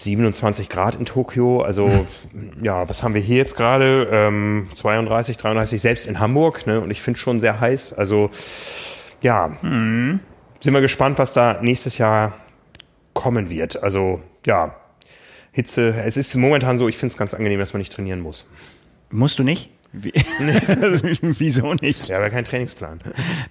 27 0.02 0.70
Grad 0.70 0.96
in 0.96 1.06
Tokio. 1.06 1.62
Also 1.62 1.90
ja, 2.62 2.88
was 2.90 3.04
haben 3.04 3.14
wir 3.14 3.22
hier 3.22 3.38
jetzt 3.38 3.56
gerade? 3.56 4.08
Ähm, 4.12 4.68
32, 4.76 5.38
33, 5.38 5.82
selbst 5.82 6.08
in 6.08 6.20
Hamburg. 6.20 6.66
Ne? 6.68 6.82
Und 6.82 6.92
ich 6.92 7.02
finde 7.02 7.20
schon 7.20 7.40
sehr 7.40 7.60
heiß. 7.60 7.94
Also 7.94 8.30
ja, 9.22 9.58
sind 10.60 10.74
wir 10.74 10.82
gespannt, 10.82 11.20
was 11.20 11.34
da 11.34 11.60
nächstes 11.62 11.98
Jahr 11.98 12.34
kommen 13.14 13.50
wird. 13.50 13.82
Also 13.84 14.22
ja, 14.46 14.76
Hitze. 15.52 15.94
Es 16.06 16.18
ist 16.18 16.36
momentan 16.36 16.78
so, 16.78 16.88
ich 16.88 16.98
finde 16.98 17.14
es 17.14 17.18
ganz 17.18 17.34
angenehm, 17.34 17.60
dass 17.60 17.74
man 17.74 17.80
nicht 17.80 17.92
trainieren 17.94 18.22
muss. 18.22 18.50
Musst 19.10 19.40
du 19.40 19.44
nicht? 19.44 19.70
Wie? 19.92 20.14
Wieso 21.22 21.74
nicht? 21.74 22.08
Ja, 22.08 22.18
aber 22.18 22.30
kein 22.30 22.46
Trainingsplan. 22.46 23.00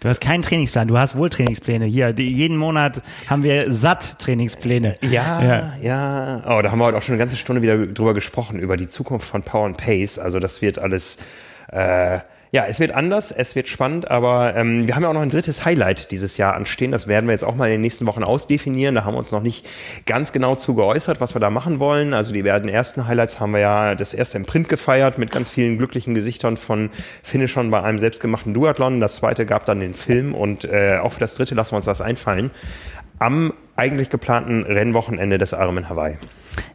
Du 0.01 0.09
hast 0.09 0.20
keinen 0.20 0.42
Trainingsplan, 0.42 0.87
du 0.88 0.96
hast 0.98 1.16
wohl 1.16 1.29
Trainingspläne. 1.31 1.85
Hier, 1.87 2.12
die, 2.12 2.33
jeden 2.33 2.57
Monat 2.57 3.03
haben 3.29 3.42
wir 3.42 3.70
satt 3.72 4.18
Trainingspläne. 4.20 4.96
Ja, 5.03 5.42
Ja. 5.42 5.73
ja, 5.81 6.37
Oh, 6.58 6.62
da 6.62 6.71
haben 6.71 6.79
wir 6.79 6.85
heute 6.85 6.98
auch 6.98 7.02
schon 7.02 7.15
eine 7.15 7.19
ganze 7.21 7.37
Stunde 7.37 7.62
wieder 7.62 7.87
drüber 7.87 8.15
gesprochen, 8.15 8.60
über 8.60 8.77
die 8.77 8.88
Zukunft 8.88 9.27
von 9.27 9.42
Power 9.42 9.67
and 9.67 9.77
Pace. 9.77 10.19
Also 10.19 10.38
das 10.38 10.62
wird 10.62 10.79
alles, 10.79 11.19
äh, 11.73 12.21
ja, 12.51 12.65
es 12.67 12.81
wird 12.81 12.92
anders, 12.92 13.31
es 13.31 13.55
wird 13.57 13.69
spannend, 13.69 14.11
aber 14.11 14.57
ähm, 14.57 14.87
wir 14.87 14.96
haben 14.96 15.03
ja 15.03 15.11
auch 15.11 15.15
noch 15.15 15.21
ein 15.21 15.31
drittes 15.31 15.65
Highlight 15.65 16.11
dieses 16.13 16.38
Jahr 16.38 16.55
anstehen. 16.55 16.92
Das 16.92 17.07
werden 17.07 17.27
wir 17.27 17.33
jetzt 17.33 17.44
auch 17.44 17.55
mal 17.55 17.67
in 17.67 17.73
den 17.73 17.81
nächsten 17.83 18.07
Wochen 18.07 18.25
ausdefinieren. 18.25 18.94
Da 18.94 19.05
haben 19.05 19.15
wir 19.15 19.19
uns 19.19 19.33
noch 19.33 19.42
nicht 19.42 19.69
ganz 20.07 20.33
genau 20.33 20.55
zu 20.55 20.75
geäußert, 20.75 21.21
was 21.21 21.35
wir 21.35 21.40
da 21.40 21.51
machen 21.51 21.79
wollen. 21.79 22.15
Also 22.15 22.33
die 22.33 22.42
beiden 22.42 22.69
ersten 22.69 23.07
Highlights 23.07 23.38
haben 23.38 23.53
wir 23.53 23.61
ja 23.61 23.94
das 23.94 24.15
erste 24.15 24.38
im 24.38 24.46
Print 24.46 24.69
gefeiert 24.69 25.19
mit 25.19 25.31
ganz 25.31 25.51
vielen 25.51 25.77
glücklichen 25.77 26.15
Gesichtern 26.15 26.57
von 26.57 26.90
Finishern 27.23 27.71
bei 27.71 27.83
einem 27.83 27.99
selbstgemachten 27.99 28.55
Duathlon. 28.55 29.01
Das 29.01 29.17
zweite 29.17 29.44
gab 29.44 29.67
dann 29.67 29.81
den 29.81 29.94
Film 29.94 30.35
und 30.35 30.65
äh, 30.65 30.99
auch 31.03 31.13
für 31.13 31.21
das 31.21 31.35
dritte 31.35 31.55
lassen 31.55 31.73
wir 31.73 31.77
uns 31.77 31.87
was 31.87 32.01
einfallen. 32.01 32.51
Am 33.19 33.53
eigentlich 33.77 34.11
geplanten 34.11 34.63
Rennwochenende 34.65 35.38
des 35.38 35.53
Ironman 35.53 35.88
Hawaii. 35.88 36.17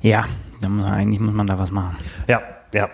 Ja, 0.01 0.25
eigentlich 0.63 1.19
muss 1.19 1.33
man 1.33 1.47
da 1.47 1.57
was 1.57 1.71
machen. 1.71 1.97
Ja, 2.27 2.41
ja. 2.73 2.89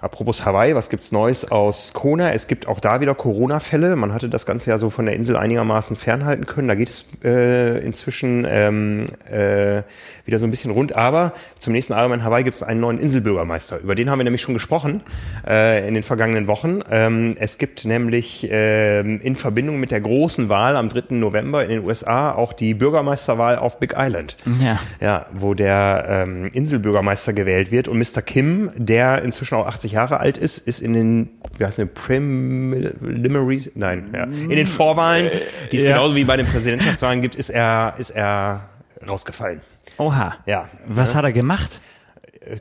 Apropos 0.00 0.44
Hawaii, 0.44 0.76
was 0.76 0.90
gibt's 0.90 1.10
Neues 1.10 1.50
aus 1.50 1.92
Kona? 1.92 2.32
Es 2.32 2.46
gibt 2.46 2.68
auch 2.68 2.78
da 2.78 3.00
wieder 3.00 3.16
Corona-Fälle. 3.16 3.96
Man 3.96 4.12
hatte 4.12 4.28
das 4.28 4.46
Ganze 4.46 4.70
ja 4.70 4.78
so 4.78 4.90
von 4.90 5.06
der 5.06 5.16
Insel 5.16 5.36
einigermaßen 5.36 5.96
fernhalten 5.96 6.46
können. 6.46 6.68
Da 6.68 6.76
geht 6.76 6.88
es 6.88 7.04
äh, 7.24 7.84
inzwischen 7.84 8.46
ähm, 8.48 9.06
äh, 9.28 9.82
wieder 10.24 10.38
so 10.38 10.46
ein 10.46 10.52
bisschen 10.52 10.70
rund. 10.70 10.94
Aber 10.94 11.32
zum 11.58 11.72
nächsten 11.72 11.94
Ironman 11.94 12.22
Hawaii 12.22 12.44
gibt 12.44 12.54
es 12.54 12.62
einen 12.62 12.78
neuen 12.78 13.00
Inselbürgermeister. 13.00 13.80
Über 13.80 13.96
den 13.96 14.08
haben 14.08 14.20
wir 14.20 14.24
nämlich 14.24 14.42
schon 14.42 14.54
gesprochen 14.54 15.00
äh, 15.44 15.88
in 15.88 15.94
den 15.94 16.04
vergangenen 16.04 16.46
Wochen. 16.46 16.80
Ähm, 16.92 17.34
es 17.40 17.58
gibt 17.58 17.84
nämlich 17.84 18.48
äh, 18.52 19.00
in 19.00 19.34
Verbindung 19.34 19.80
mit 19.80 19.90
der 19.90 20.00
großen 20.00 20.48
Wahl 20.48 20.76
am 20.76 20.90
3. 20.90 21.16
November 21.16 21.64
in 21.64 21.70
den 21.70 21.84
USA 21.84 22.30
auch 22.30 22.52
die 22.52 22.74
Bürgermeisterwahl 22.74 23.58
auf 23.58 23.80
Big 23.80 23.94
Island. 23.98 24.36
Ja. 24.60 24.78
Ja, 25.00 25.26
wo 25.32 25.54
der 25.54 26.06
ähm, 26.08 26.50
Inselbürgermeister 26.52 27.32
gewählt 27.32 27.72
wird. 27.72 27.88
Und 27.88 27.98
Mr. 27.98 28.22
Kim, 28.22 28.70
der 28.76 29.22
inzwischen 29.22 29.56
auch 29.56 29.66
80 29.66 29.87
Jahre 29.92 30.20
alt 30.20 30.36
ist, 30.38 30.58
ist 30.66 30.80
in 30.80 30.92
den, 30.94 31.28
wie 31.56 31.64
heißt 31.64 31.78
denn, 31.78 31.92
Preliminaries, 31.92 33.70
nein, 33.74 34.10
ja, 34.14 34.24
in 34.24 34.50
den 34.50 34.66
Vorwahlen, 34.66 35.30
die 35.72 35.76
es 35.76 35.82
Ja. 35.82 35.90
genauso 35.90 36.14
wie 36.16 36.24
bei 36.24 36.36
den 36.36 36.46
Präsidentschaftswahlen 36.46 37.20
gibt, 37.20 37.34
ist 37.36 37.50
er, 37.50 37.94
ist 37.98 38.10
er 38.10 38.68
rausgefallen. 39.08 39.60
Oha. 39.98 40.36
Ja. 40.46 40.68
Was 40.86 41.14
hat 41.14 41.24
er 41.24 41.32
gemacht? 41.32 41.80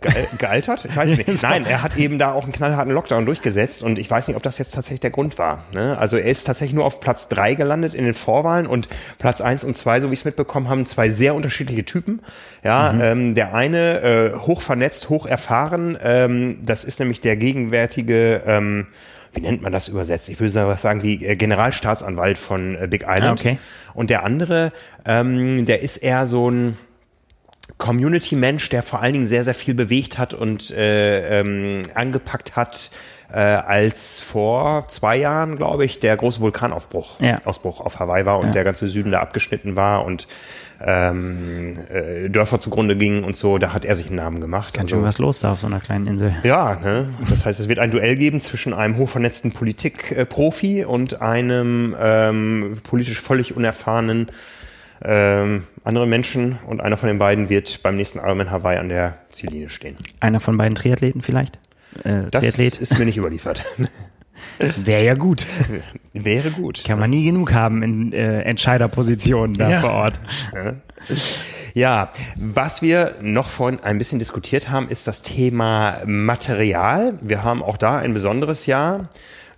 Ge 0.01 0.11
gealtert? 0.38 0.85
Ich 0.85 0.95
weiß 0.95 1.17
nicht. 1.27 1.41
Nein, 1.43 1.65
er 1.65 1.81
hat 1.81 1.97
eben 1.97 2.19
da 2.19 2.33
auch 2.33 2.43
einen 2.43 2.51
knallharten 2.51 2.93
Lockdown 2.93 3.25
durchgesetzt 3.25 3.83
und 3.83 3.99
ich 3.99 4.09
weiß 4.09 4.27
nicht, 4.27 4.35
ob 4.35 4.43
das 4.43 4.57
jetzt 4.57 4.73
tatsächlich 4.73 4.99
der 4.99 5.11
Grund 5.11 5.38
war. 5.38 5.63
Ne? 5.73 5.97
Also 5.97 6.17
er 6.17 6.29
ist 6.29 6.43
tatsächlich 6.43 6.75
nur 6.75 6.85
auf 6.85 6.99
Platz 6.99 7.29
drei 7.29 7.53
gelandet 7.53 7.93
in 7.93 8.03
den 8.03 8.13
Vorwahlen 8.13 8.67
und 8.67 8.89
Platz 9.17 9.41
eins 9.41 9.63
und 9.63 9.77
zwei, 9.77 10.01
so 10.01 10.09
wie 10.09 10.13
ich 10.13 10.19
es 10.19 10.25
mitbekommen 10.25 10.69
haben, 10.69 10.85
zwei 10.85 11.09
sehr 11.09 11.35
unterschiedliche 11.35 11.85
Typen. 11.85 12.21
Ja, 12.63 12.93
ähm, 12.99 13.35
der 13.35 13.53
eine 13.53 14.01
äh, 14.01 14.33
hoch 14.35 14.61
vernetzt, 14.61 15.09
hoch 15.09 15.25
erfahren, 15.25 15.97
ähm, 16.03 16.59
das 16.65 16.83
ist 16.83 16.99
nämlich 16.99 17.21
der 17.21 17.38
gegenwärtige 17.38 18.41
ähm, 18.45 18.88
wie 19.33 19.41
nennt 19.41 19.61
man 19.61 19.71
das 19.71 19.88
übersetzt? 19.88 20.29
Ich 20.29 20.39
würde 20.39 20.67
was 20.67 20.81
sagen 20.81 21.03
wie 21.03 21.23
äh, 21.23 21.35
Generalstaatsanwalt 21.35 22.38
von 22.38 22.75
äh, 22.75 22.88
Big 22.89 23.03
Island. 23.07 23.23
Ah, 23.23 23.49
okay. 23.49 23.57
Und 23.93 24.09
der 24.09 24.23
andere, 24.23 24.71
ähm, 25.05 25.65
der 25.65 25.83
ist 25.83 25.97
eher 25.97 26.27
so 26.27 26.49
ein 26.49 26.77
Community-Mensch, 27.78 28.70
der 28.70 28.82
vor 28.84 29.01
allen 29.01 29.13
Dingen 29.13 29.28
sehr, 29.28 29.43
sehr 29.43 29.53
viel 29.53 29.74
bewegt 29.74 30.18
hat 30.18 30.34
und 30.34 30.72
äh, 30.72 31.39
ähm, 31.41 31.82
angepackt 31.93 32.55
hat, 32.55 32.89
äh, 33.32 33.38
als 33.39 34.20
vor 34.22 34.88
zwei 34.88 35.18
Jahren, 35.18 35.57
glaube 35.57 35.84
ich, 35.86 35.99
der 35.99 36.15
große 36.15 36.39
Vulkanausbruch 36.41 37.20
Ja. 37.20 37.39
Ausbruch 37.43 37.82
auf 37.82 37.99
Hawaii 37.99 38.26
war 38.26 38.39
und 38.39 38.47
Ja. 38.47 38.51
der 38.53 38.63
ganze 38.63 38.88
Süden 38.88 39.11
da 39.11 39.20
abgeschnitten 39.20 39.76
war 39.76 40.05
und 40.05 40.28
ähm, 40.80 41.76
äh, 41.91 42.30
Dörfer 42.30 42.59
zugrunde 42.59 42.95
gingen 42.95 43.24
und 43.24 43.36
so, 43.36 43.57
da 43.57 43.74
hat 43.74 43.84
er 43.84 43.95
sich 43.95 44.07
einen 44.07 44.15
Namen 44.18 44.39
gemacht. 44.41 44.76
Ganz 44.76 44.86
Also- 44.91 44.97
schön 44.97 45.03
was 45.05 45.18
los 45.18 45.39
da 45.39 45.51
auf 45.53 45.59
so 45.59 45.65
einer 45.68 45.80
kleinen 45.80 46.05
Insel. 46.07 46.36
ja, 46.43 46.76
ne? 46.76 47.09
das 47.30 47.45
heißt, 47.45 47.59
es 47.59 47.68
wird 47.68 47.80
ein 47.80 47.89
Duell 47.91 48.15
geben 48.15 48.39
zwischen 48.41 48.74
einem 48.76 48.95
hochvernetzten 48.97 49.51
Politikprofi 49.53 50.86
und 50.86 51.20
einem 51.22 51.95
ähm, 51.99 52.78
politisch 52.84 53.20
völlig 53.22 53.55
unerfahrenen 53.57 54.30
ähm, 55.03 55.63
anderen 55.83 56.09
Menschen 56.09 56.57
und 56.67 56.81
einer 56.81 56.97
von 56.97 57.07
den 57.07 57.19
beiden 57.19 57.49
wird 57.49 57.81
beim 57.83 57.95
nächsten 57.95 58.19
Ironman 58.19 58.51
Hawaii 58.51 58.77
an 58.77 58.89
der 58.89 59.17
Ziellinie 59.31 59.69
stehen. 59.69 59.97
Einer 60.19 60.39
von 60.39 60.57
beiden 60.57 60.75
Triathleten 60.75 61.21
vielleicht? 61.21 61.59
Äh, 62.03 62.23
Das 62.31 62.41
Triathlet? 62.41 62.77
ist 62.77 62.97
mir 62.97 63.05
nicht 63.05 63.17
überliefert. 63.17 63.63
Wäre 64.77 65.03
ja 65.05 65.13
gut. 65.13 65.45
Wäre 66.13 66.49
gut. 66.51 66.83
Kann 66.85 66.99
man 66.99 67.09
nie 67.11 67.25
genug 67.25 67.53
haben 67.53 67.83
in 67.83 68.11
äh, 68.13 68.41
Entscheiderpositionen 68.41 69.55
da 69.55 69.69
Ja. 69.69 69.79
vor 69.81 69.91
Ort. 69.91 70.19
Ja, 71.73 72.09
was 72.37 72.81
wir 72.81 73.13
noch 73.21 73.49
vorhin 73.49 73.79
ein 73.83 73.99
bisschen 73.99 74.17
diskutiert 74.17 74.69
haben, 74.69 74.89
ist 74.89 75.07
das 75.07 75.21
Thema 75.21 76.01
Material. 76.05 77.19
Wir 77.21 77.43
haben 77.43 77.61
auch 77.61 77.77
da 77.77 77.97
ein 77.99 78.13
besonderes 78.13 78.65
Jahr. 78.65 79.09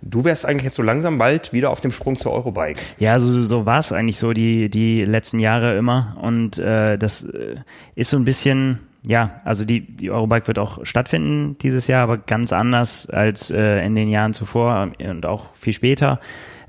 Du 0.02 0.24
wärst 0.24 0.46
eigentlich 0.46 0.64
jetzt 0.64 0.76
so 0.76 0.82
langsam 0.82 1.18
bald 1.18 1.52
wieder 1.52 1.70
auf 1.70 1.80
dem 1.80 1.92
Sprung 1.92 2.18
zur 2.18 2.32
Eurobike. 2.32 2.80
Ja, 2.98 3.18
so, 3.18 3.42
so 3.42 3.66
war 3.66 3.78
es 3.78 3.92
eigentlich 3.92 4.16
so 4.16 4.32
die, 4.32 4.70
die 4.70 5.02
letzten 5.02 5.38
Jahre 5.38 5.76
immer. 5.76 6.16
Und 6.20 6.58
äh, 6.58 6.96
das 6.96 7.24
äh, 7.24 7.56
ist 7.94 8.10
so 8.10 8.16
ein 8.16 8.24
bisschen, 8.24 8.80
ja, 9.06 9.40
also 9.44 9.64
die, 9.64 9.80
die 9.80 10.10
Eurobike 10.10 10.48
wird 10.48 10.58
auch 10.58 10.84
stattfinden 10.84 11.58
dieses 11.58 11.86
Jahr, 11.86 12.02
aber 12.02 12.16
ganz 12.16 12.52
anders 12.52 13.10
als 13.10 13.50
äh, 13.50 13.84
in 13.84 13.94
den 13.94 14.08
Jahren 14.08 14.32
zuvor 14.32 14.90
und 14.98 15.26
auch 15.26 15.54
viel 15.54 15.74
später. 15.74 16.20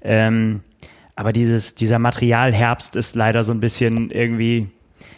Ähm, 0.03 0.61
aber 1.15 1.31
dieses, 1.31 1.75
dieser 1.75 1.99
Materialherbst 1.99 2.95
ist 2.95 3.15
leider 3.15 3.43
so 3.43 3.53
ein 3.53 3.59
bisschen 3.59 4.11
irgendwie 4.11 4.67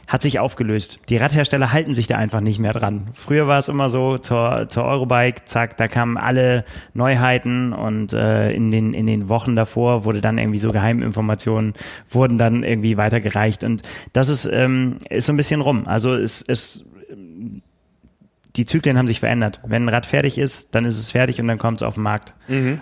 hat 0.07 0.21
sich 0.21 0.39
aufgelöst. 0.39 0.99
Die 1.09 1.17
Radhersteller 1.17 1.71
halten 1.71 1.93
sich 1.93 2.07
da 2.07 2.17
einfach 2.17 2.41
nicht 2.41 2.59
mehr 2.59 2.73
dran. 2.73 3.07
Früher 3.13 3.47
war 3.47 3.59
es 3.59 3.67
immer 3.67 3.89
so, 3.89 4.17
zur, 4.17 4.67
zur 4.67 4.85
Eurobike, 4.85 5.45
zack, 5.45 5.77
da 5.77 5.87
kamen 5.87 6.17
alle 6.17 6.65
Neuheiten 6.93 7.73
und 7.73 8.13
äh, 8.13 8.51
in, 8.51 8.71
den, 8.71 8.93
in 8.93 9.07
den 9.07 9.29
Wochen 9.29 9.55
davor 9.55 10.05
wurde 10.05 10.21
dann 10.21 10.37
irgendwie 10.37 10.59
so 10.59 10.71
Geheiminformationen, 10.71 11.73
wurden 12.09 12.37
dann 12.37 12.63
irgendwie 12.63 12.97
weitergereicht 12.97 13.63
und 13.63 13.81
das 14.11 14.29
ist, 14.29 14.45
ähm, 14.45 14.97
ist 15.09 15.27
so 15.27 15.33
ein 15.33 15.37
bisschen 15.37 15.61
rum. 15.61 15.87
Also 15.87 16.15
es, 16.15 16.41
es 16.41 16.85
die 18.55 18.65
Zyklen 18.65 18.97
haben 18.97 19.07
sich 19.07 19.19
verändert. 19.19 19.59
Wenn 19.65 19.85
ein 19.85 19.89
Rad 19.89 20.05
fertig 20.05 20.37
ist, 20.37 20.75
dann 20.75 20.85
ist 20.85 20.99
es 20.99 21.11
fertig 21.11 21.41
und 21.41 21.47
dann 21.47 21.57
kommt 21.57 21.77
es 21.77 21.83
auf 21.83 21.95
den 21.95 22.03
Markt. 22.03 22.35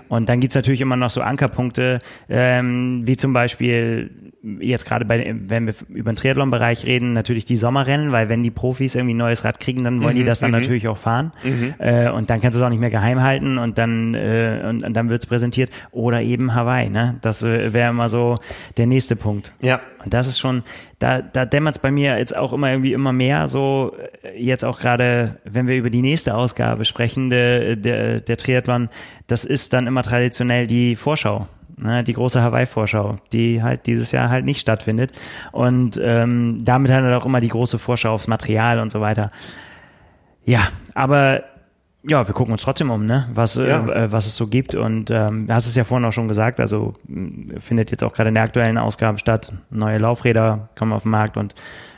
Und 0.10 0.28
dann 0.28 0.42
gibt's 0.42 0.56
natürlich 0.56 0.82
immer 0.82 0.98
noch 0.98 1.10
so 1.10 1.22
Ankerpunkte, 1.22 2.00
ähm, 2.28 3.02
wie 3.06 3.16
zum 3.16 3.32
Beispiel 3.32 4.31
jetzt 4.60 4.86
gerade 4.86 5.06
bei, 5.06 5.36
wenn 5.48 5.68
wir 5.68 5.76
über 5.90 6.12
den 6.12 6.16
Triathlon-Bereich 6.16 6.86
reden, 6.86 7.14
natürlich 7.14 7.46
die 7.46 7.58
Sommerrennen, 7.58 8.12
weil 8.12 8.28
wenn 8.28 8.42
die 8.42 8.50
Profis 8.52 8.96
irgendwie 8.96 9.14
ein 9.14 9.18
neues 9.18 9.46
Rad 9.46 9.60
kriegen, 9.60 9.84
dann 9.84 10.02
wollen 10.02 10.16
die 10.16 10.24
das 10.24 10.40
dann 10.40 10.52
natürlich 10.52 10.88
auch 10.88 10.98
fahren. 10.98 11.32
Äh, 11.78 12.10
und 12.10 12.30
dann 12.30 12.42
kannst 12.42 12.56
du 12.56 12.60
es 12.60 12.66
auch 12.66 12.70
nicht 12.70 12.80
mehr 12.80 12.90
geheim 12.90 13.22
halten 13.22 13.58
und 13.58 13.78
dann, 13.78 14.16
äh, 14.16 14.64
und, 14.68 14.84
und 14.84 14.94
dann 14.94 15.10
wird's 15.10 15.28
präsentiert. 15.28 15.70
Oder 15.92 16.22
eben 16.22 16.56
Hawaii, 16.56 16.90
ne? 16.90 17.18
Das 17.22 17.44
äh, 17.44 17.72
wäre 17.74 17.92
immer 17.92 18.10
so 18.10 18.40
der 18.78 18.88
nächste 18.88 19.16
Punkt. 19.16 19.54
Ja. 19.62 19.80
Und 20.04 20.14
das 20.14 20.28
ist 20.28 20.40
schon, 20.40 20.64
da, 20.98 21.22
da 21.22 21.46
dämmert 21.46 21.76
es 21.76 21.80
bei 21.80 21.92
mir 21.92 22.18
jetzt 22.18 22.36
auch 22.36 22.54
immer 22.54 22.72
irgendwie 22.72 22.94
immer 22.94 23.14
mehr 23.14 23.48
so, 23.48 23.96
äh, 24.24 24.42
jetzt 24.42 24.66
auch 24.66 24.80
gerade, 24.80 25.40
wenn 25.44 25.68
wir 25.68 25.78
über 25.78 25.92
die 25.92 26.02
nächste 26.02 26.34
Ausgabe 26.34 26.86
sprechen, 26.86 27.30
der, 27.30 27.76
der, 27.76 28.20
der 28.22 28.38
Triathlon, 28.38 28.90
das 29.28 29.46
ist 29.46 29.74
dann 29.74 29.86
immer 29.86 30.02
traditionell 30.02 30.66
die 30.66 30.96
Vorschau. 30.96 31.48
Ne, 31.82 32.04
die 32.04 32.14
große 32.14 32.42
Hawaii-Vorschau, 32.42 33.16
die 33.34 33.64
halt 33.64 33.88
dieses 33.88 34.12
Jahr 34.12 34.30
halt 34.30 34.46
nicht 34.46 34.60
stattfindet. 34.60 35.14
Und 35.52 36.00
ähm, 36.02 36.60
damit 36.64 36.92
hat 36.92 37.04
er 37.04 37.18
auch 37.18 37.26
immer 37.26 37.40
die 37.42 37.48
große 37.48 37.80
Vorschau 37.80 38.14
aufs 38.14 38.28
Material 38.28 38.80
und 38.80 38.92
so 38.92 39.02
weiter. 39.02 39.32
Ja, 40.46 40.62
aber 40.94 41.44
ja, 42.08 42.28
wir 42.28 42.34
gucken 42.34 42.52
uns 42.52 42.64
trotzdem 42.64 42.90
um, 42.92 43.06
ne? 43.06 43.28
Was, 43.34 43.56
Ja. 43.56 43.86
äh, 43.88 44.12
was 44.12 44.28
es 44.28 44.36
so 44.36 44.48
gibt. 44.48 44.76
Und 44.76 45.12
ähm, 45.12 45.48
du 45.48 45.54
hast 45.54 45.66
es 45.68 45.76
ja 45.76 45.84
vorhin 45.84 46.06
auch 46.06 46.12
schon 46.12 46.28
gesagt, 46.28 46.60
also 46.60 46.94
findet 47.60 47.92
jetzt 47.92 48.04
auch 48.04 48.14
gerade 48.14 48.30
in 48.30 48.36
der 48.36 48.44
aktuellen 48.44 48.78
Ausgabe 48.78 49.18
statt. 49.18 49.52
Neue 49.72 49.98
Laufräder 49.98 50.70
kommen 50.78 50.94
auf 50.94 51.04
den 51.04 51.12
Markt 51.12 51.38
und 51.38 51.56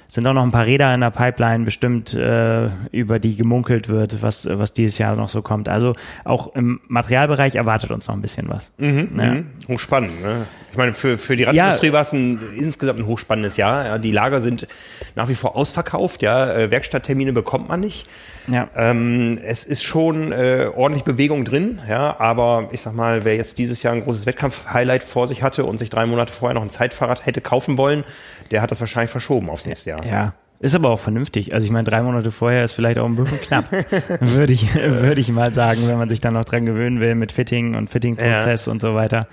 sind 0.08 0.28
auch 0.28 0.34
noch 0.34 0.44
ein 0.44 0.52
paar 0.52 0.66
Räder 0.66 0.94
in 0.94 1.02
der 1.02 1.10
Pipeline 1.12 1.66
bestimmt, 1.66 2.14
äh, 2.14 2.68
über 2.92 3.20
die 3.20 3.36
gemunkelt 3.36 3.90
wird, 3.90 4.22
was, 4.22 4.48
was 4.50 4.74
dieses 4.74 4.98
Jahr 4.98 5.16
noch 5.16 5.30
so 5.30 5.42
kommt. 5.42 5.70
Also 5.70 5.96
auch 6.24 6.56
im 6.56 6.82
Materialbereich 6.88 7.56
erwartet 7.56 7.92
uns 7.92 8.08
noch 8.08 8.16
ein 8.16 8.22
bisschen 8.22 8.50
was. 8.50 8.74
ja. 8.78 8.86
Mhm. 8.88 9.46
Hochspannend. 9.68 10.22
Ne? 10.22 10.46
Ich 10.72 10.78
meine, 10.78 10.94
für, 10.94 11.18
für 11.18 11.36
die 11.36 11.44
Radindustrie 11.44 11.92
war 11.94 12.02
es 12.02 12.14
ein, 12.14 12.40
insgesamt 12.56 13.00
ein 13.00 13.06
hochspannendes 13.06 13.58
Jahr. 13.58 13.86
Ja, 13.86 13.98
die 13.98 14.12
Lager 14.12 14.42
sind 14.42 14.68
nach 15.16 15.30
wie 15.30 15.36
vor 15.36 15.56
ausverkauft. 15.56 16.22
Ja, 16.22 16.52
Äh, 16.54 16.72
Werkstatttermine 16.72 17.34
bekommt 17.34 17.70
man 17.70 17.80
nicht. 17.80 18.08
Ja. 18.48 18.70
Ähm, 18.76 19.40
es 19.44 19.64
ist 19.64 19.84
schon 19.84 20.32
äh, 20.32 20.70
ordentlich 20.76 21.04
Bewegung 21.04 21.46
drin, 21.46 21.80
ja, 21.88 22.20
aber 22.20 22.70
ich 22.72 22.82
sag 22.82 22.94
mal, 22.94 23.24
wer 23.26 23.36
jetzt 23.36 23.58
dieses 23.58 23.84
Jahr 23.84 23.94
ein 23.94 24.04
großes 24.04 24.26
Wettkampf-Highlight 24.26 25.04
vor 25.04 25.28
sich 25.28 25.44
hatte 25.44 25.66
und 25.66 25.78
sich 25.78 25.90
drei 25.90 26.06
Monate 26.06 26.32
vorher 26.32 26.54
noch 26.54 26.62
ein 26.62 26.70
Zeitfahrrad 26.70 27.26
hätte 27.26 27.42
kaufen 27.42 27.78
wollen, 27.78 28.04
der 28.52 28.62
hat 28.62 28.72
das 28.72 28.80
wahrscheinlich 28.80 29.12
verschoben 29.12 29.50
aufs 29.50 29.66
nächste 29.66 29.92
Jahr. 29.92 30.06
Ja. 30.06 30.34
Ist 30.60 30.76
aber 30.76 30.92
auch 30.92 31.00
vernünftig. 31.00 31.54
Also 31.54 31.66
ich 31.66 31.72
meine, 31.72 31.84
drei 31.84 32.02
Monate 32.02 32.32
vorher 32.32 32.64
ist 32.64 32.72
vielleicht 32.72 32.98
auch 32.98 33.06
ein 33.06 33.16
bisschen 33.16 33.42
knapp, 33.42 33.66
würde 34.22 34.54
ich, 34.54 34.74
würde 34.74 35.20
ich 35.20 35.30
mal 35.30 35.54
sagen, 35.54 35.88
wenn 35.88 35.98
man 35.98 36.08
sich 36.08 36.22
dann 36.22 36.36
noch 36.36 36.46
dran 36.46 36.66
gewöhnen 36.66 37.02
will 37.02 37.16
mit 37.16 37.34
Fitting 37.34 37.76
und 37.76 37.90
Fitting-Prozess 37.90 38.70
und 38.70 38.82
so 38.82 38.96
weiter. 38.96 39.28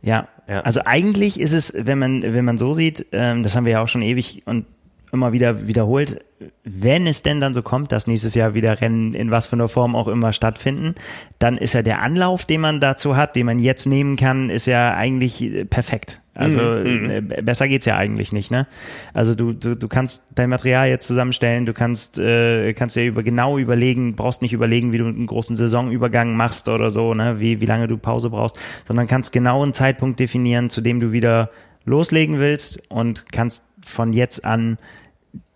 Ja. 0.00 0.28
Ja. 0.48 0.60
Also 0.60 0.82
eigentlich 0.84 1.40
ist 1.40 1.52
es, 1.52 1.72
wenn 1.76 1.98
man, 1.98 2.22
wenn 2.22 2.44
man 2.44 2.58
so 2.58 2.72
sieht, 2.72 3.06
ähm, 3.12 3.42
das 3.42 3.56
haben 3.56 3.64
wir 3.64 3.72
ja 3.72 3.82
auch 3.82 3.88
schon 3.88 4.02
ewig 4.02 4.42
und 4.44 4.66
immer 5.14 5.32
wieder 5.32 5.66
wiederholt, 5.66 6.22
wenn 6.64 7.06
es 7.06 7.22
denn 7.22 7.40
dann 7.40 7.54
so 7.54 7.62
kommt, 7.62 7.92
dass 7.92 8.06
nächstes 8.06 8.34
Jahr 8.34 8.54
wieder 8.54 8.80
Rennen 8.80 9.14
in 9.14 9.30
was 9.30 9.46
für 9.46 9.54
einer 9.54 9.68
Form 9.68 9.96
auch 9.96 10.08
immer 10.08 10.32
stattfinden, 10.32 10.94
dann 11.38 11.56
ist 11.56 11.72
ja 11.72 11.82
der 11.82 12.02
Anlauf, 12.02 12.44
den 12.44 12.60
man 12.60 12.80
dazu 12.80 13.16
hat, 13.16 13.36
den 13.36 13.46
man 13.46 13.58
jetzt 13.58 13.86
nehmen 13.86 14.16
kann, 14.16 14.50
ist 14.50 14.66
ja 14.66 14.94
eigentlich 14.94 15.42
äh, 15.42 15.64
perfekt. 15.64 16.20
Also 16.36 16.60
äh, 16.60 17.20
besser 17.20 17.68
geht's 17.68 17.86
ja 17.86 17.96
eigentlich 17.96 18.32
nicht, 18.32 18.50
ne? 18.50 18.66
Also 19.12 19.36
du, 19.36 19.52
du, 19.52 19.76
du 19.76 19.86
kannst 19.86 20.32
dein 20.34 20.50
Material 20.50 20.88
jetzt 20.88 21.06
zusammenstellen, 21.06 21.64
du 21.64 21.72
kannst, 21.72 22.18
äh, 22.18 22.72
kannst 22.74 22.96
dir 22.96 23.06
über 23.06 23.22
genau 23.22 23.56
überlegen, 23.56 24.16
brauchst 24.16 24.42
nicht 24.42 24.52
überlegen, 24.52 24.92
wie 24.92 24.98
du 24.98 25.06
einen 25.06 25.26
großen 25.26 25.54
Saisonübergang 25.54 26.36
machst 26.36 26.68
oder 26.68 26.90
so, 26.90 27.14
ne, 27.14 27.38
wie, 27.38 27.60
wie 27.60 27.66
lange 27.66 27.86
du 27.86 27.96
Pause 27.96 28.30
brauchst, 28.30 28.58
sondern 28.84 29.06
kannst 29.06 29.32
genau 29.32 29.62
einen 29.62 29.74
Zeitpunkt 29.74 30.18
definieren, 30.18 30.70
zu 30.70 30.80
dem 30.80 30.98
du 30.98 31.12
wieder 31.12 31.50
loslegen 31.84 32.40
willst 32.40 32.82
und 32.90 33.30
kannst 33.30 33.64
von 33.84 34.12
jetzt 34.12 34.44
an 34.44 34.78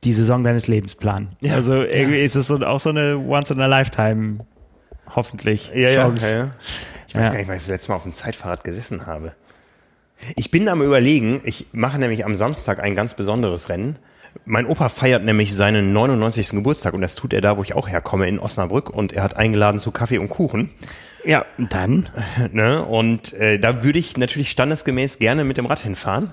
die 0.04 0.12
Saison 0.12 0.44
deines 0.44 0.68
Lebens 0.68 0.94
planen. 0.94 1.28
Ja, 1.40 1.54
also 1.54 1.82
irgendwie 1.82 2.20
ist 2.22 2.34
es 2.36 2.46
so, 2.46 2.56
auch 2.64 2.80
so 2.80 2.90
eine 2.90 3.16
Once 3.18 3.50
in 3.50 3.60
a 3.60 3.66
Lifetime 3.66 4.38
hoffentlich 5.14 5.70
Ja, 5.74 5.88
ja, 5.90 6.02
Chance. 6.04 6.30
ja, 6.30 6.36
ja. 6.38 6.50
Ich 7.08 7.14
weiß 7.14 7.26
Ja. 7.28 7.32
gar 7.32 7.38
nicht, 7.38 7.48
weil 7.48 7.56
ich 7.56 7.62
das 7.62 7.68
letzte 7.68 7.90
Mal 7.90 7.96
auf 7.96 8.02
dem 8.04 8.12
Zeitfahrrad 8.12 8.64
gesessen 8.64 9.06
habe. 9.06 9.32
Ich 10.36 10.50
bin 10.50 10.68
am 10.68 10.82
überlegen, 10.82 11.40
ich 11.44 11.66
mache 11.72 11.98
nämlich 11.98 12.24
am 12.24 12.34
Samstag 12.36 12.80
ein 12.80 12.94
ganz 12.94 13.14
besonderes 13.14 13.68
Rennen. 13.68 13.96
Mein 14.44 14.66
Opa 14.66 14.88
feiert 14.88 15.24
nämlich 15.24 15.54
seinen 15.54 15.92
99. 15.92 16.50
Geburtstag 16.50 16.92
und 16.94 17.00
das 17.00 17.14
tut 17.14 17.32
er 17.32 17.40
da, 17.40 17.56
wo 17.56 17.62
ich 17.62 17.74
auch 17.74 17.88
herkomme, 17.88 18.28
in 18.28 18.38
Osnabrück 18.38 18.90
und 18.90 19.12
er 19.12 19.22
hat 19.22 19.36
eingeladen 19.36 19.80
zu 19.80 19.90
Kaffee 19.90 20.18
und 20.18 20.28
Kuchen. 20.28 20.70
Ja, 21.24 21.44
dann? 21.58 22.08
Ne? 22.52 22.84
Und 22.84 23.32
äh, 23.34 23.58
da 23.58 23.82
würde 23.82 23.98
ich 23.98 24.16
natürlich 24.16 24.50
standesgemäß 24.50 25.18
gerne 25.18 25.44
mit 25.44 25.56
dem 25.56 25.66
Rad 25.66 25.80
hinfahren. 25.80 26.32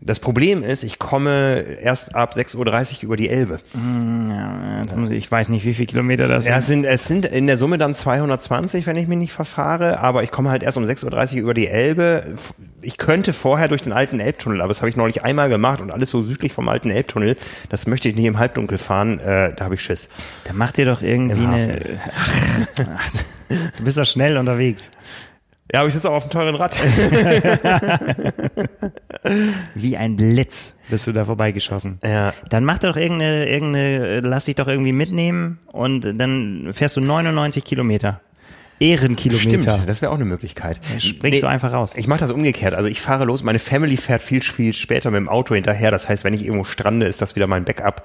Das 0.00 0.20
Problem 0.20 0.62
ist, 0.62 0.84
ich 0.84 0.98
komme 0.98 1.60
erst 1.82 2.14
ab 2.14 2.34
6.30 2.34 2.98
Uhr 2.98 3.02
über 3.04 3.16
die 3.16 3.28
Elbe. 3.28 3.58
Ja, 3.74 4.80
jetzt 4.80 4.96
muss 4.96 5.10
ich, 5.10 5.18
ich 5.18 5.30
weiß 5.30 5.48
nicht, 5.48 5.64
wie 5.64 5.74
viele 5.74 5.86
Kilometer 5.86 6.28
das 6.28 6.46
Ja, 6.46 6.58
es 6.58 6.66
sind. 6.66 6.82
sind, 6.82 6.90
es 6.90 7.06
sind 7.06 7.24
in 7.26 7.46
der 7.46 7.56
Summe 7.56 7.78
dann 7.78 7.94
220, 7.94 8.86
wenn 8.86 8.96
ich 8.96 9.08
mich 9.08 9.18
nicht 9.18 9.32
verfahre, 9.32 10.00
aber 10.00 10.22
ich 10.22 10.30
komme 10.30 10.50
halt 10.50 10.62
erst 10.62 10.76
um 10.76 10.84
6.30 10.84 11.34
Uhr 11.34 11.40
über 11.40 11.54
die 11.54 11.66
Elbe. 11.66 12.36
Ich 12.80 12.96
könnte 12.96 13.32
vorher 13.32 13.66
durch 13.68 13.82
den 13.82 13.92
alten 13.92 14.20
Elbtunnel, 14.20 14.60
aber 14.60 14.68
das 14.68 14.80
habe 14.80 14.88
ich 14.88 14.96
neulich 14.96 15.24
einmal 15.24 15.48
gemacht 15.48 15.80
und 15.80 15.90
alles 15.90 16.10
so 16.10 16.22
südlich 16.22 16.52
vom 16.52 16.68
alten 16.68 16.90
Elbtunnel, 16.90 17.36
das 17.68 17.86
möchte 17.86 18.08
ich 18.08 18.14
nicht 18.14 18.26
im 18.26 18.38
Halbdunkel 18.38 18.78
fahren, 18.78 19.18
äh, 19.18 19.52
da 19.54 19.64
habe 19.64 19.74
ich 19.74 19.82
Schiss. 19.82 20.10
Da 20.44 20.52
macht 20.52 20.78
ihr 20.78 20.86
doch 20.86 21.02
irgendwie 21.02 21.44
eine. 21.44 21.80
Ach, 22.96 23.10
du 23.78 23.84
bist 23.84 23.98
doch 23.98 24.04
schnell 24.04 24.36
unterwegs. 24.36 24.90
Ja, 25.72 25.80
aber 25.80 25.88
ich 25.88 25.94
sitze 25.94 26.08
auch 26.10 26.14
auf 26.14 26.22
einem 26.22 26.30
teuren 26.30 26.54
Rad. 26.54 26.76
Wie 29.74 29.96
ein 29.96 30.16
Blitz 30.16 30.78
bist 30.88 31.06
du 31.06 31.12
da 31.12 31.24
vorbeigeschossen. 31.26 31.98
ja. 32.02 32.32
Dann 32.48 32.64
mach 32.64 32.78
doch 32.78 32.96
irgendeine, 32.96 33.46
irgendeine, 33.46 34.20
lass 34.20 34.46
dich 34.46 34.54
doch 34.54 34.68
irgendwie 34.68 34.92
mitnehmen 34.92 35.58
und 35.66 36.10
dann 36.18 36.70
fährst 36.72 36.96
du 36.96 37.00
99 37.00 37.64
Kilometer. 37.64 38.20
Ehrenkilometer. 38.80 39.62
Stimmt, 39.62 39.88
das 39.88 40.02
wäre 40.02 40.12
auch 40.12 40.16
eine 40.16 40.24
Möglichkeit. 40.24 40.80
Springst 40.98 41.42
du 41.42 41.48
einfach 41.48 41.72
raus. 41.72 41.94
Ich 41.96 42.06
mache 42.06 42.20
das 42.20 42.30
umgekehrt. 42.30 42.74
Also 42.74 42.88
ich 42.88 43.00
fahre 43.00 43.24
los, 43.24 43.42
meine 43.42 43.58
Family 43.58 43.96
fährt 43.96 44.22
viel, 44.22 44.40
viel 44.40 44.72
später 44.72 45.10
mit 45.10 45.18
dem 45.18 45.28
Auto 45.28 45.54
hinterher. 45.54 45.90
Das 45.90 46.08
heißt, 46.08 46.24
wenn 46.24 46.32
ich 46.32 46.44
irgendwo 46.44 46.64
strande, 46.64 47.06
ist 47.06 47.20
das 47.20 47.34
wieder 47.34 47.46
mein 47.48 47.64
Backup. 47.64 48.04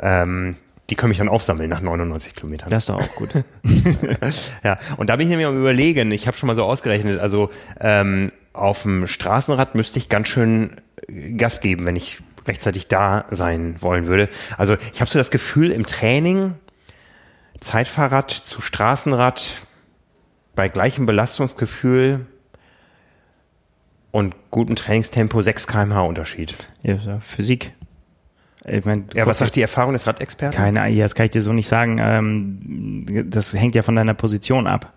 Ähm, 0.00 0.56
die 0.92 0.96
können 0.96 1.08
mich 1.08 1.18
dann 1.18 1.30
aufsammeln 1.30 1.70
nach 1.70 1.80
99 1.80 2.34
Kilometern. 2.34 2.68
Das 2.68 2.82
ist 2.82 2.90
doch 2.90 3.00
auch 3.00 3.14
gut. 3.14 3.30
Ja, 4.62 4.78
und 4.98 5.08
da 5.08 5.16
bin 5.16 5.26
ich 5.26 5.30
nämlich 5.30 5.46
am 5.46 5.58
überlegen, 5.58 6.10
ich 6.10 6.26
habe 6.26 6.36
schon 6.36 6.48
mal 6.48 6.54
so 6.54 6.64
ausgerechnet, 6.64 7.18
also 7.18 7.48
ähm, 7.80 8.30
auf 8.52 8.82
dem 8.82 9.08
Straßenrad 9.08 9.74
müsste 9.74 9.98
ich 9.98 10.10
ganz 10.10 10.28
schön 10.28 10.76
äh, 11.08 11.32
Gas 11.32 11.62
geben, 11.62 11.86
wenn 11.86 11.96
ich 11.96 12.18
rechtzeitig 12.46 12.88
da 12.88 13.24
sein 13.30 13.76
wollen 13.80 14.06
würde. 14.06 14.28
Also 14.58 14.76
ich 14.92 15.00
habe 15.00 15.10
so 15.10 15.18
das 15.18 15.30
Gefühl, 15.30 15.70
im 15.70 15.86
Training 15.86 16.56
Zeitfahrrad 17.60 18.30
zu 18.30 18.60
Straßenrad 18.60 19.62
bei 20.54 20.68
gleichem 20.68 21.06
Belastungsgefühl 21.06 22.26
und 24.10 24.34
gutem 24.50 24.76
Trainingstempo 24.76 25.40
6 25.40 25.66
kmh 25.68 26.02
Unterschied. 26.02 26.54
Ja, 26.82 26.98
Physik. 27.20 27.72
Ich 28.66 28.84
mein, 28.84 29.06
Ja, 29.14 29.26
was 29.26 29.38
sagt 29.40 29.56
die 29.56 29.62
Erfahrung 29.62 29.92
des 29.92 30.06
Radexperten? 30.06 30.56
Keine 30.56 30.82
Ahnung, 30.82 30.98
das 30.98 31.14
kann 31.14 31.24
ich 31.24 31.30
dir 31.30 31.42
so 31.42 31.52
nicht 31.52 31.66
sagen. 31.68 31.98
Ähm, 32.00 33.26
das 33.30 33.54
hängt 33.54 33.74
ja 33.74 33.82
von 33.82 33.96
deiner 33.96 34.14
Position 34.14 34.66
ab, 34.68 34.92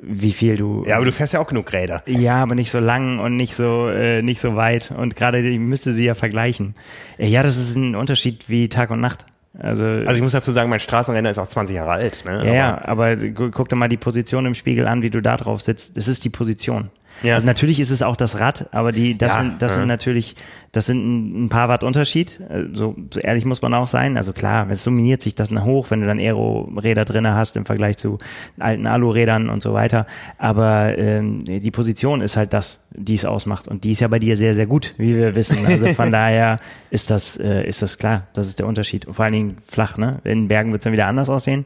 wie 0.00 0.32
viel 0.32 0.56
du. 0.56 0.84
Ja, 0.86 0.96
aber 0.96 1.04
du 1.04 1.12
fährst 1.12 1.34
ja 1.34 1.40
auch 1.40 1.46
genug 1.46 1.72
Räder. 1.72 2.02
Ja, 2.06 2.36
aber 2.42 2.54
nicht 2.54 2.70
so 2.70 2.78
lang 2.80 3.18
und 3.18 3.36
nicht 3.36 3.54
so 3.54 3.88
äh, 3.88 4.22
nicht 4.22 4.40
so 4.40 4.56
weit. 4.56 4.90
Und 4.96 5.16
gerade 5.16 5.42
die 5.42 5.58
müsste 5.58 5.92
sie 5.92 6.04
ja 6.06 6.14
vergleichen. 6.14 6.74
Äh, 7.18 7.26
Ja, 7.28 7.42
das 7.42 7.58
ist 7.58 7.76
ein 7.76 7.94
Unterschied 7.94 8.48
wie 8.48 8.68
Tag 8.68 8.90
und 8.90 9.00
Nacht. 9.00 9.26
Also, 9.56 9.84
Also 9.86 10.14
ich 10.14 10.22
muss 10.22 10.32
dazu 10.32 10.50
sagen, 10.50 10.68
mein 10.68 10.80
Straßenrenner 10.80 11.30
ist 11.30 11.38
auch 11.38 11.46
20 11.46 11.76
Jahre 11.76 11.92
alt. 11.92 12.22
Ne? 12.24 12.44
ja, 12.44 12.54
ja, 12.54 12.84
aber 12.86 13.14
gu- 13.16 13.50
guck 13.52 13.68
dir 13.68 13.76
mal 13.76 13.88
die 13.88 13.96
Position 13.96 14.46
im 14.46 14.54
Spiegel 14.54 14.88
an, 14.88 15.02
wie 15.02 15.10
du 15.10 15.20
da 15.22 15.36
drauf 15.36 15.60
sitzt. 15.60 15.96
Das 15.96 16.08
ist 16.08 16.24
die 16.24 16.30
Position. 16.30 16.90
Ja. 17.22 17.34
Also 17.34 17.46
natürlich 17.46 17.80
ist 17.80 17.90
es 17.90 18.02
auch 18.02 18.16
das 18.16 18.38
Rad, 18.38 18.68
aber 18.72 18.92
die, 18.92 19.16
das 19.16 19.34
Ja, 19.36 19.42
sind, 19.42 19.62
das 19.62 19.72
ja. 19.72 19.78
sind 19.80 19.88
natürlich, 19.88 20.36
das 20.72 20.86
sind 20.86 21.44
ein, 21.44 21.48
paar 21.48 21.68
Watt 21.68 21.82
Unterschied. 21.84 22.40
Äh, 22.50 22.64
So, 22.72 22.96
ehrlich 23.22 23.44
muss 23.44 23.62
man 23.62 23.72
auch 23.72 23.86
sein. 23.86 24.16
Also 24.16 24.32
klar, 24.32 24.68
es 24.70 24.84
dominiert 24.84 25.22
sich 25.22 25.34
das 25.34 25.48
dann 25.48 25.64
hoch, 25.64 25.90
wenn 25.90 26.00
du 26.00 26.06
dann 26.06 26.18
Aero-Räder 26.18 27.04
drinne 27.04 27.34
hast 27.34 27.56
im 27.56 27.64
Vergleich 27.64 27.96
zu 27.96 28.18
alten 28.58 28.86
Alu-Rädern 28.86 29.48
und 29.48 29.62
so 29.62 29.72
weiter. 29.72 30.06
Aber 30.38 30.98
ähm, 30.98 31.44
die 31.44 31.70
Position 31.70 32.20
ist 32.20 32.36
halt 32.36 32.52
das, 32.52 32.84
die 32.90 33.14
es 33.14 33.24
ausmacht. 33.24 33.68
Und 33.68 33.84
die 33.84 33.92
ist 33.92 34.00
ja 34.00 34.08
bei 34.08 34.18
dir 34.18 34.36
sehr, 34.36 34.54
sehr 34.54 34.66
gut, 34.66 34.94
wie 34.98 35.14
wir 35.16 35.34
wissen. 35.34 35.64
Also 35.64 35.86
von 35.94 36.12
daher 36.12 36.58
ist 36.90 37.10
das, 37.10 37.38
äh, 37.38 37.66
ist 37.66 37.80
das 37.80 37.96
klar. 37.96 38.26
Das 38.34 38.48
ist 38.48 38.58
der 38.58 38.66
Unterschied. 38.66 39.06
Und 39.06 39.14
vor 39.14 39.24
allen 39.24 39.34
Dingen 39.34 39.58
flach, 39.66 39.96
ne? 39.96 40.20
In 40.24 40.48
Bergen 40.48 40.72
wird 40.72 40.80
es 40.80 40.84
dann 40.84 40.92
wieder 40.92 41.06
anders 41.06 41.30
aussehen. 41.30 41.64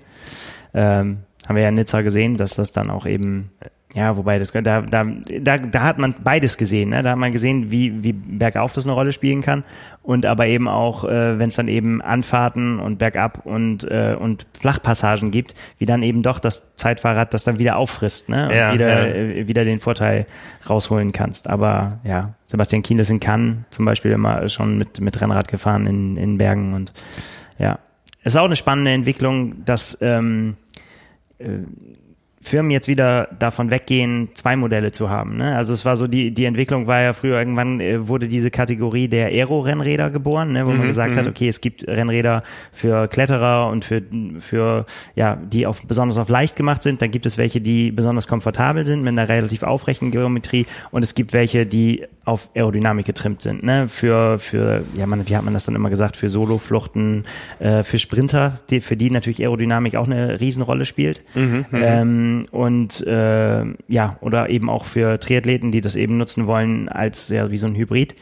Ähm, 0.74 1.18
haben 1.48 1.56
wir 1.56 1.62
ja 1.62 1.70
in 1.70 1.76
Nizza 1.76 2.02
gesehen, 2.02 2.36
dass 2.36 2.54
das 2.56 2.72
dann 2.72 2.90
auch 2.90 3.06
eben, 3.06 3.50
ja, 3.98 4.16
wobei 4.16 4.38
das, 4.38 4.52
da, 4.52 4.60
da, 4.60 4.82
da, 4.82 5.58
da 5.58 5.82
hat 5.82 5.98
man 5.98 6.14
beides 6.22 6.56
gesehen, 6.56 6.90
ne? 6.90 7.02
Da 7.02 7.10
hat 7.10 7.18
man 7.18 7.32
gesehen, 7.32 7.72
wie, 7.72 8.04
wie 8.04 8.12
bergauf 8.12 8.72
das 8.72 8.86
eine 8.86 8.92
Rolle 8.92 9.10
spielen 9.10 9.40
kann 9.42 9.64
und 10.02 10.24
aber 10.24 10.46
eben 10.46 10.68
auch, 10.68 11.02
äh, 11.02 11.38
wenn 11.38 11.48
es 11.48 11.56
dann 11.56 11.66
eben 11.66 12.00
Anfahrten 12.00 12.78
und 12.78 12.98
bergab 12.98 13.44
und, 13.44 13.82
äh, 13.90 14.16
und 14.18 14.46
Flachpassagen 14.58 15.32
gibt, 15.32 15.56
wie 15.78 15.86
dann 15.86 16.04
eben 16.04 16.22
doch 16.22 16.38
das 16.38 16.76
Zeitfahrrad 16.76 17.34
das 17.34 17.42
dann 17.42 17.58
wieder 17.58 17.76
auffrisst, 17.76 18.28
ne? 18.28 18.46
Und 18.48 18.54
Ja, 18.54 18.72
wieder, 18.72 19.08
ja. 19.08 19.14
äh, 19.14 19.48
wieder 19.48 19.64
den 19.64 19.80
Vorteil 19.80 20.26
rausholen 20.70 21.10
kannst. 21.10 21.50
Aber 21.50 21.98
ja, 22.04 22.34
Sebastian 22.46 22.84
Kiel 22.84 23.00
ist 23.00 23.10
in 23.10 23.18
Cannes 23.18 23.56
zum 23.70 23.84
Beispiel 23.84 24.12
immer 24.12 24.48
schon 24.48 24.78
mit, 24.78 25.00
mit 25.00 25.20
Rennrad 25.20 25.48
gefahren 25.48 25.86
in, 25.86 26.16
in 26.16 26.38
Bergen 26.38 26.72
und 26.72 26.92
ja. 27.58 27.80
Es 28.22 28.34
ist 28.34 28.40
auch 28.40 28.44
eine 28.44 28.56
spannende 28.56 28.92
Entwicklung, 28.92 29.64
dass 29.64 29.98
ähm, 30.00 30.56
Firmen 32.48 32.70
jetzt 32.70 32.88
wieder 32.88 33.28
davon 33.38 33.70
weggehen, 33.70 34.30
zwei 34.34 34.56
Modelle 34.56 34.90
zu 34.90 35.10
haben. 35.10 35.36
Ne? 35.36 35.54
Also 35.54 35.72
es 35.72 35.84
war 35.84 35.96
so, 35.96 36.06
die, 36.06 36.32
die 36.32 36.46
Entwicklung 36.46 36.86
war 36.86 37.00
ja 37.00 37.12
früher, 37.12 37.38
irgendwann 37.38 37.80
äh, 37.80 38.08
wurde 38.08 38.26
diese 38.26 38.50
Kategorie 38.50 39.08
der 39.08 39.26
Aero-Rennräder 39.26 40.10
geboren, 40.10 40.52
ne? 40.52 40.66
wo 40.66 40.70
man 40.70 40.86
gesagt 40.86 41.16
hat, 41.16 41.26
okay, 41.26 41.48
es 41.48 41.60
gibt 41.60 41.86
Rennräder 41.86 42.42
für 42.72 43.06
Kletterer 43.08 43.68
und 43.68 43.84
für, 43.84 44.02
für 44.38 44.86
ja, 45.14 45.36
die 45.36 45.66
auf, 45.66 45.82
besonders 45.86 46.16
auf 46.16 46.28
leicht 46.28 46.56
gemacht 46.56 46.82
sind. 46.82 47.02
Dann 47.02 47.10
gibt 47.10 47.26
es 47.26 47.38
welche, 47.38 47.60
die 47.60 47.92
besonders 47.92 48.26
komfortabel 48.26 48.84
sind 48.86 49.02
mit 49.02 49.18
einer 49.18 49.28
relativ 49.28 49.62
aufrechten 49.62 50.10
Geometrie 50.10 50.66
und 50.90 51.04
es 51.04 51.14
gibt 51.14 51.32
welche, 51.32 51.66
die 51.66 52.04
auf 52.24 52.50
Aerodynamik 52.54 53.06
getrimmt 53.06 53.40
sind. 53.40 53.62
Ne? 53.62 53.88
Für, 53.88 54.38
für, 54.38 54.84
ja, 54.96 55.06
man, 55.06 55.26
wie 55.28 55.36
hat 55.36 55.44
man 55.44 55.54
das 55.54 55.64
dann 55.64 55.74
immer 55.74 55.90
gesagt, 55.90 56.16
für 56.16 56.28
Solofluchten, 56.28 57.24
äh, 57.58 57.82
für 57.82 57.98
Sprinter, 57.98 58.60
die, 58.70 58.80
für 58.80 58.96
die 58.96 59.10
natürlich 59.10 59.40
Aerodynamik 59.40 59.96
auch 59.96 60.06
eine 60.06 60.38
Riesenrolle 60.40 60.84
spielt. 60.84 61.24
ähm, 61.72 62.37
und 62.46 63.06
äh, 63.06 63.64
ja, 63.88 64.16
oder 64.20 64.48
eben 64.50 64.70
auch 64.70 64.84
für 64.84 65.18
Triathleten, 65.20 65.72
die 65.72 65.80
das 65.80 65.96
eben 65.96 66.16
nutzen 66.16 66.46
wollen 66.46 66.88
als 66.88 67.28
ja, 67.28 67.50
wie 67.50 67.56
so 67.56 67.66
ein 67.66 67.74
Hybrid. 67.74 68.14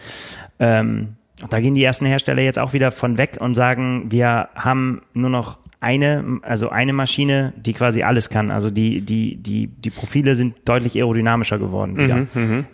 Ähm, 0.59 1.17
da 1.51 1.61
gehen 1.61 1.75
die 1.75 1.85
ersten 1.85 2.07
Hersteller 2.07 2.43
jetzt 2.43 2.59
auch 2.59 2.73
wieder 2.73 2.93
von 2.93 3.19
weg 3.19 3.37
und 3.41 3.55
sagen, 3.55 4.07
wir 4.11 4.49
haben 4.55 5.03
nur 5.13 5.31
noch 5.31 5.59
eine, 5.81 6.41
also 6.43 6.71
eine 6.71 6.93
Maschine, 6.93 7.53
die 7.57 7.73
quasi 7.73 8.03
alles 8.03 8.31
kann. 8.31 8.51
Also 8.51 8.71
die, 8.71 9.03
die, 9.03 9.37
die, 9.37 9.69
die 9.69 9.91
Profile 9.91 10.35
sind 10.35 10.57
deutlich 10.65 10.97
aerodynamischer 10.97 11.59
geworden 11.59 11.97
wieder. 11.97 12.27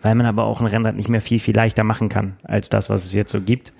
Weil 0.02 0.14
man 0.14 0.26
aber 0.26 0.44
auch 0.44 0.60
ein 0.60 0.66
Rennrad 0.66 0.96
nicht 0.96 1.08
mehr 1.08 1.20
viel, 1.20 1.40
viel 1.40 1.54
leichter 1.54 1.84
machen 1.84 2.08
kann, 2.08 2.34
als 2.44 2.70
das, 2.70 2.88
was 2.88 3.04
es 3.04 3.12
jetzt 3.12 3.32
so 3.32 3.40
gibt. 3.40 3.72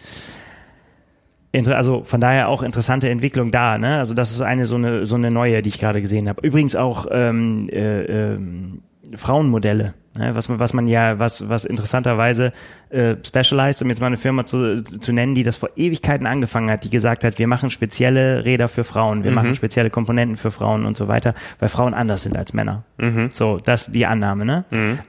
Also 1.54 2.02
von 2.04 2.20
daher 2.20 2.48
auch 2.48 2.62
interessante 2.62 3.10
Entwicklung 3.10 3.50
da, 3.50 3.76
ne? 3.78 3.98
Also 3.98 4.14
das 4.14 4.30
ist 4.30 4.40
eine 4.40 4.66
so 4.66 4.76
eine 4.76 5.04
so 5.04 5.16
eine 5.16 5.30
neue, 5.30 5.60
die 5.62 5.68
ich 5.68 5.78
gerade 5.78 6.00
gesehen 6.00 6.28
habe. 6.28 6.46
Übrigens 6.46 6.76
auch 6.76 7.06
ähm, 7.10 7.68
äh, 7.68 8.32
ähm, 8.34 8.82
Frauenmodelle? 9.14 9.94
Was 10.14 10.48
man 10.48 10.58
was 10.58 10.72
man 10.74 10.86
ja 10.88 11.18
was 11.18 11.48
was 11.48 11.64
interessanterweise 11.64 12.52
äh, 12.90 13.16
Specialized, 13.26 13.82
um 13.82 13.88
jetzt 13.88 14.00
mal 14.00 14.08
eine 14.08 14.18
Firma 14.18 14.44
zu, 14.44 14.82
zu 14.82 15.12
nennen, 15.12 15.34
die 15.34 15.42
das 15.42 15.56
vor 15.56 15.70
Ewigkeiten 15.76 16.26
angefangen 16.26 16.70
hat, 16.70 16.84
die 16.84 16.90
gesagt 16.90 17.24
hat, 17.24 17.38
wir 17.38 17.48
machen 17.48 17.70
spezielle 17.70 18.44
Räder 18.44 18.68
für 18.68 18.84
Frauen, 18.84 19.24
wir 19.24 19.30
machen 19.32 19.54
spezielle 19.54 19.88
Komponenten 19.88 20.36
für 20.36 20.50
Frauen 20.50 20.84
und 20.84 20.96
so 20.96 21.08
weiter, 21.08 21.34
weil 21.58 21.70
Frauen 21.70 21.94
anders 21.94 22.24
sind 22.24 22.36
als 22.36 22.52
Männer. 22.52 22.84
So, 23.32 23.58
das 23.58 23.88
ist 23.88 23.94
die 23.94 24.04
Annahme, 24.06 24.44
ne? 24.44 24.64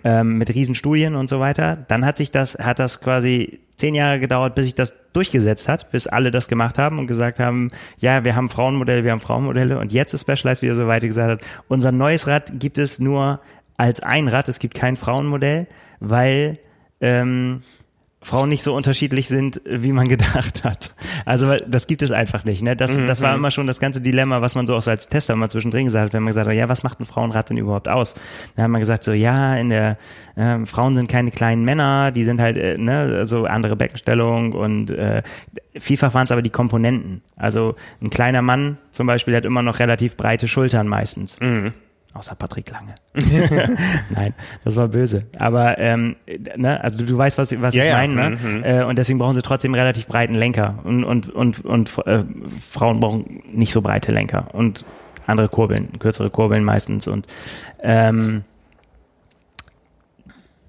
Ähm, 0.05 0.37
mit 0.37 0.53
Riesenstudien 0.53 1.15
und 1.15 1.27
so 1.27 1.39
weiter. 1.41 1.77
Dann 1.87 2.05
hat 2.05 2.17
sich 2.17 2.31
das 2.31 2.57
hat 2.59 2.79
das 2.79 3.01
quasi 3.01 3.59
zehn 3.75 3.95
Jahre 3.95 4.19
gedauert, 4.19 4.55
bis 4.55 4.65
sich 4.65 4.75
das 4.75 5.11
durchgesetzt 5.11 5.67
hat, 5.67 5.91
bis 5.91 6.07
alle 6.07 6.31
das 6.31 6.47
gemacht 6.47 6.77
haben 6.77 6.99
und 6.99 7.07
gesagt 7.07 7.39
haben, 7.39 7.71
ja, 7.97 8.23
wir 8.23 8.35
haben 8.35 8.49
Frauenmodelle, 8.49 9.03
wir 9.03 9.11
haben 9.11 9.19
Frauenmodelle 9.19 9.79
und 9.79 9.91
jetzt 9.91 10.13
ist 10.13 10.21
Specialized 10.21 10.61
wieder 10.61 10.75
so 10.75 10.87
weit 10.87 11.03
gesagt 11.03 11.41
hat, 11.41 11.49
unser 11.67 11.91
neues 11.91 12.27
Rad 12.27 12.53
gibt 12.59 12.77
es 12.77 12.99
nur 12.99 13.41
als 13.77 14.01
ein 14.01 14.27
Rad, 14.27 14.47
es 14.49 14.59
gibt 14.59 14.75
kein 14.75 14.95
Frauenmodell, 14.95 15.67
weil 15.99 16.59
ähm, 17.01 17.61
Frauen 18.23 18.49
nicht 18.49 18.63
so 18.63 18.73
unterschiedlich 18.73 19.27
sind, 19.27 19.61
wie 19.65 19.91
man 19.91 20.07
gedacht 20.09 20.63
hat. 20.63 20.95
Also 21.25 21.55
das 21.67 21.87
gibt 21.87 22.01
es 22.01 22.11
einfach 22.11 22.45
nicht. 22.45 22.63
Ne? 22.63 22.75
Das, 22.75 22.95
das 22.95 23.21
war 23.21 23.35
immer 23.35 23.51
schon 23.51 23.67
das 23.67 23.79
ganze 23.79 24.01
Dilemma, 24.01 24.41
was 24.41 24.55
man 24.55 24.65
so 24.65 24.75
auch 24.75 24.81
so 24.81 24.91
als 24.91 25.09
Tester 25.09 25.35
mal 25.35 25.49
zwischendrin 25.49 25.85
gesagt 25.85 26.05
hat, 26.05 26.13
wenn 26.13 26.23
man 26.23 26.29
gesagt 26.29 26.47
hat, 26.47 26.55
ja, 26.55 26.69
was 26.69 26.83
macht 26.83 26.99
ein 26.99 27.05
Frauenrad 27.05 27.49
denn 27.49 27.57
überhaupt 27.57 27.89
aus? 27.89 28.15
Dann 28.55 28.63
hat 28.63 28.71
man 28.71 28.79
gesagt, 28.79 29.03
so 29.03 29.11
ja, 29.11 29.55
in 29.55 29.69
der 29.69 29.97
äh, 30.35 30.65
Frauen 30.65 30.95
sind 30.95 31.09
keine 31.09 31.31
kleinen 31.31 31.65
Männer, 31.65 32.11
die 32.11 32.23
sind 32.23 32.39
halt 32.39 32.57
äh, 32.57 32.77
ne, 32.77 33.25
so 33.25 33.45
andere 33.45 33.75
Beckenstellung 33.75 34.53
und 34.53 34.91
äh, 34.91 35.21
vielfach 35.77 36.13
waren 36.13 36.25
es 36.25 36.31
aber 36.31 36.41
die 36.41 36.49
Komponenten. 36.49 37.21
Also 37.35 37.75
ein 38.01 38.09
kleiner 38.09 38.41
Mann 38.41 38.77
zum 38.91 39.07
Beispiel 39.07 39.35
hat 39.35 39.45
immer 39.45 39.61
noch 39.61 39.79
relativ 39.79 40.15
breite 40.15 40.47
Schultern 40.47 40.87
meistens. 40.87 41.39
Außer 42.13 42.35
Patrick 42.35 42.69
Lange. 42.69 42.93
Nein, 44.11 44.35
das 44.63 44.75
war 44.75 44.87
böse. 44.87 45.25
Aber 45.39 45.79
ähm, 45.79 46.15
ne, 46.55 46.79
also 46.83 46.99
du, 46.99 47.05
du 47.05 47.17
weißt, 47.17 47.39
was, 47.39 47.59
was 47.59 47.73
Ja, 47.73 47.83
ich 47.83 47.89
ja. 47.89 47.97
meine, 47.97 48.13
ne? 48.13 48.29
Mhm. 48.41 48.63
Äh, 48.63 48.83
und 48.83 48.99
deswegen 48.99 49.17
brauchen 49.17 49.33
sie 49.33 49.41
trotzdem 49.41 49.73
relativ 49.73 50.05
breiten 50.05 50.35
Lenker. 50.35 50.79
Und, 50.83 51.03
und, 51.03 51.29
und, 51.29 51.65
und 51.65 51.91
äh, 52.05 52.23
Frauen 52.69 52.99
brauchen 52.99 53.41
nicht 53.51 53.71
so 53.71 53.81
breite 53.81 54.11
Lenker. 54.11 54.53
Und 54.53 54.85
andere 55.25 55.49
Kurbeln, 55.49 55.97
kürzere 55.97 56.29
Kurbeln 56.29 56.63
meistens. 56.63 57.07
Und 57.07 57.25
ähm, 57.81 58.43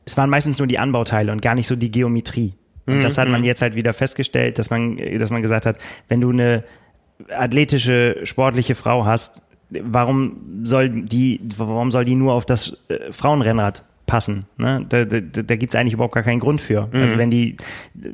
es 0.07 0.16
waren 0.16 0.30
meistens 0.30 0.59
nur 0.59 0.66
die 0.66 0.78
Anbauteile 0.78 1.30
und 1.30 1.42
gar 1.42 1.55
nicht 1.55 1.66
so 1.66 1.76
die 1.76 1.90
Geometrie. 1.90 2.55
Und 2.86 3.03
das 3.03 3.16
hat 3.16 3.28
man 3.28 3.45
jetzt 3.45 3.62
halt 3.62 3.74
wieder 3.74 3.95
festgestellt, 3.95 4.59
dass 4.59 4.68
man, 4.68 4.99
dass 5.18 5.30
man 5.30 5.40
gesagt 5.40 5.64
hat, 5.64 5.78
wenn 6.09 6.20
du 6.20 6.30
eine 6.30 6.64
athletische, 7.30 8.20
sportliche 8.24 8.74
Frau 8.74 9.07
hast, 9.07 9.40
warum 9.71 10.65
soll 10.65 10.89
die, 10.89 11.41
warum 11.57 11.91
soll 11.91 12.05
die 12.05 12.15
nur 12.15 12.33
auf 12.33 12.47
das 12.47 12.85
äh, 12.89 13.12
Frauenrennrad 13.12 13.85
passen? 14.07 14.47
Ne? 14.57 14.85
Da, 14.89 15.05
da, 15.05 15.21
da 15.21 15.57
gibt 15.57 15.75
es 15.75 15.81
eigentlich 15.81 15.95
überhaupt 15.95 16.15
gar 16.15 16.23
keinen 16.23 16.41
Grund 16.41 16.61
für. 16.61 16.89
Also 16.93 17.17
wenn 17.19 17.31
die, 17.31 17.57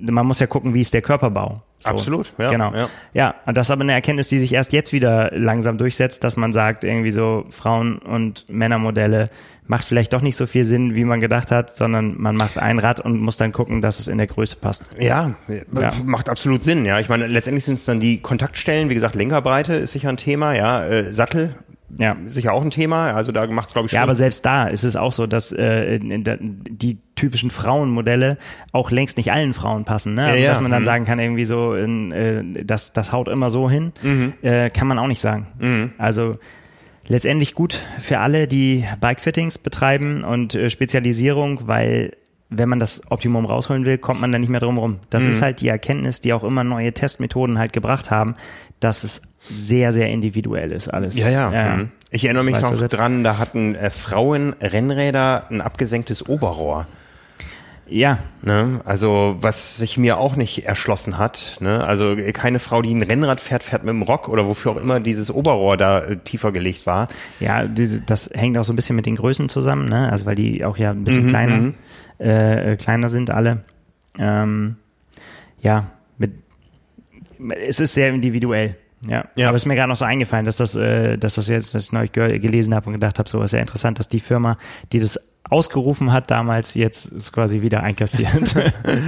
man 0.01 0.27
muss 0.27 0.39
ja 0.41 0.47
gucken, 0.47 0.75
wie 0.75 0.81
ist 0.81 0.95
der 0.95 1.03
Körperbau. 1.03 1.63
So. 1.81 1.91
Absolut, 1.91 2.33
ja, 2.39 2.51
Genau. 2.51 2.75
ja. 2.75 2.89
Ja, 3.15 3.35
und 3.47 3.57
das 3.57 3.67
ist 3.69 3.71
aber 3.71 3.81
eine 3.83 3.93
Erkenntnis, 3.93 4.29
die 4.29 4.39
sich 4.39 4.53
erst 4.53 4.73
jetzt 4.73 4.93
wieder 4.93 5.31
langsam 5.35 5.79
durchsetzt, 5.79 6.23
dass 6.25 6.37
man 6.37 6.53
sagt, 6.53 6.85
irgendwie 6.85 7.11
so 7.11 7.47
Frauen- 7.51 7.99
und 7.99 8.45
Männermodelle 8.51 9.31
macht 9.67 9.85
vielleicht 9.85 10.13
doch 10.13 10.21
nicht 10.21 10.37
so 10.37 10.47
viel 10.47 10.65
Sinn, 10.65 10.95
wie 10.95 11.05
man 11.05 11.21
gedacht 11.21 11.51
hat, 11.53 11.71
sondern 11.71 12.21
man 12.21 12.35
macht 12.37 12.59
ein 12.59 12.79
Rad 12.79 13.01
und 13.01 13.23
muss 13.23 13.37
dann 13.39 13.53
gucken, 13.53 13.81
dass 13.81 13.99
es 14.01 14.09
in 14.09 14.19
der 14.19 14.27
Größe 14.27 14.57
passt. 14.57 14.85
Ja, 14.99 15.37
Ja. 15.49 15.93
macht 16.05 16.29
absolut 16.29 16.63
Sinn. 16.63 16.85
Ja, 16.85 16.99
ich 16.99 17.09
meine, 17.09 17.27
letztendlich 17.29 17.65
sind 17.65 17.75
es 17.75 17.85
dann 17.85 18.01
die 18.01 18.21
Kontaktstellen. 18.21 18.91
Wie 18.91 18.95
gesagt, 18.95 19.15
Lenkerbreite 19.15 19.75
ist 19.75 19.93
sicher 19.93 20.09
ein 20.11 20.17
Thema. 20.17 20.55
Ja, 20.55 20.85
äh, 20.85 21.13
Sattel 21.15 21.55
Ja. 21.99 22.17
sicher 22.25 22.53
auch 22.53 22.63
ein 22.63 22.71
Thema. 22.71 23.13
Also 23.13 23.33
da 23.33 23.47
macht 23.49 23.69
es 23.69 23.73
glaube 23.73 23.87
ich 23.87 23.91
schon. 23.91 23.97
Ja, 23.99 24.03
aber 24.05 24.15
selbst 24.15 24.45
da 24.47 24.65
ist 24.69 24.85
es 24.85 24.97
auch 24.97 25.13
so, 25.13 25.27
dass 25.27 25.53
äh, 25.53 25.99
die 26.01 26.99
typischen 27.17 27.51
Frauenmodelle 27.51 28.39
auch 28.73 28.91
längst 28.91 29.17
nicht 29.17 29.33
allen 29.33 29.53
Frauen 29.53 29.85
passen. 29.85 30.15
Ne? 30.15 30.25
Also, 30.25 30.39
Ja, 30.39 30.45
ja. 30.45 30.51
Dass 30.51 30.61
man 30.61 30.71
dann 30.71 30.83
Mhm. 30.83 30.87
sagen 30.87 31.05
kann, 31.05 31.19
irgendwie 31.19 31.45
so, 31.45 31.75
in, 31.75 32.13
äh, 32.13 32.65
das, 32.65 32.93
das 32.93 33.13
haut 33.13 33.29
immer 33.29 33.51
so 33.51 33.69
hin, 33.69 33.93
Mhm. 34.03 34.33
äh, 34.43 34.71
kann 34.71 34.87
man 34.89 34.99
auch 34.99 35.07
nicht 35.09 35.21
sagen. 35.21 35.93
Also 35.99 36.37
letztendlich 37.07 37.55
gut 37.55 37.79
für 37.99 38.19
alle, 38.19 38.47
die 38.47 38.85
Bikefittings 39.01 39.59
betreiben 39.59 40.23
und 40.25 40.55
äh, 40.55 40.71
Spezialisierung, 40.71 41.67
weil 41.67 42.13
wenn 42.51 42.69
man 42.69 42.81
das 42.81 43.11
Optimum 43.11 43.45
rausholen 43.47 43.85
will, 43.85 43.99
kommt 43.99 44.21
man 44.21 44.33
da 44.33 44.39
nicht 44.39 44.49
mehr 44.49 44.61
drum 44.61 44.79
rum. 44.79 44.99
Das 45.11 45.25
Mhm. 45.25 45.31
ist 45.31 45.43
halt 45.43 45.61
die 45.61 45.69
Erkenntnis, 45.69 46.21
die 46.21 46.33
auch 46.33 46.43
immer 46.45 46.65
neue 46.65 46.93
Testmethoden 46.93 47.59
halt 47.59 47.73
gebracht 47.73 48.11
haben, 48.11 48.35
dass 48.81 49.05
es 49.05 49.23
sehr, 49.41 49.93
sehr 49.93 50.09
individuell 50.09 50.71
ist 50.71 50.89
alles. 50.89 51.19
ja, 51.19 51.29
ja. 51.31 51.77
mhm. 51.77 51.91
Ich 52.11 52.25
erinnere 52.25 52.45
mich 52.45 52.55
Weißt 52.55 52.73
noch 52.73 52.89
dran, 52.89 53.23
da 53.23 53.39
hatten 53.39 53.75
äh, 53.77 53.91
Frauen 53.91 54.55
Rennräder 54.61 55.45
ein 55.51 55.61
abgesenktes 55.61 56.29
Oberrohr. 56.29 56.87
Ja, 57.89 58.19
Ne? 58.43 58.81
Also 58.85 59.37
was 59.41 59.77
sich 59.77 59.99
mir 59.99 60.19
auch 60.19 60.37
nicht 60.37 60.65
erschlossen 60.65 61.19
hat. 61.19 61.57
Ne? 61.61 61.85
Also 61.85 62.17
keine 62.33 62.59
Frau, 62.59 62.83
die 62.83 62.93
ein 62.95 63.03
Rennrad 63.03 63.41
fährt, 63.41 63.63
fährt 63.65 63.83
mit 63.85 63.93
dem 63.93 64.03
Rock 64.03 64.29
oder 64.29 64.47
wofür 64.47 64.73
auch 64.73 64.77
immer 64.77 65.01
dieses 65.01 65.31
Oberrohr 65.31 65.77
da 65.77 66.05
äh, 66.05 66.17
tiefer 66.17 66.53
gelegt 66.53 66.87
war. 66.87 67.09
Ja, 67.41 67.65
diese, 67.65 68.01
das 68.01 68.31
hängt 68.33 68.57
auch 68.59 68.65
so 68.65 68.73
ein 68.73 68.77
bisschen 68.77 68.97
mit 68.97 69.07
den 69.07 69.17
Größen 69.17 69.49
zusammen, 69.49 69.89
ne? 69.89 70.11
Also 70.11 70.25
weil 70.27 70.37
die 70.37 70.65
auch 70.65 70.77
ja 70.77 70.91
ein 70.91 71.01
Mhm, 71.01 71.05
bisschen 71.05 71.27
kleiner, 71.29 71.73
äh, 72.21 72.73
äh, 72.73 72.77
kleiner 72.77 73.09
sind 73.09 73.31
alle. 73.31 73.65
Ähm, 74.19 74.77
ja, 75.61 75.91
mit, 76.17 76.33
es 77.67 77.81
ist 77.81 77.95
sehr 77.95 78.09
individuell. 78.11 78.77
Ja. 79.07 79.25
Ja. 79.35 79.49
aber 79.49 79.57
es 79.57 79.63
ist 79.63 79.67
mir 79.67 79.77
gerade 79.77 79.89
noch 79.89 79.97
so 79.97 80.05
eingefallen, 80.05 80.45
dass 80.45 80.59
das, 80.59 80.77
äh, 80.77 81.17
dass 81.17 81.37
das 81.37 81.49
jetzt, 81.49 81.75
dass 81.75 81.85
ich 81.87 81.93
neulich 81.93 82.13
ge 82.13 82.39
gelesen 82.39 82.75
habe 82.75 82.87
und 82.87 82.93
gedacht 82.93 83.19
habe, 83.19 83.29
so 83.29 83.43
ist 83.43 83.53
ja 83.53 83.59
interessant, 83.61 83.99
dass 83.99 84.09
die 84.09 84.21
Firma, 84.21 84.57
die 84.93 85.01
das 85.01 85.19
ausgerufen 85.49 86.13
hat 86.13 86.31
damals, 86.31 86.75
jetzt 86.75 87.07
ist 87.07 87.33
quasi 87.33 87.63
wieder 87.63 87.83
einkassiert. 87.83 88.55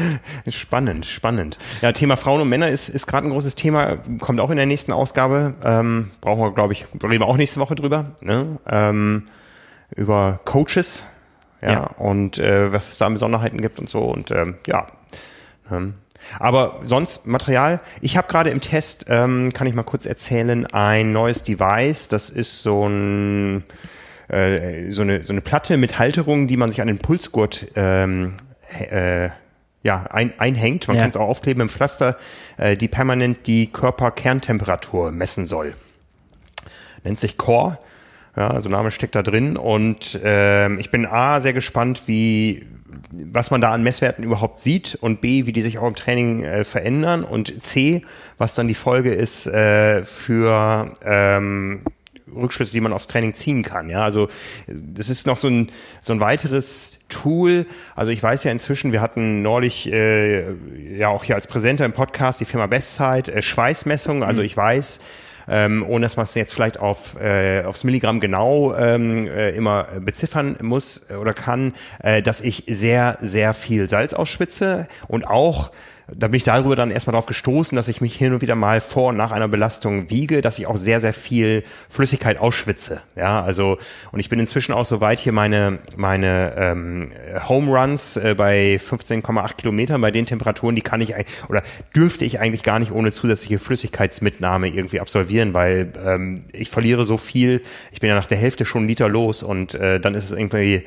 Spannend, 0.48 1.06
spannend. 1.06 1.58
Ja, 1.82 1.92
Thema 1.92 2.16
Frauen 2.16 2.40
und 2.40 2.48
Männer 2.48 2.68
ist, 2.68 2.88
ist 2.88 3.06
gerade 3.06 3.26
ein 3.28 3.30
großes 3.30 3.54
Thema, 3.54 3.98
kommt 4.18 4.40
auch 4.40 4.50
in 4.50 4.56
der 4.56 4.66
nächsten 4.66 4.92
Ausgabe. 4.92 5.54
Ähm, 5.62 6.10
brauchen 6.20 6.40
wir, 6.42 6.52
glaube 6.52 6.72
ich, 6.72 6.86
reden 6.94 7.20
wir 7.20 7.26
auch 7.26 7.36
nächste 7.36 7.60
Woche 7.60 7.74
drüber. 7.74 8.16
Ne? 8.22 8.56
Ähm, 8.66 9.28
über 9.94 10.40
Coaches, 10.44 11.04
ja, 11.60 11.70
Ja. 11.72 11.82
und 11.98 12.38
äh, 12.38 12.72
was 12.72 12.88
es 12.88 12.98
da 12.98 13.06
an 13.06 13.12
Besonderheiten 13.12 13.60
gibt 13.60 13.78
und 13.78 13.88
so. 13.88 14.00
Und 14.00 14.30
ähm, 14.30 14.56
ja. 14.66 14.86
Ähm, 15.70 15.94
aber 16.38 16.80
sonst 16.84 17.26
Material. 17.26 17.80
Ich 18.00 18.16
habe 18.16 18.28
gerade 18.28 18.50
im 18.50 18.60
Test, 18.60 19.06
ähm, 19.08 19.52
kann 19.52 19.66
ich 19.66 19.74
mal 19.74 19.82
kurz 19.82 20.06
erzählen, 20.06 20.66
ein 20.66 21.12
neues 21.12 21.42
Device. 21.42 22.08
Das 22.08 22.30
ist 22.30 22.62
so 22.62 22.86
ein 22.86 23.64
äh, 24.28 24.90
so 24.92 25.02
eine 25.02 25.24
so 25.24 25.32
eine 25.32 25.40
Platte 25.40 25.76
mit 25.76 25.98
Halterung, 25.98 26.46
die 26.46 26.56
man 26.56 26.70
sich 26.70 26.80
an 26.80 26.86
den 26.86 26.98
Pulsgurt 26.98 27.66
ähm, 27.76 28.34
äh, 28.78 29.28
ja, 29.82 30.04
ein, 30.10 30.32
einhängt. 30.38 30.86
Man 30.88 30.96
Ja. 30.96 31.02
kann 31.02 31.10
es 31.10 31.16
auch 31.16 31.28
aufkleben 31.28 31.60
im 31.62 31.68
Pflaster, 31.68 32.16
äh, 32.56 32.76
die 32.76 32.88
permanent 32.88 33.46
die 33.46 33.66
Körperkerntemperatur 33.72 35.10
messen 35.10 35.46
soll. 35.46 35.74
Nennt 37.04 37.18
sich 37.18 37.36
Core. 37.36 37.78
Ja, 38.36 38.48
also 38.48 38.70
Name 38.70 38.90
steckt 38.92 39.14
da 39.14 39.22
drin 39.22 39.58
und 39.58 40.18
ähm, 40.24 40.78
ich 40.78 40.90
bin 40.90 41.04
A, 41.04 41.40
sehr 41.40 41.52
gespannt, 41.52 42.04
wie 42.06 42.64
was 43.12 43.50
man 43.50 43.60
da 43.60 43.72
an 43.72 43.82
Messwerten 43.82 44.24
überhaupt 44.24 44.58
sieht 44.58 44.96
und 45.00 45.20
B, 45.20 45.46
wie 45.46 45.52
die 45.52 45.62
sich 45.62 45.78
auch 45.78 45.86
im 45.86 45.94
Training 45.94 46.44
äh, 46.44 46.64
verändern 46.64 47.24
und 47.24 47.62
C, 47.62 48.02
was 48.38 48.54
dann 48.54 48.68
die 48.68 48.74
Folge 48.74 49.12
ist 49.12 49.46
äh, 49.46 50.02
für 50.04 50.96
ähm, 51.04 51.82
Rückschlüsse, 52.34 52.72
die 52.72 52.80
man 52.80 52.92
aufs 52.92 53.06
Training 53.06 53.34
ziehen 53.34 53.62
kann. 53.62 53.90
Ja, 53.90 54.02
also 54.04 54.28
das 54.66 55.10
ist 55.10 55.26
noch 55.26 55.36
so 55.36 55.48
ein 55.48 55.70
so 56.00 56.12
ein 56.12 56.20
weiteres 56.20 57.00
Tool. 57.08 57.66
Also 57.94 58.12
ich 58.12 58.22
weiß 58.22 58.44
ja 58.44 58.52
inzwischen, 58.52 58.92
wir 58.92 59.00
hatten 59.00 59.42
neulich 59.42 59.92
äh, 59.92 60.52
ja 60.96 61.08
auch 61.08 61.24
hier 61.24 61.34
als 61.34 61.46
Präsenter 61.46 61.84
im 61.84 61.92
Podcast 61.92 62.40
die 62.40 62.44
Firma 62.44 62.66
Bestzeit 62.66 63.28
äh, 63.28 63.42
Schweißmessung. 63.42 64.22
Also 64.22 64.42
ich 64.42 64.56
weiß, 64.56 65.00
ähm, 65.48 65.84
ohne 65.86 66.04
dass 66.04 66.16
man 66.16 66.24
es 66.24 66.34
jetzt 66.34 66.52
vielleicht 66.54 66.78
auf 66.78 67.20
äh, 67.20 67.64
aufs 67.64 67.84
Milligramm 67.84 68.20
genau 68.20 68.74
ähm, 68.74 69.26
äh, 69.26 69.50
immer 69.50 69.84
beziffern 70.00 70.56
muss 70.62 71.06
oder 71.10 71.34
kann, 71.34 71.74
äh, 72.02 72.22
dass 72.22 72.40
ich 72.40 72.64
sehr 72.68 73.18
sehr 73.20 73.54
viel 73.54 73.88
Salz 73.88 74.12
ausschwitze 74.14 74.88
und 75.08 75.26
auch 75.26 75.70
da 76.08 76.28
bin 76.28 76.36
ich 76.36 76.42
darüber 76.42 76.76
dann 76.76 76.90
erstmal 76.90 77.14
drauf 77.14 77.26
gestoßen, 77.26 77.76
dass 77.76 77.88
ich 77.88 78.00
mich 78.00 78.14
hin 78.14 78.34
und 78.34 78.40
wieder 78.40 78.54
mal 78.54 78.80
vor 78.80 79.10
und 79.10 79.16
nach 79.16 79.30
einer 79.30 79.48
Belastung 79.48 80.10
wiege, 80.10 80.40
dass 80.40 80.58
ich 80.58 80.66
auch 80.66 80.76
sehr, 80.76 81.00
sehr 81.00 81.12
viel 81.12 81.62
Flüssigkeit 81.88 82.38
ausschwitze. 82.38 83.00
Ja, 83.16 83.42
also, 83.42 83.78
und 84.10 84.20
ich 84.20 84.28
bin 84.28 84.38
inzwischen 84.38 84.72
auch 84.72 84.84
so 84.84 85.00
weit 85.00 85.20
hier 85.20 85.32
meine, 85.32 85.78
meine 85.96 86.54
ähm, 86.56 87.12
Home 87.48 87.70
Runs 87.70 88.16
äh, 88.16 88.34
bei 88.36 88.80
15,8 88.84 89.56
Kilometern, 89.56 90.00
bei 90.00 90.10
den 90.10 90.26
Temperaturen, 90.26 90.74
die 90.74 90.82
kann 90.82 91.00
ich 91.00 91.14
eigentlich, 91.14 91.32
oder 91.48 91.62
dürfte 91.94 92.24
ich 92.24 92.40
eigentlich 92.40 92.62
gar 92.62 92.78
nicht 92.78 92.92
ohne 92.92 93.12
zusätzliche 93.12 93.58
Flüssigkeitsmitnahme 93.58 94.68
irgendwie 94.68 95.00
absolvieren, 95.00 95.54
weil 95.54 95.92
ähm, 96.04 96.44
ich 96.52 96.70
verliere 96.70 97.04
so 97.04 97.16
viel, 97.16 97.62
ich 97.92 98.00
bin 98.00 98.08
ja 98.08 98.16
nach 98.16 98.26
der 98.26 98.38
Hälfte 98.38 98.64
schon 98.64 98.88
Liter 98.88 99.08
los 99.08 99.42
und 99.42 99.74
äh, 99.74 100.00
dann 100.00 100.14
ist 100.14 100.24
es 100.24 100.32
irgendwie, 100.32 100.84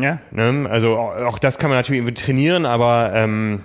ja. 0.00 0.18
Ne? 0.32 0.68
Also 0.68 0.96
auch 0.96 1.36
auch 1.36 1.38
das 1.38 1.58
kann 1.58 1.68
man 1.70 1.78
natürlich 1.78 2.00
irgendwie 2.00 2.14
trainieren, 2.14 2.64
aber 2.64 3.12
ähm, 3.14 3.62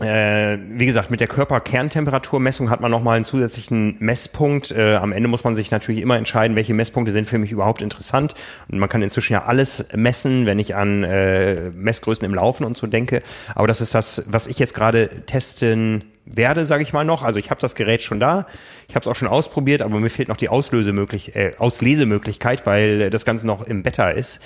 äh, 0.00 0.58
wie 0.68 0.86
gesagt, 0.86 1.10
mit 1.10 1.20
der 1.20 1.28
Körperkerntemperaturmessung 1.28 2.70
hat 2.70 2.80
man 2.80 2.90
nochmal 2.90 3.16
einen 3.16 3.26
zusätzlichen 3.26 3.96
Messpunkt. 3.98 4.70
Äh, 4.70 4.94
am 4.94 5.12
Ende 5.12 5.28
muss 5.28 5.44
man 5.44 5.54
sich 5.54 5.70
natürlich 5.70 6.00
immer 6.00 6.16
entscheiden, 6.16 6.56
welche 6.56 6.72
Messpunkte 6.72 7.12
sind 7.12 7.28
für 7.28 7.38
mich 7.38 7.52
überhaupt 7.52 7.82
interessant. 7.82 8.34
Und 8.70 8.78
man 8.78 8.88
kann 8.88 9.02
inzwischen 9.02 9.34
ja 9.34 9.44
alles 9.44 9.86
messen, 9.94 10.46
wenn 10.46 10.58
ich 10.58 10.74
an 10.74 11.04
äh, 11.04 11.70
Messgrößen 11.70 12.24
im 12.24 12.34
Laufen 12.34 12.64
und 12.64 12.76
so 12.76 12.86
denke. 12.86 13.22
Aber 13.54 13.68
das 13.68 13.82
ist 13.82 13.94
das, 13.94 14.24
was 14.28 14.46
ich 14.46 14.58
jetzt 14.58 14.72
gerade 14.72 15.08
testen 15.26 16.04
werde, 16.24 16.64
sage 16.64 16.82
ich 16.82 16.92
mal 16.92 17.04
noch. 17.04 17.22
Also 17.22 17.38
ich 17.38 17.50
habe 17.50 17.60
das 17.60 17.74
Gerät 17.74 18.02
schon 18.02 18.20
da, 18.20 18.46
ich 18.88 18.94
habe 18.94 19.02
es 19.02 19.08
auch 19.08 19.16
schon 19.16 19.28
ausprobiert, 19.28 19.82
aber 19.82 20.00
mir 20.00 20.10
fehlt 20.10 20.28
noch 20.28 20.36
die 20.36 20.48
Auslösemöglich 20.48 21.36
äh, 21.36 21.52
Auslesemöglichkeit, 21.58 22.64
weil 22.64 23.10
das 23.10 23.24
Ganze 23.24 23.46
noch 23.46 23.66
im 23.66 23.82
Beta 23.82 24.10
ist. 24.10 24.40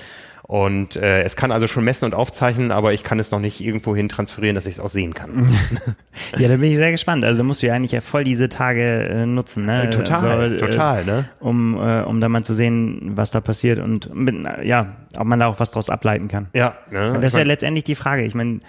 Und 0.48 0.94
äh, 0.94 1.22
es 1.22 1.34
kann 1.34 1.50
also 1.50 1.66
schon 1.66 1.82
messen 1.82 2.04
und 2.04 2.14
aufzeichnen, 2.14 2.70
aber 2.70 2.92
ich 2.92 3.02
kann 3.02 3.18
es 3.18 3.32
noch 3.32 3.40
nicht 3.40 3.60
irgendwo 3.60 3.96
hin 3.96 4.08
transferieren, 4.08 4.54
dass 4.54 4.66
ich 4.66 4.74
es 4.74 4.80
auch 4.80 4.88
sehen 4.88 5.12
kann. 5.12 5.48
Ja, 6.38 6.48
da 6.48 6.56
bin 6.56 6.70
ich 6.70 6.76
sehr 6.76 6.90
gespannt. 6.90 7.24
Also 7.24 7.44
musst 7.44 7.62
du 7.62 7.66
ja 7.66 7.74
eigentlich 7.74 7.92
ja 7.92 8.00
voll 8.00 8.24
diese 8.24 8.48
Tage 8.48 9.06
äh, 9.06 9.26
nutzen, 9.26 9.66
ne? 9.66 9.90
total, 9.90 10.24
also, 10.24 10.54
äh, 10.54 10.56
total, 10.56 11.04
ne? 11.04 11.28
Um, 11.40 11.74
äh, 11.74 12.02
um 12.02 12.20
da 12.20 12.28
mal 12.30 12.42
zu 12.42 12.54
sehen, 12.54 13.12
was 13.14 13.30
da 13.30 13.40
passiert 13.40 13.78
und 13.78 14.14
mit, 14.14 14.34
ja, 14.64 14.96
ob 15.16 15.26
man 15.26 15.38
da 15.38 15.46
auch 15.46 15.60
was 15.60 15.72
draus 15.72 15.90
ableiten 15.90 16.28
kann. 16.28 16.48
Ja, 16.54 16.74
ne? 16.90 17.12
Und 17.12 17.22
das 17.22 17.32
ist 17.32 17.38
ja 17.38 17.44
letztendlich 17.44 17.84
die 17.84 17.94
Frage. 17.94 18.22
Ich 18.22 18.34
meine, 18.34 18.60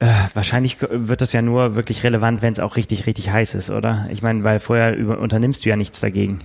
äh, 0.00 0.08
wahrscheinlich 0.34 0.78
wird 0.80 1.20
das 1.20 1.32
ja 1.32 1.42
nur 1.42 1.76
wirklich 1.76 2.02
relevant, 2.02 2.42
wenn 2.42 2.52
es 2.52 2.60
auch 2.60 2.76
richtig, 2.76 3.06
richtig 3.06 3.30
heiß 3.30 3.54
ist, 3.54 3.70
oder? 3.70 4.06
Ich 4.10 4.20
meine, 4.20 4.42
weil 4.42 4.58
vorher 4.58 4.96
über, 4.96 5.18
unternimmst 5.18 5.64
du 5.64 5.68
ja 5.68 5.76
nichts 5.76 6.00
dagegen. 6.00 6.40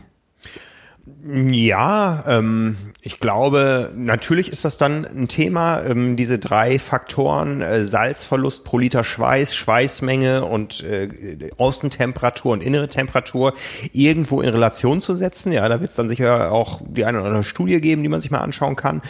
Ja, 1.28 2.24
ähm, 2.28 2.78
Ich 3.08 3.20
glaube, 3.20 3.92
natürlich 3.96 4.52
ist 4.52 4.66
das 4.66 4.80
dann 4.80 5.06
ein 5.06 5.28
Thema, 5.28 5.84
ähm, 5.84 6.16
diese 6.18 6.40
drei 6.40 6.80
Faktoren, 6.80 7.62
äh, 7.62 7.86
Salzverlust 7.86 8.66
pro 8.66 8.80
Liter 8.80 9.04
Schweiß, 9.04 9.54
Schweißmenge 9.56 10.44
und 10.44 10.84
äh, 10.84 11.52
Außentemperatur 11.58 12.54
und 12.54 12.64
innere 12.64 12.88
Temperatur 12.88 13.54
irgendwo 13.92 14.42
in 14.42 14.50
Relation 14.50 15.02
zu 15.02 15.16
setzen. 15.16 15.52
Ja, 15.52 15.70
da 15.70 15.82
wird 15.82 15.92
es 15.92 15.96
dann 15.96 16.10
sicher 16.10 16.52
auch 16.52 16.82
die 16.88 17.06
eine 17.06 17.20
oder 17.20 17.28
andere 17.28 17.44
Studie 17.44 17.80
geben, 17.80 18.02
die 18.02 18.10
man 18.10 18.22
sich 18.22 18.32
mal 18.32 18.40
anschauen 18.40 18.76
kann, 18.76 19.04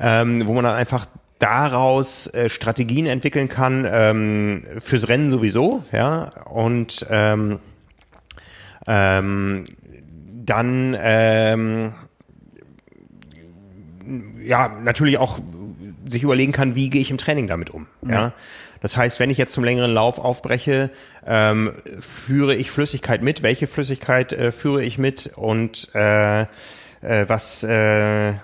ähm, 0.00 0.44
wo 0.48 0.52
man 0.52 0.64
dann 0.64 0.74
einfach 0.74 1.06
daraus 1.38 2.26
äh, 2.34 2.48
Strategien 2.48 3.06
entwickeln 3.06 3.48
kann, 3.48 3.86
ähm, 3.88 4.64
fürs 4.78 5.08
Rennen 5.08 5.30
sowieso, 5.30 5.84
ja, 5.92 6.32
und 6.46 7.06
ähm, 7.10 7.60
ähm, 8.88 9.66
dann 10.46 10.96
ähm, 11.00 11.94
ja, 14.44 14.68
natürlich 14.82 15.18
auch 15.18 15.40
sich 16.08 16.22
überlegen 16.22 16.52
kann, 16.52 16.74
wie 16.74 16.88
gehe 16.90 17.02
ich 17.02 17.10
im 17.10 17.18
Training 17.18 17.48
damit 17.48 17.70
um. 17.70 17.86
Ja. 18.02 18.10
ja. 18.10 18.32
Das 18.80 18.96
heißt, 18.96 19.18
wenn 19.18 19.30
ich 19.30 19.38
jetzt 19.38 19.52
zum 19.52 19.64
längeren 19.64 19.92
Lauf 19.92 20.18
aufbreche, 20.18 20.90
ähm, 21.26 21.72
führe 21.98 22.54
ich 22.54 22.70
Flüssigkeit 22.70 23.22
mit. 23.22 23.42
Welche 23.42 23.66
Flüssigkeit 23.66 24.32
äh, 24.32 24.52
führe 24.52 24.84
ich 24.84 24.98
mit 24.98 25.32
und 25.34 25.88
äh, 25.94 26.42
äh, 26.42 26.46
was 27.26 27.64
äh, 27.64 28.34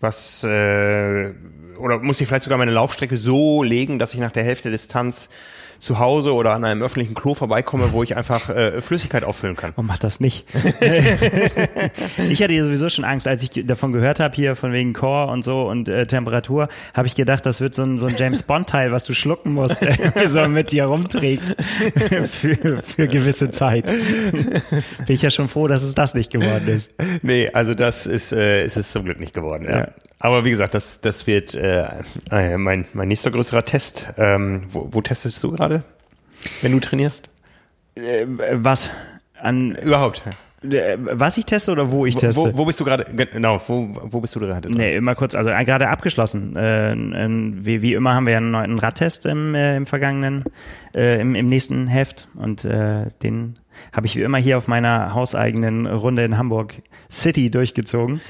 was 0.00 0.44
äh, 0.44 1.32
oder 1.78 1.98
muss 1.98 2.20
ich 2.20 2.26
vielleicht 2.26 2.44
sogar 2.44 2.58
meine 2.58 2.72
Laufstrecke 2.72 3.16
so 3.16 3.62
legen, 3.62 3.98
dass 3.98 4.14
ich 4.14 4.20
nach 4.20 4.32
der 4.32 4.44
Hälfte 4.44 4.64
der 4.64 4.72
Distanz 4.72 5.30
zu 5.78 5.98
Hause 5.98 6.34
oder 6.34 6.52
an 6.52 6.64
einem 6.64 6.82
öffentlichen 6.82 7.14
Klo 7.14 7.34
vorbeikomme, 7.34 7.92
wo 7.92 8.02
ich 8.02 8.16
einfach 8.16 8.48
äh, 8.48 8.80
Flüssigkeit 8.80 9.24
auffüllen 9.24 9.56
kann. 9.56 9.72
Und 9.76 9.86
mach 9.86 9.98
das 9.98 10.20
nicht. 10.20 10.46
ich 12.30 12.42
hatte 12.42 12.52
ja 12.52 12.64
sowieso 12.64 12.88
schon 12.88 13.04
Angst, 13.04 13.28
als 13.28 13.42
ich 13.42 13.66
davon 13.66 13.92
gehört 13.92 14.20
habe, 14.20 14.34
hier 14.34 14.56
von 14.56 14.72
wegen 14.72 14.92
Core 14.92 15.30
und 15.30 15.42
so 15.42 15.68
und 15.68 15.88
äh, 15.88 16.06
Temperatur, 16.06 16.68
habe 16.94 17.06
ich 17.06 17.14
gedacht, 17.14 17.46
das 17.46 17.60
wird 17.60 17.74
so 17.74 17.82
ein, 17.82 17.98
so 17.98 18.06
ein 18.06 18.14
James 18.16 18.42
Bond-Teil, 18.42 18.92
was 18.92 19.04
du 19.04 19.14
schlucken 19.14 19.52
musst, 19.52 19.82
äh, 19.82 19.96
so 20.26 20.48
mit 20.48 20.72
dir 20.72 20.86
rumträgst 20.86 21.56
für, 22.28 22.82
für 22.82 23.08
gewisse 23.08 23.50
Zeit. 23.50 23.86
Bin 23.86 25.14
ich 25.14 25.22
ja 25.22 25.30
schon 25.30 25.48
froh, 25.48 25.66
dass 25.68 25.82
es 25.82 25.94
das 25.94 26.14
nicht 26.14 26.30
geworden 26.30 26.68
ist. 26.68 26.94
Nee, 27.22 27.50
also 27.52 27.74
das 27.74 28.06
ist, 28.06 28.32
äh, 28.32 28.64
ist 28.64 28.76
es 28.76 28.92
zum 28.92 29.04
Glück 29.04 29.20
nicht 29.20 29.34
geworden. 29.34 29.64
Ja. 29.68 29.78
ja. 29.78 29.88
Aber 30.18 30.44
wie 30.44 30.50
gesagt, 30.50 30.74
das, 30.74 31.00
das 31.00 31.26
wird 31.26 31.54
äh, 31.54 31.86
äh 32.30 32.56
mein, 32.56 32.86
mein 32.94 33.08
nächster 33.08 33.30
größerer 33.30 33.64
Test. 33.64 34.06
Ähm, 34.16 34.64
wo, 34.70 34.88
wo 34.90 35.00
testest 35.00 35.42
du 35.42 35.52
gerade, 35.52 35.84
wenn 36.62 36.72
du 36.72 36.80
trainierst? 36.80 37.28
Äh, 37.94 38.26
was? 38.26 38.90
An, 39.38 39.76
Überhaupt. 39.76 40.22
Äh, 40.62 40.96
was 40.98 41.36
ich 41.36 41.44
teste 41.44 41.70
oder 41.70 41.90
wo 41.90 42.06
ich 42.06 42.16
teste? 42.16 42.54
Wo, 42.54 42.58
wo 42.58 42.64
bist 42.64 42.80
du 42.80 42.84
gerade? 42.84 43.04
Genau, 43.14 43.60
wo, 43.66 43.88
wo 44.02 44.20
bist 44.20 44.34
du 44.34 44.40
gerade? 44.40 44.70
Nee, 44.70 44.96
immer 44.96 45.14
kurz, 45.14 45.34
also 45.34 45.50
äh, 45.50 45.64
gerade 45.64 45.88
abgeschlossen. 45.88 46.56
Äh, 46.56 46.94
wie, 47.64 47.82
wie 47.82 47.92
immer 47.92 48.14
haben 48.14 48.24
wir 48.24 48.32
ja 48.32 48.38
einen 48.38 48.50
neuen 48.50 48.78
Radtest 48.78 49.26
im, 49.26 49.54
äh, 49.54 49.76
im 49.76 49.86
vergangenen, 49.86 50.44
äh, 50.94 51.20
im, 51.20 51.34
im 51.34 51.48
nächsten 51.48 51.86
Heft 51.88 52.28
und 52.34 52.64
den 52.64 53.58
habe 53.92 54.06
ich 54.06 54.16
wie 54.16 54.22
immer 54.22 54.38
hier 54.38 54.56
auf 54.56 54.68
meiner 54.68 55.12
hauseigenen 55.12 55.86
Runde 55.86 56.24
in 56.24 56.38
Hamburg 56.38 56.74
City 57.10 57.50
durchgezogen 57.50 58.20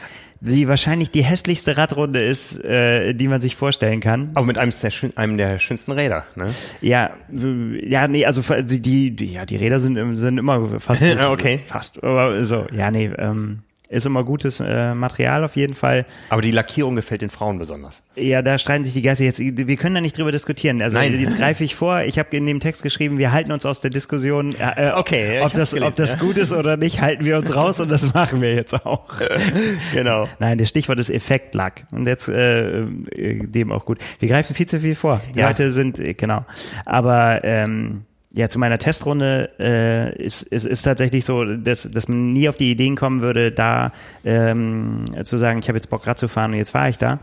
die 0.47 0.69
wahrscheinlich 0.69 1.11
die 1.11 1.23
hässlichste 1.23 1.77
Radrunde 1.77 2.21
ist, 2.21 2.65
äh, 2.65 3.13
die 3.15 3.29
man 3.29 3.41
sich 3.41 3.57
vorstellen 3.57 4.01
kann. 4.01 4.31
Aber 4.35 4.47
mit 4.47 4.59
einem 4.59 4.73
der, 4.83 4.93
einem 5.17 5.37
der 5.37 5.59
schönsten 5.59 5.93
Räder, 5.93 6.25
ne? 6.35 6.55
Ja, 6.81 7.11
ja, 7.31 8.09
nee, 8.09 8.25
also 8.25 8.43
die, 8.63 9.11
die, 9.11 9.27
ja, 9.27 9.45
die 9.45 9.57
Räder 9.57 9.79
sind, 9.79 10.17
sind 10.17 10.39
immer 10.39 10.81
fast, 10.81 11.03
okay. 11.29 11.61
fast, 11.65 12.03
aber 12.03 12.45
so, 12.45 12.67
ja, 12.73 12.91
nee, 12.91 13.11
ähm, 13.19 13.63
ist 13.89 14.07
immer 14.07 14.25
gutes 14.25 14.61
äh, 14.61 14.95
Material 14.95 15.45
auf 15.45 15.57
jeden 15.57 15.75
Fall. 15.75 16.07
Aber 16.31 16.43
die 16.43 16.51
Lackierung 16.51 16.97
gefällt 16.97 17.23
den 17.23 17.31
Frauen 17.31 17.59
besonders. 17.59 18.03
Ja, 18.15 18.43
da 18.43 18.59
streiten 18.59 18.85
sich 18.85 18.95
die 18.95 19.03
Geister 19.03 19.25
jetzt. 19.25 19.39
Wir 19.41 19.77
können 19.77 19.95
da 19.95 20.01
nicht 20.01 20.17
drüber 20.17 20.33
diskutieren. 20.33 20.81
Also 20.83 20.99
Nein. 20.99 21.19
jetzt 21.21 21.39
greife 21.39 21.65
ich 21.65 21.75
vor. 21.75 22.03
Ich 22.03 22.19
habe 22.19 22.37
in 22.37 22.47
dem 22.47 22.61
Text 22.61 22.83
geschrieben, 22.83 23.19
wir 23.19 23.33
halten 23.33 23.53
uns 23.53 23.67
aus 23.67 23.81
der 23.81 23.91
Diskussion. 23.91 24.55
Äh, 24.59 24.93
okay, 24.95 25.41
ob 25.43 25.53
das, 25.53 25.71
gelesen, 25.71 25.89
ob 25.89 25.97
das 25.97 26.13
ja. 26.13 26.19
gut 26.19 26.37
ist 26.37 26.53
oder 26.53 26.77
nicht, 26.77 27.01
halten 27.01 27.25
wir 27.25 27.37
uns 27.37 27.55
raus 27.55 27.81
und 27.81 27.89
das 27.89 28.13
machen 28.15 28.41
wir 28.41 28.55
jetzt 28.55 28.75
auch. 28.75 29.07
genau. 29.93 30.29
Nein, 30.39 30.59
der 30.59 30.67
Stichwort 30.67 30.99
ist 30.99 31.11
Effektlack 31.11 31.87
und 31.93 32.07
jetzt 32.07 32.29
äh, 32.29 32.81
äh, 32.81 33.47
dem 33.47 33.73
auch 33.73 33.85
gut. 33.85 33.99
Wir 34.19 34.29
greifen 34.29 34.55
viel 34.55 34.67
zu 34.67 34.81
viel 34.81 34.95
vor. 34.95 35.21
Die 35.35 35.41
ja. 35.41 35.49
Leute 35.49 35.71
sind 35.71 35.99
äh, 35.99 36.15
genau. 36.15 36.45
Aber 36.85 37.45
ähm, 37.45 38.05
ja, 38.37 38.51
zu 38.51 38.59
meiner 38.59 38.77
Testrunde 38.77 39.49
äh, 39.59 40.23
ist, 40.23 40.43
ist, 40.43 40.67
ist 40.67 40.83
tatsächlich 40.83 41.25
so, 41.25 41.45
dass, 41.45 41.91
dass 41.91 42.07
man 42.07 42.35
nie 42.35 42.51
auf 42.51 42.57
die 42.57 42.71
Ideen 42.71 42.95
kommen 42.95 43.23
würde, 43.23 43.51
da 43.51 43.93
ähm, 44.25 45.05
zu 45.25 45.39
sagen, 45.39 45.59
ich 45.59 45.69
habe 45.69 45.79
jetzt 45.79 45.89
Bock 45.89 46.07
Rad 46.07 46.19
zu 46.19 46.29
fahren 46.29 46.53
und 46.53 46.59
jetzt 46.59 46.73
fahre 46.73 46.91
ich 46.91 46.99
da. 46.99 47.19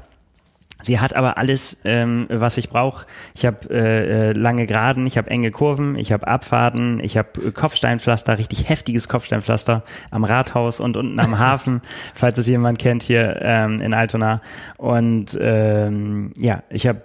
Sie 0.82 1.00
hat 1.00 1.16
aber 1.16 1.38
alles, 1.38 1.78
ähm, 1.86 2.26
was 2.30 2.58
ich 2.58 2.70
brauche. 2.70 3.06
Ich 3.36 3.46
habe 3.46 3.70
äh, 3.70 4.30
äh, 4.30 4.32
lange 4.34 4.66
Geraden, 4.66 5.06
ich 5.06 5.18
habe 5.18 5.30
enge 5.30 5.52
Kurven, 5.52 5.96
ich 5.96 6.12
habe 6.12 6.28
Abfahrten, 6.28 7.00
ich 7.00 7.16
habe 7.16 7.52
Kopfsteinpflaster, 7.52 8.40
richtig 8.40 8.68
heftiges 8.68 9.08
Kopfsteinpflaster 9.08 9.84
am 10.10 10.24
Rathaus 10.24 10.80
und 10.80 10.98
unten 10.98 11.20
am 11.20 11.38
Hafen, 11.38 11.82
falls 12.16 12.40
es 12.40 12.48
jemand 12.48 12.80
kennt 12.80 13.04
hier 13.04 13.40
ähm, 13.42 13.80
in 13.82 13.94
Altona. 13.94 14.42
Und 14.78 15.38
ähm, 15.40 16.34
ja, 16.38 16.64
ich 16.70 16.88
habe 16.88 17.04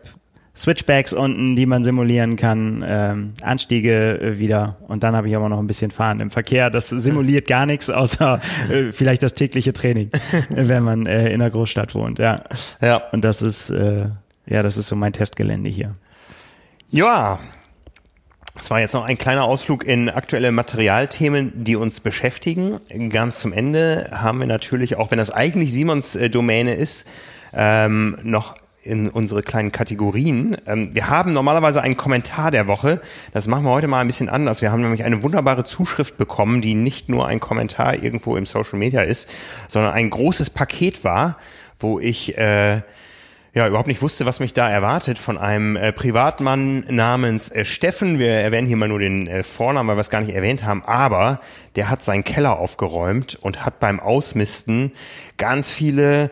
Switchbacks 0.58 1.12
unten, 1.12 1.54
die 1.54 1.66
man 1.66 1.82
simulieren 1.82 2.36
kann, 2.36 2.84
ähm, 2.86 3.34
Anstiege 3.40 4.20
äh, 4.20 4.38
wieder 4.38 4.76
und 4.88 5.04
dann 5.04 5.14
habe 5.14 5.28
ich 5.28 5.36
aber 5.36 5.48
noch 5.48 5.60
ein 5.60 5.68
bisschen 5.68 5.90
Fahren 5.90 6.20
im 6.20 6.30
Verkehr. 6.30 6.68
Das 6.68 6.88
simuliert 6.88 7.46
gar 7.46 7.64
nichts, 7.64 7.88
außer 7.88 8.40
äh, 8.68 8.92
vielleicht 8.92 9.22
das 9.22 9.34
tägliche 9.34 9.72
Training, 9.72 10.10
wenn 10.48 10.82
man 10.82 11.06
äh, 11.06 11.28
in 11.28 11.40
einer 11.40 11.50
Großstadt 11.50 11.94
wohnt. 11.94 12.18
Ja. 12.18 12.44
ja. 12.82 13.02
Und 13.12 13.24
das 13.24 13.40
ist 13.40 13.70
äh, 13.70 14.06
ja, 14.48 14.62
das 14.62 14.76
ist 14.76 14.88
so 14.88 14.96
mein 14.96 15.12
Testgelände 15.12 15.68
hier. 15.68 15.94
Ja. 16.90 17.38
Es 18.58 18.70
war 18.72 18.80
jetzt 18.80 18.94
noch 18.94 19.04
ein 19.04 19.18
kleiner 19.18 19.44
Ausflug 19.44 19.84
in 19.84 20.08
aktuelle 20.08 20.50
Materialthemen, 20.50 21.64
die 21.64 21.76
uns 21.76 22.00
beschäftigen. 22.00 22.80
Ganz 23.10 23.38
zum 23.38 23.52
Ende 23.52 24.10
haben 24.10 24.40
wir 24.40 24.48
natürlich, 24.48 24.96
auch 24.96 25.12
wenn 25.12 25.18
das 25.18 25.30
eigentlich 25.30 25.72
Simons 25.72 26.16
äh, 26.16 26.28
Domäne 26.28 26.74
ist, 26.74 27.08
ähm, 27.52 28.18
noch 28.22 28.56
in 28.88 29.08
unsere 29.08 29.42
kleinen 29.42 29.70
Kategorien. 29.70 30.56
Ähm, 30.66 30.94
wir 30.94 31.08
haben 31.08 31.32
normalerweise 31.32 31.82
einen 31.82 31.96
Kommentar 31.96 32.50
der 32.50 32.66
Woche. 32.66 33.00
Das 33.32 33.46
machen 33.46 33.64
wir 33.64 33.70
heute 33.70 33.86
mal 33.86 34.00
ein 34.00 34.06
bisschen 34.06 34.28
anders. 34.28 34.62
Wir 34.62 34.72
haben 34.72 34.80
nämlich 34.80 35.04
eine 35.04 35.22
wunderbare 35.22 35.64
Zuschrift 35.64 36.16
bekommen, 36.16 36.62
die 36.62 36.74
nicht 36.74 37.08
nur 37.08 37.26
ein 37.26 37.38
Kommentar 37.38 38.02
irgendwo 38.02 38.36
im 38.36 38.46
Social 38.46 38.78
Media 38.78 39.02
ist, 39.02 39.30
sondern 39.68 39.92
ein 39.92 40.10
großes 40.10 40.50
Paket 40.50 41.04
war, 41.04 41.36
wo 41.78 42.00
ich 42.00 42.36
äh, 42.38 42.80
ja 43.54 43.68
überhaupt 43.68 43.88
nicht 43.88 44.02
wusste, 44.02 44.24
was 44.24 44.40
mich 44.40 44.54
da 44.54 44.70
erwartet 44.70 45.18
von 45.18 45.36
einem 45.36 45.76
äh, 45.76 45.92
Privatmann 45.92 46.84
namens 46.88 47.50
äh, 47.50 47.64
Steffen. 47.64 48.18
Wir 48.18 48.30
erwähnen 48.30 48.66
hier 48.66 48.76
mal 48.76 48.88
nur 48.88 49.00
den 49.00 49.26
äh, 49.26 49.42
Vornamen, 49.42 49.88
weil 49.88 49.96
wir 49.96 50.00
es 50.00 50.10
gar 50.10 50.20
nicht 50.20 50.34
erwähnt 50.34 50.64
haben, 50.64 50.82
aber 50.84 51.40
der 51.76 51.90
hat 51.90 52.02
seinen 52.02 52.24
Keller 52.24 52.58
aufgeräumt 52.58 53.36
und 53.40 53.64
hat 53.66 53.80
beim 53.80 54.00
Ausmisten 54.00 54.92
ganz 55.36 55.70
viele 55.70 56.30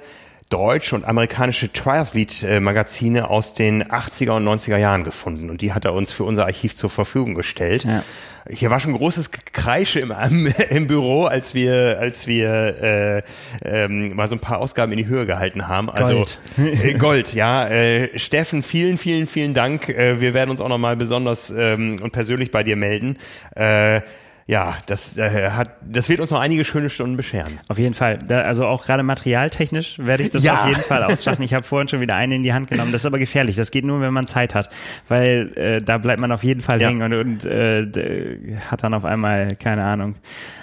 deutsche 0.50 0.94
und 0.94 1.04
amerikanische 1.04 1.72
Triathlete-Magazine 1.72 3.28
aus 3.28 3.54
den 3.54 3.84
80er 3.84 4.36
und 4.36 4.46
90er 4.46 4.76
Jahren 4.76 5.04
gefunden 5.04 5.50
und 5.50 5.60
die 5.60 5.72
hat 5.72 5.84
er 5.84 5.92
uns 5.92 6.12
für 6.12 6.24
unser 6.24 6.44
Archiv 6.44 6.74
zur 6.74 6.90
Verfügung 6.90 7.34
gestellt. 7.34 7.84
Ja. 7.84 8.02
Hier 8.48 8.70
war 8.70 8.78
schon 8.78 8.92
großes 8.92 9.32
Kreische 9.52 9.98
im, 9.98 10.12
im 10.70 10.86
Büro, 10.86 11.24
als 11.24 11.54
wir, 11.54 11.98
als 11.98 12.26
wir 12.26 12.52
äh, 12.80 13.22
ähm, 13.64 14.14
mal 14.14 14.28
so 14.28 14.36
ein 14.36 14.40
paar 14.40 14.58
Ausgaben 14.58 14.92
in 14.92 14.98
die 14.98 15.06
Höhe 15.06 15.26
gehalten 15.26 15.66
haben. 15.66 15.90
Also 15.90 16.14
Gold, 16.14 16.40
äh, 16.58 16.94
Gold 16.98 17.34
ja. 17.34 17.66
Äh, 17.66 18.16
Steffen, 18.18 18.62
vielen, 18.62 18.98
vielen, 18.98 19.26
vielen 19.26 19.52
Dank. 19.52 19.88
Äh, 19.88 20.20
wir 20.20 20.32
werden 20.32 20.50
uns 20.50 20.60
auch 20.60 20.68
nochmal 20.68 20.96
besonders 20.96 21.50
ähm, 21.50 22.00
und 22.00 22.12
persönlich 22.12 22.52
bei 22.52 22.62
dir 22.62 22.76
melden. 22.76 23.16
Äh, 23.56 24.02
ja, 24.48 24.76
das 24.86 25.18
äh, 25.18 25.50
hat, 25.50 25.70
das 25.82 26.08
wird 26.08 26.20
uns 26.20 26.30
noch 26.30 26.38
einige 26.38 26.64
schöne 26.64 26.88
Stunden 26.88 27.16
bescheren. 27.16 27.58
Auf 27.66 27.78
jeden 27.78 27.94
Fall. 27.94 28.18
Da, 28.18 28.42
also 28.42 28.64
auch 28.64 28.84
gerade 28.84 29.02
materialtechnisch 29.02 29.98
werde 29.98 30.22
ich 30.22 30.30
das 30.30 30.44
ja. 30.44 30.62
auf 30.62 30.68
jeden 30.68 30.80
Fall 30.80 31.02
ausschlachten. 31.02 31.44
Ich 31.44 31.52
habe 31.52 31.64
vorhin 31.64 31.88
schon 31.88 32.00
wieder 32.00 32.14
eine 32.14 32.36
in 32.36 32.44
die 32.44 32.52
Hand 32.52 32.70
genommen. 32.70 32.92
Das 32.92 33.02
ist 33.02 33.06
aber 33.06 33.18
gefährlich. 33.18 33.56
Das 33.56 33.72
geht 33.72 33.84
nur, 33.84 34.00
wenn 34.00 34.14
man 34.14 34.28
Zeit 34.28 34.54
hat, 34.54 34.68
weil 35.08 35.52
äh, 35.56 35.82
da 35.82 35.98
bleibt 35.98 36.20
man 36.20 36.30
auf 36.30 36.44
jeden 36.44 36.60
Fall 36.60 36.80
ja. 36.80 36.88
hängen 36.88 37.02
und, 37.02 37.12
und 37.12 37.46
äh, 37.46 38.56
hat 38.70 38.84
dann 38.84 38.94
auf 38.94 39.04
einmal 39.04 39.56
keine 39.56 39.82
Ahnung 39.82 40.14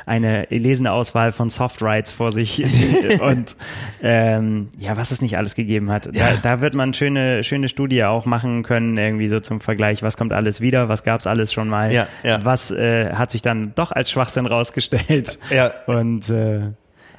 eine 0.05 0.45
lesende 0.49 0.91
Auswahl 0.91 1.31
von 1.31 1.49
Softrights 1.49 2.11
vor 2.11 2.31
sich 2.31 2.63
und 3.21 3.55
ähm, 4.01 4.69
ja, 4.77 4.97
was 4.97 5.11
es 5.11 5.21
nicht 5.21 5.37
alles 5.37 5.55
gegeben 5.55 5.91
hat. 5.91 6.13
Ja. 6.13 6.31
Da, 6.31 6.55
da 6.55 6.61
wird 6.61 6.73
man 6.73 6.93
schöne, 6.93 7.43
schöne 7.43 7.67
Studie 7.67 8.03
auch 8.03 8.25
machen 8.25 8.63
können, 8.63 8.97
irgendwie 8.97 9.27
so 9.27 9.39
zum 9.39 9.61
Vergleich, 9.61 10.03
was 10.03 10.17
kommt 10.17 10.33
alles 10.33 10.61
wieder, 10.61 10.89
was 10.89 11.03
gab 11.03 11.19
es 11.19 11.27
alles 11.27 11.53
schon 11.53 11.69
mal, 11.69 11.91
ja, 11.91 12.07
ja. 12.23 12.43
was 12.43 12.71
äh, 12.71 13.13
hat 13.13 13.31
sich 13.31 13.41
dann 13.41 13.73
doch 13.75 13.91
als 13.91 14.11
Schwachsinn 14.11 14.45
rausgestellt. 14.45 15.39
Ja. 15.49 15.71
Und 15.87 16.29
äh, 16.29 16.71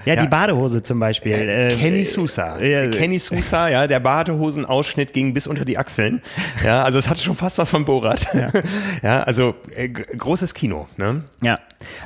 Ja, 0.04 0.16
die 0.16 0.28
Badehose 0.28 0.82
zum 0.82 1.00
Beispiel. 1.00 1.32
Äh, 1.32 1.68
äh, 1.68 1.76
Kenny 1.76 2.04
Sousa. 2.04 2.58
Äh, 2.58 2.90
Kenny 2.90 3.18
Sousa, 3.18 3.68
ja, 3.68 3.86
der 3.86 4.00
Badehosenausschnitt 4.00 5.12
ging 5.12 5.34
bis 5.34 5.46
unter 5.46 5.64
die 5.64 5.78
Achseln. 5.78 6.20
Ja, 6.64 6.82
also 6.82 6.98
es 6.98 7.08
hatte 7.08 7.22
schon 7.22 7.36
fast 7.36 7.58
was 7.58 7.70
von 7.70 7.84
Borat. 7.84 8.26
Ja, 8.34 8.48
ja 9.02 9.22
also 9.22 9.54
äh, 9.74 9.88
großes 9.88 10.54
Kino. 10.54 10.88
Ne? 10.96 11.22
Ja. 11.42 11.58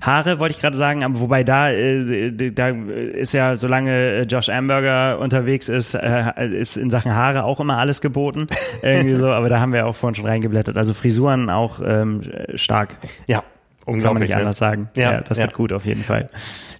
Haare 0.02 0.38
wollte 0.40 0.56
ich 0.56 0.60
gerade 0.60 0.76
sagen, 0.76 1.04
aber 1.04 1.20
wobei 1.20 1.44
da, 1.44 1.70
äh, 1.70 2.32
da 2.52 2.68
ist 2.68 3.32
ja, 3.32 3.56
solange 3.56 4.22
Josh 4.22 4.48
Amberger 4.48 5.18
unterwegs 5.18 5.68
ist, 5.68 5.94
äh, 5.94 6.32
ist 6.48 6.76
in 6.76 6.90
Sachen 6.90 7.14
Haare 7.14 7.44
auch 7.44 7.60
immer 7.60 7.78
alles 7.78 8.00
geboten. 8.00 8.46
Irgendwie 8.82 9.16
so, 9.16 9.28
aber 9.28 9.48
da 9.48 9.60
haben 9.60 9.72
wir 9.72 9.86
auch 9.86 9.94
vorhin 9.94 10.14
schon 10.14 10.26
reingeblättert. 10.26 10.76
Also 10.76 10.94
Frisuren 10.94 11.50
auch 11.50 11.80
ähm, 11.84 12.22
stark. 12.54 12.96
Ja, 13.26 13.42
Unglaublich, 13.88 14.02
Kann 14.02 14.12
man 14.14 14.22
nicht 14.22 14.30
ne? 14.30 14.36
anders 14.36 14.58
sagen. 14.58 14.90
Ja, 14.94 15.12
ja 15.12 15.20
das 15.22 15.38
ja. 15.38 15.44
wird 15.44 15.54
gut 15.54 15.72
auf 15.72 15.86
jeden 15.86 16.04
Fall. 16.04 16.28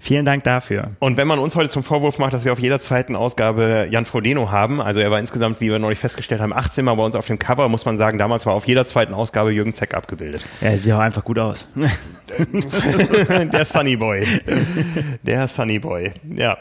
Vielen 0.00 0.24
Dank 0.24 0.44
dafür. 0.44 0.90
Und 1.00 1.16
wenn 1.16 1.26
man 1.26 1.38
uns 1.38 1.56
heute 1.56 1.70
zum 1.70 1.82
Vorwurf 1.82 2.18
macht, 2.18 2.32
dass 2.32 2.44
wir 2.44 2.52
auf 2.52 2.58
jeder 2.58 2.80
zweiten 2.80 3.16
Ausgabe 3.16 3.88
Jan 3.90 4.04
Frodeno 4.04 4.50
haben, 4.50 4.80
also 4.80 5.00
er 5.00 5.10
war 5.10 5.18
insgesamt, 5.18 5.60
wie 5.60 5.70
wir 5.70 5.78
neulich 5.78 5.98
festgestellt 5.98 6.40
haben, 6.40 6.52
18 6.52 6.84
Mal 6.84 6.94
bei 6.94 7.02
uns 7.02 7.16
auf 7.16 7.26
dem 7.26 7.38
Cover, 7.38 7.68
muss 7.68 7.84
man 7.84 7.96
sagen, 7.98 8.18
damals 8.18 8.44
war 8.46 8.52
auf 8.52 8.66
jeder 8.68 8.84
zweiten 8.84 9.14
Ausgabe 9.14 9.50
Jürgen 9.50 9.72
Zeck 9.72 9.94
abgebildet. 9.94 10.44
Ja, 10.60 10.76
sieht 10.76 10.92
auch 10.92 11.00
einfach 11.00 11.24
gut 11.24 11.38
aus. 11.38 11.66
Der 13.52 13.64
Sunny 13.64 13.96
Boy. 13.96 14.26
Der 15.22 15.46
Sunny 15.46 15.78
Boy. 15.78 16.12
Ja. 16.34 16.58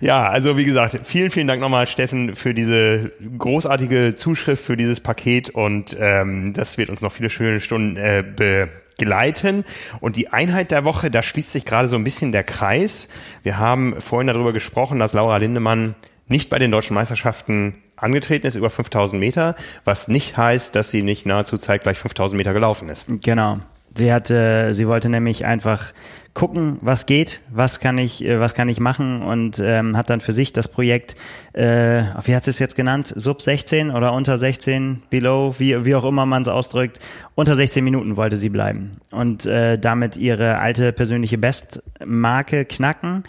Ja, 0.00 0.28
also 0.28 0.56
wie 0.56 0.64
gesagt, 0.64 1.00
vielen, 1.04 1.30
vielen 1.30 1.46
Dank 1.46 1.60
nochmal, 1.60 1.86
Steffen, 1.86 2.34
für 2.34 2.54
diese 2.54 3.12
großartige 3.38 4.14
Zuschrift, 4.14 4.64
für 4.64 4.76
dieses 4.76 5.00
Paket 5.00 5.50
und 5.50 5.96
ähm, 6.00 6.54
das 6.54 6.78
wird 6.78 6.88
uns 6.88 7.02
noch 7.02 7.12
viele 7.12 7.28
schöne 7.30 7.60
Stunden 7.60 7.96
äh, 7.96 8.24
be 8.24 8.68
geleiten. 8.98 9.64
Und 10.00 10.16
die 10.16 10.28
Einheit 10.28 10.70
der 10.70 10.84
Woche, 10.84 11.10
da 11.10 11.22
schließt 11.22 11.52
sich 11.52 11.64
gerade 11.64 11.88
so 11.88 11.96
ein 11.96 12.04
bisschen 12.04 12.32
der 12.32 12.44
Kreis. 12.44 13.08
Wir 13.42 13.58
haben 13.58 14.00
vorhin 14.00 14.26
darüber 14.26 14.52
gesprochen, 14.52 14.98
dass 14.98 15.12
Laura 15.12 15.36
Lindemann 15.36 15.94
nicht 16.26 16.50
bei 16.50 16.58
den 16.58 16.70
deutschen 16.70 16.94
Meisterschaften 16.94 17.82
angetreten 17.96 18.46
ist 18.46 18.54
über 18.54 18.70
5000 18.70 19.20
Meter, 19.20 19.54
was 19.84 20.08
nicht 20.08 20.36
heißt, 20.36 20.74
dass 20.74 20.90
sie 20.90 21.02
nicht 21.02 21.26
nahezu 21.26 21.58
zeitgleich 21.58 21.98
5000 21.98 22.36
Meter 22.36 22.52
gelaufen 22.52 22.88
ist. 22.88 23.06
Genau. 23.22 23.58
Sie 23.96 24.12
hatte, 24.12 24.74
sie 24.74 24.88
wollte 24.88 25.08
nämlich 25.08 25.44
einfach 25.44 25.92
gucken, 26.34 26.78
was 26.80 27.06
geht, 27.06 27.40
was 27.52 27.78
kann 27.78 27.96
ich, 27.96 28.24
äh, 28.24 28.40
was 28.40 28.54
kann 28.54 28.68
ich 28.68 28.80
machen 28.80 29.22
und 29.22 29.60
ähm, 29.60 29.96
hat 29.96 30.10
dann 30.10 30.20
für 30.20 30.32
sich 30.32 30.52
das 30.52 30.66
Projekt, 30.66 31.14
äh, 31.52 32.02
wie 32.24 32.34
hat 32.34 32.42
sie 32.42 32.50
es 32.50 32.58
jetzt 32.58 32.74
genannt, 32.74 33.14
Sub 33.16 33.40
16 33.40 33.92
oder 33.92 34.12
unter 34.12 34.36
16, 34.36 35.02
Below, 35.10 35.54
wie, 35.58 35.84
wie 35.84 35.94
auch 35.94 36.04
immer 36.04 36.26
man 36.26 36.42
es 36.42 36.48
ausdrückt, 36.48 36.98
unter 37.36 37.54
16 37.54 37.84
Minuten 37.84 38.16
wollte 38.16 38.36
sie 38.36 38.48
bleiben 38.48 38.92
und 39.12 39.46
äh, 39.46 39.78
damit 39.78 40.16
ihre 40.16 40.58
alte 40.58 40.92
persönliche 40.92 41.38
Bestmarke 41.38 42.64
knacken, 42.64 43.22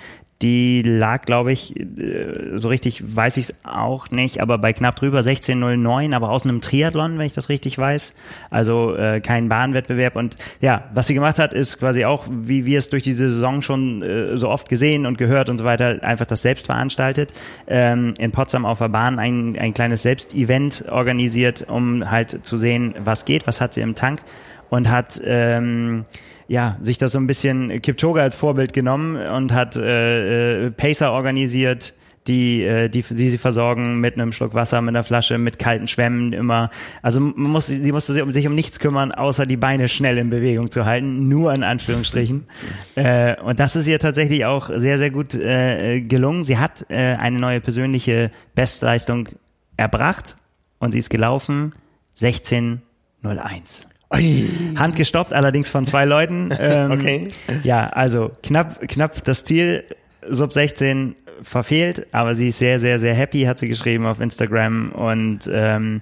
die 0.45 0.83
lag, 0.83 1.23
glaube 1.23 1.51
ich, 1.51 1.75
äh, 1.75 2.59
so 2.59 2.67
richtig 2.67 3.15
weiß 3.15 3.37
ich 3.37 3.45
es 3.45 3.55
auch 3.63 4.11
nicht, 4.11 4.41
aber 4.41 4.59
bei 4.59 4.73
knapp 4.73 4.95
drüber 4.95 5.21
16.09, 5.21 6.15
aber 6.15 6.29
aus 6.29 6.43
einem 6.43 6.61
Triathlon, 6.61 7.17
wenn 7.17 7.25
ich 7.25 7.33
das 7.33 7.49
richtig 7.49 7.79
weiß. 7.79 8.13
Also 8.51 8.95
äh, 8.95 9.21
kein 9.21 9.49
Bahnwettbewerb. 9.49 10.15
Und 10.15 10.37
ja, 10.61 10.83
was 10.93 11.07
sie 11.07 11.15
gemacht 11.15 11.39
hat, 11.39 11.55
ist 11.55 11.79
quasi 11.79 12.05
auch, 12.05 12.25
wie 12.29 12.67
wir 12.67 12.77
es 12.77 12.91
durch 12.91 13.01
diese 13.01 13.27
Saison 13.27 13.63
schon 13.63 14.03
äh, 14.03 14.37
so 14.37 14.49
oft 14.49 14.69
gesehen 14.69 15.07
und 15.07 15.17
gehört 15.17 15.49
und 15.49 15.57
so 15.57 15.63
weiter, 15.63 16.03
einfach 16.03 16.27
das 16.27 16.43
selbst 16.43 16.67
veranstaltet. 16.67 17.33
Ähm, 17.65 18.13
in 18.19 18.31
Potsdam 18.31 18.65
auf 18.65 18.77
der 18.77 18.89
Bahn 18.89 19.17
ein, 19.17 19.57
ein 19.57 19.73
kleines 19.73 20.03
Selbstevent 20.03 20.85
organisiert, 20.91 21.65
um 21.67 22.11
halt 22.11 22.45
zu 22.45 22.55
sehen, 22.55 22.93
was 22.99 23.25
geht, 23.25 23.47
was 23.47 23.61
hat 23.61 23.73
sie 23.73 23.81
im 23.81 23.95
Tank 23.95 24.21
und 24.69 24.91
hat 24.91 25.19
ähm, 25.25 26.05
ja, 26.47 26.77
sich 26.81 26.97
das 26.97 27.11
so 27.11 27.19
ein 27.19 27.27
bisschen 27.27 27.81
Kipchoge 27.81 28.21
als 28.21 28.35
Vorbild 28.35 28.73
genommen 28.73 29.15
und 29.15 29.53
hat 29.53 29.75
äh, 29.75 30.67
äh, 30.67 30.71
Pacer 30.71 31.11
organisiert, 31.11 31.93
die, 32.27 32.63
äh, 32.63 32.89
die 32.89 33.01
sie 33.01 33.29
sie 33.29 33.37
versorgen 33.37 33.99
mit 33.99 34.15
einem 34.15 34.31
Schluck 34.31 34.53
Wasser, 34.53 34.81
mit 34.81 34.89
einer 34.89 35.03
Flasche, 35.03 35.37
mit 35.37 35.59
kalten 35.59 35.87
Schwämmen 35.87 36.33
immer. 36.33 36.69
Also 37.01 37.19
man 37.19 37.51
muss, 37.51 37.67
sie 37.67 37.91
musste 37.91 38.13
sich 38.13 38.21
um, 38.21 38.33
sich 38.33 38.47
um 38.47 38.55
nichts 38.55 38.79
kümmern, 38.79 39.11
außer 39.11 39.45
die 39.45 39.57
Beine 39.57 39.87
schnell 39.87 40.17
in 40.17 40.29
Bewegung 40.29 40.71
zu 40.71 40.85
halten, 40.85 41.27
nur 41.29 41.53
in 41.53 41.63
Anführungsstrichen. 41.63 42.47
äh, 42.95 43.39
und 43.41 43.59
das 43.59 43.75
ist 43.75 43.87
ihr 43.87 43.99
tatsächlich 43.99 44.45
auch 44.45 44.69
sehr, 44.73 44.97
sehr 44.97 45.11
gut 45.11 45.35
äh, 45.35 46.01
gelungen. 46.01 46.43
Sie 46.43 46.57
hat 46.57 46.85
äh, 46.89 47.15
eine 47.15 47.37
neue 47.37 47.61
persönliche 47.61 48.31
Bestleistung 48.55 49.29
erbracht 49.77 50.37
und 50.79 50.91
sie 50.91 50.99
ist 50.99 51.09
gelaufen 51.09 51.73
16.01. 52.17 53.87
Handgestoppt, 54.75 55.33
allerdings 55.33 55.69
von 55.69 55.85
zwei 55.85 56.05
Leuten. 56.05 56.51
Ähm, 56.65 56.91
okay. 56.91 57.27
Ja, 57.63 57.87
also 57.89 58.31
knapp, 58.41 58.79
knapp 58.87 59.23
das 59.23 59.43
Ziel, 59.43 59.83
Sub 60.27 60.53
16 60.53 61.15
verfehlt, 61.41 62.07
aber 62.11 62.33
sie 62.33 62.47
ist 62.47 62.59
sehr, 62.59 62.79
sehr, 62.79 62.97
sehr 62.97 63.13
happy, 63.13 63.43
hat 63.43 63.59
sie 63.59 63.67
geschrieben 63.67 64.05
auf 64.05 64.19
Instagram 64.19 64.91
und 64.93 65.49
ähm, 65.51 66.01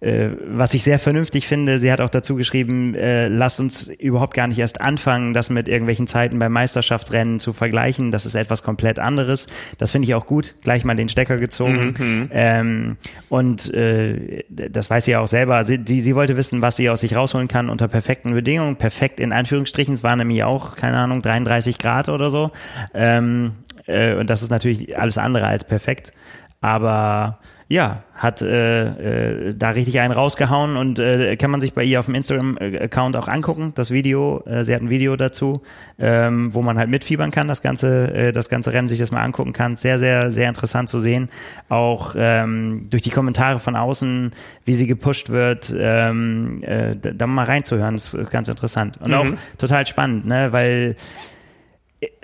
äh, 0.00 0.28
was 0.46 0.74
ich 0.74 0.82
sehr 0.82 0.98
vernünftig 0.98 1.46
finde, 1.46 1.80
sie 1.80 1.90
hat 1.90 2.00
auch 2.00 2.10
dazu 2.10 2.36
geschrieben, 2.36 2.94
äh, 2.94 3.28
lasst 3.28 3.60
uns 3.60 3.88
überhaupt 3.88 4.34
gar 4.34 4.46
nicht 4.46 4.58
erst 4.58 4.80
anfangen, 4.80 5.32
das 5.32 5.48
mit 5.50 5.68
irgendwelchen 5.68 6.06
Zeiten 6.06 6.38
beim 6.38 6.52
Meisterschaftsrennen 6.52 7.40
zu 7.40 7.52
vergleichen. 7.52 8.10
Das 8.10 8.26
ist 8.26 8.34
etwas 8.34 8.62
komplett 8.62 8.98
anderes. 8.98 9.46
Das 9.78 9.92
finde 9.92 10.08
ich 10.08 10.14
auch 10.14 10.26
gut. 10.26 10.54
Gleich 10.62 10.84
mal 10.84 10.96
den 10.96 11.08
Stecker 11.08 11.38
gezogen. 11.38 11.94
Mhm. 11.98 12.30
Ähm, 12.32 12.96
und 13.28 13.72
äh, 13.72 14.44
das 14.48 14.90
weiß 14.90 15.06
sie 15.06 15.12
ja 15.12 15.20
auch 15.20 15.28
selber. 15.28 15.64
Sie, 15.64 15.80
sie, 15.86 16.00
sie 16.00 16.14
wollte 16.14 16.36
wissen, 16.36 16.62
was 16.62 16.76
sie 16.76 16.90
aus 16.90 17.00
sich 17.00 17.16
rausholen 17.16 17.48
kann 17.48 17.70
unter 17.70 17.88
perfekten 17.88 18.32
Bedingungen. 18.32 18.76
Perfekt 18.76 19.20
in 19.20 19.32
Anführungsstrichen. 19.32 19.94
Es 19.94 20.02
war 20.02 20.16
nämlich 20.16 20.44
auch, 20.44 20.76
keine 20.76 20.98
Ahnung, 20.98 21.22
33 21.22 21.78
Grad 21.78 22.08
oder 22.08 22.30
so. 22.30 22.50
Ähm, 22.92 23.52
äh, 23.86 24.14
und 24.14 24.28
das 24.28 24.42
ist 24.42 24.50
natürlich 24.50 24.98
alles 24.98 25.16
andere 25.18 25.46
als 25.46 25.64
perfekt. 25.64 26.12
Aber 26.60 27.38
ja, 27.68 28.04
hat 28.14 28.42
äh, 28.42 29.48
äh, 29.48 29.54
da 29.54 29.70
richtig 29.70 29.98
einen 29.98 30.12
rausgehauen 30.12 30.76
und 30.76 31.00
äh, 31.00 31.36
kann 31.36 31.50
man 31.50 31.60
sich 31.60 31.74
bei 31.74 31.82
ihr 31.82 31.98
auf 31.98 32.06
dem 32.06 32.14
Instagram-Account 32.14 33.16
auch 33.16 33.26
angucken, 33.26 33.72
das 33.74 33.90
Video. 33.90 34.44
Äh, 34.46 34.62
sie 34.62 34.72
hat 34.72 34.82
ein 34.82 34.88
Video 34.88 35.16
dazu, 35.16 35.62
ähm, 35.98 36.54
wo 36.54 36.62
man 36.62 36.78
halt 36.78 36.88
mitfiebern 36.88 37.32
kann, 37.32 37.48
das 37.48 37.62
ganze, 37.62 38.14
äh, 38.14 38.32
das 38.32 38.48
ganze 38.48 38.72
Rennen 38.72 38.86
sich 38.86 39.00
das 39.00 39.10
mal 39.10 39.22
angucken 39.22 39.52
kann. 39.52 39.74
Sehr, 39.74 39.98
sehr, 39.98 40.30
sehr 40.30 40.48
interessant 40.48 40.88
zu 40.88 41.00
sehen. 41.00 41.28
Auch 41.68 42.14
ähm, 42.16 42.86
durch 42.88 43.02
die 43.02 43.10
Kommentare 43.10 43.58
von 43.58 43.74
außen, 43.74 44.30
wie 44.64 44.74
sie 44.74 44.86
gepusht 44.86 45.30
wird, 45.30 45.74
ähm, 45.76 46.62
äh, 46.62 46.94
da 46.96 47.26
mal 47.26 47.46
reinzuhören, 47.46 47.96
ist 47.96 48.16
ganz 48.30 48.48
interessant. 48.48 48.98
Und 49.00 49.08
mhm. 49.08 49.14
auch 49.14 49.26
total 49.58 49.86
spannend, 49.88 50.24
ne, 50.24 50.52
weil 50.52 50.94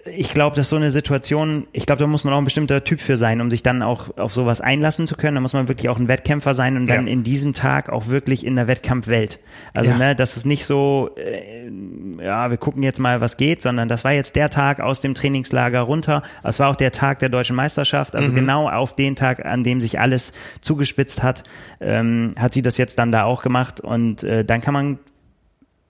ich 0.04 0.34
glaube, 0.34 0.56
dass 0.56 0.68
so 0.68 0.76
eine 0.76 0.90
Situation, 0.90 1.68
ich 1.72 1.86
glaube, 1.86 2.00
da 2.00 2.06
muss 2.08 2.24
man 2.24 2.34
auch 2.34 2.38
ein 2.38 2.44
bestimmter 2.44 2.82
Typ 2.82 3.00
für 3.00 3.16
sein, 3.16 3.40
um 3.40 3.50
sich 3.50 3.62
dann 3.62 3.82
auch 3.82 4.16
auf 4.18 4.34
sowas 4.34 4.60
einlassen 4.60 5.06
zu 5.06 5.16
können. 5.16 5.36
Da 5.36 5.40
muss 5.40 5.52
man 5.52 5.68
wirklich 5.68 5.88
auch 5.88 5.98
ein 5.98 6.08
Wettkämpfer 6.08 6.54
sein 6.54 6.76
und 6.76 6.88
dann 6.88 7.06
ja. 7.06 7.12
in 7.12 7.22
diesem 7.22 7.54
Tag 7.54 7.88
auch 7.88 8.08
wirklich 8.08 8.44
in 8.44 8.56
der 8.56 8.66
Wettkampfwelt. 8.66 9.38
Also, 9.74 9.92
ja. 9.92 9.98
ne, 9.98 10.16
das 10.16 10.36
ist 10.36 10.44
nicht 10.44 10.66
so, 10.66 11.10
äh, 11.16 11.70
ja, 12.24 12.50
wir 12.50 12.56
gucken 12.56 12.82
jetzt 12.82 12.98
mal, 12.98 13.20
was 13.20 13.36
geht, 13.36 13.62
sondern 13.62 13.88
das 13.88 14.02
war 14.02 14.12
jetzt 14.12 14.34
der 14.34 14.50
Tag 14.50 14.80
aus 14.80 15.00
dem 15.00 15.14
Trainingslager 15.14 15.80
runter. 15.80 16.22
Es 16.42 16.58
war 16.58 16.70
auch 16.70 16.76
der 16.76 16.90
Tag 16.90 17.20
der 17.20 17.28
deutschen 17.28 17.54
Meisterschaft. 17.54 18.16
Also 18.16 18.30
mhm. 18.30 18.34
genau 18.34 18.68
auf 18.68 18.96
den 18.96 19.14
Tag, 19.14 19.44
an 19.44 19.62
dem 19.62 19.80
sich 19.80 20.00
alles 20.00 20.32
zugespitzt 20.62 21.22
hat, 21.22 21.44
ähm, 21.80 22.34
hat 22.36 22.54
sie 22.54 22.62
das 22.62 22.76
jetzt 22.76 22.98
dann 22.98 23.12
da 23.12 23.24
auch 23.24 23.42
gemacht. 23.42 23.80
Und 23.80 24.24
äh, 24.24 24.44
dann 24.44 24.60
kann 24.60 24.74
man 24.74 24.98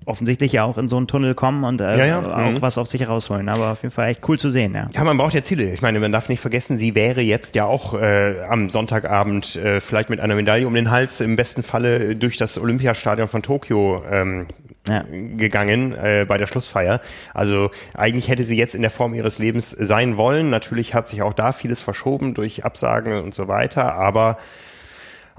offensichtlich 0.07 0.53
ja 0.53 0.65
auch 0.65 0.79
in 0.79 0.89
so 0.89 0.97
einen 0.97 1.07
Tunnel 1.07 1.35
kommen 1.35 1.65
und 1.65 1.81
äh, 1.81 1.99
ja, 1.99 2.07
ja. 2.07 2.19
auch 2.21 2.51
mhm. 2.51 2.63
was 2.63 2.79
auf 2.79 2.87
sich 2.87 3.09
rausholen. 3.09 3.49
Aber 3.49 3.73
auf 3.73 3.83
jeden 3.83 3.95
Fall 3.95 4.09
echt 4.09 4.27
cool 4.29 4.39
zu 4.39 4.51
sehen, 4.51 4.75
ja. 4.75 4.89
Ja, 4.93 5.05
man 5.05 5.17
braucht 5.17 5.35
ja 5.35 5.43
Ziele. 5.43 5.73
Ich 5.73 5.83
meine, 5.83 6.01
man 6.01 6.13
darf 6.13 6.29
nicht 6.29 6.41
vergessen, 6.41 6.77
sie 6.77 6.95
wäre 6.95 7.21
jetzt 7.21 7.55
ja 7.55 7.65
auch 7.65 7.95
äh, 7.95 8.41
am 8.49 8.71
Sonntagabend 8.71 9.57
äh, 9.57 9.81
vielleicht 9.81 10.11
mit 10.11 10.21
einer 10.21 10.35
Medaille 10.35 10.67
um 10.67 10.75
den 10.75 10.91
Hals 10.91 11.21
im 11.21 11.37
besten 11.37 11.63
Falle 11.63 12.17
durch 12.17 12.37
das 12.37 12.59
Olympiastadion 12.59 13.29
von 13.29 13.43
Tokio 13.43 14.03
ähm, 14.11 14.47
ja. 14.89 15.05
gegangen 15.11 15.93
äh, 15.93 16.25
bei 16.27 16.39
der 16.39 16.47
Schlussfeier. 16.47 17.01
Also 17.35 17.71
eigentlich 17.95 18.29
hätte 18.29 18.45
sie 18.45 18.57
jetzt 18.57 18.75
in 18.75 18.83
der 18.83 18.91
Form 18.91 19.15
ihres 19.15 19.39
Lebens 19.39 19.71
sein 19.71 20.17
wollen. 20.17 20.51
Natürlich 20.51 20.95
hat 20.95 21.09
sich 21.09 21.23
auch 21.23 21.35
da 21.35 21.53
vieles 21.53 21.81
verschoben 21.81 22.35
durch 22.35 22.65
Absagen 22.65 23.23
und 23.23 23.35
so 23.35 23.49
weiter, 23.49 23.95
aber 23.95 24.39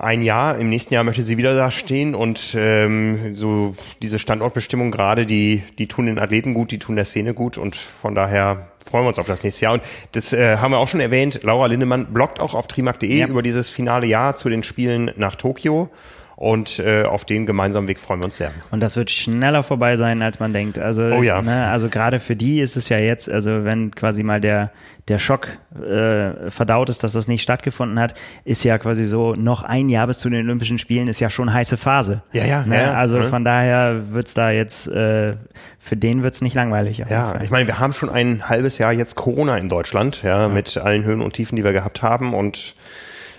ein 0.04 0.22
Jahr. 0.22 0.58
Im 0.58 0.70
nächsten 0.70 0.94
Jahr 0.94 1.04
möchte 1.04 1.24
sie 1.24 1.38
wieder 1.38 1.56
da 1.56 1.72
stehen 1.72 2.14
und 2.16 2.56
ähm, 2.58 3.36
so 3.36 3.76
diese 4.02 4.20
Standortbestimmung 4.20 4.92
gerade, 4.92 5.26
die, 5.26 5.64
die 5.78 5.88
tun 5.88 6.06
den 6.06 6.20
Athleten 6.20 6.54
gut, 6.54 6.72
die 6.72 6.80
tun 6.80 6.96
der 6.96 7.06
Szene 7.06 7.34
gut 7.34 7.58
und 7.58 7.76
von 7.76 8.14
daher 8.14 8.68
freuen 8.86 9.06
wir 9.06 9.10
uns 9.10 9.20
auf 9.20 9.28
das 9.28 9.44
nächste 9.44 9.64
Jahr. 9.64 9.74
Und 9.74 9.84
das 10.12 10.34
äh, 10.34 10.58
haben 10.58 10.72
wir 10.72 10.78
auch 10.78 10.88
schon 10.88 11.00
erwähnt. 11.00 11.40
Laura 11.44 11.68
Lindemann 11.68 12.08
bloggt 12.14 12.40
auch 12.40 12.54
auf 12.54 12.68
trimark.de 12.68 13.18
ja. 13.18 13.28
über 13.28 13.42
dieses 13.42 13.70
finale 13.70 14.06
Jahr 14.06 14.36
zu 14.36 14.50
den 14.50 14.64
Spielen 14.64 15.12
nach 15.16 15.36
Tokio. 15.36 15.90
Und 16.36 16.80
äh, 16.80 17.04
auf 17.04 17.26
den 17.26 17.46
gemeinsamen 17.46 17.88
Weg 17.88 18.00
freuen 18.00 18.20
wir 18.22 18.26
uns 18.26 18.38
sehr. 18.38 18.52
Und 18.72 18.80
das 18.80 18.98
wird 18.98 19.12
schneller 19.12 19.62
vorbei 19.62 19.98
sein, 19.98 20.22
als 20.24 20.40
man 20.40 20.52
denkt. 20.52 20.80
Also, 20.80 21.04
Oh 21.04 21.22
ja. 21.22 21.42
ne, 21.42 21.68
also 21.68 21.90
gerade 21.90 22.20
für 22.20 22.36
die 22.36 22.60
ist 22.60 22.76
es 22.76 22.90
ja 22.90 22.98
jetzt, 22.98 23.30
also 23.30 23.64
wenn 23.66 23.92
quasi 23.92 24.24
mal 24.24 24.42
der, 24.42 24.72
der 25.10 25.20
Schock 25.20 25.48
äh, 25.76 26.50
verdaut 26.50 26.90
ist, 26.90 27.04
dass 27.04 27.14
das 27.14 27.28
nicht 27.28 27.44
stattgefunden 27.44 28.00
hat, 28.00 28.16
ist 28.46 28.64
ja 28.64 28.78
quasi 28.80 29.06
so, 29.06 29.36
noch 29.36 29.62
ein 29.64 29.90
Jahr 29.90 30.08
bis 30.08 30.18
zu 30.20 30.30
den 30.30 30.46
Olympischen 30.46 30.80
Spielen 30.80 31.08
ist 31.08 31.20
ja 31.20 31.30
schon 31.30 31.54
heiße 31.54 31.78
Phase. 31.78 32.24
Ja, 32.32 32.46
ja, 32.46 32.64
Ne? 32.66 32.76
ja, 32.76 32.82
ja, 32.82 32.94
also 32.94 33.20
ne? 33.20 33.26
von 33.26 33.46
daher 33.46 34.14
wird's 34.14 34.34
da 34.34 34.50
jetzt, 34.50 34.88
äh, 34.88 35.36
für 35.78 35.96
den 35.98 36.24
wird's 36.24 36.42
nicht 36.42 36.56
langweilig. 36.56 36.98
Ja, 37.10 37.40
ich 37.42 37.52
meine, 37.52 37.68
wir 37.68 37.80
haben 37.80 37.94
schon 37.94 38.10
ein 38.10 38.50
halbes 38.50 38.80
Jahr 38.80 38.92
jetzt 38.92 39.16
Corona 39.16 39.58
in 39.58 39.70
Deutschland, 39.70 40.24
ja, 40.24 40.48
mit 40.48 40.78
allen 40.78 41.04
Höhen 41.04 41.22
und 41.22 41.34
Tiefen, 41.34 41.58
die 41.58 41.64
wir 41.64 41.74
gehabt 41.74 42.02
haben. 42.02 42.34
Und 42.34 42.76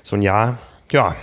so 0.03 0.15
ein 0.15 0.23
Jahr, 0.23 0.59
ja, 0.93 1.17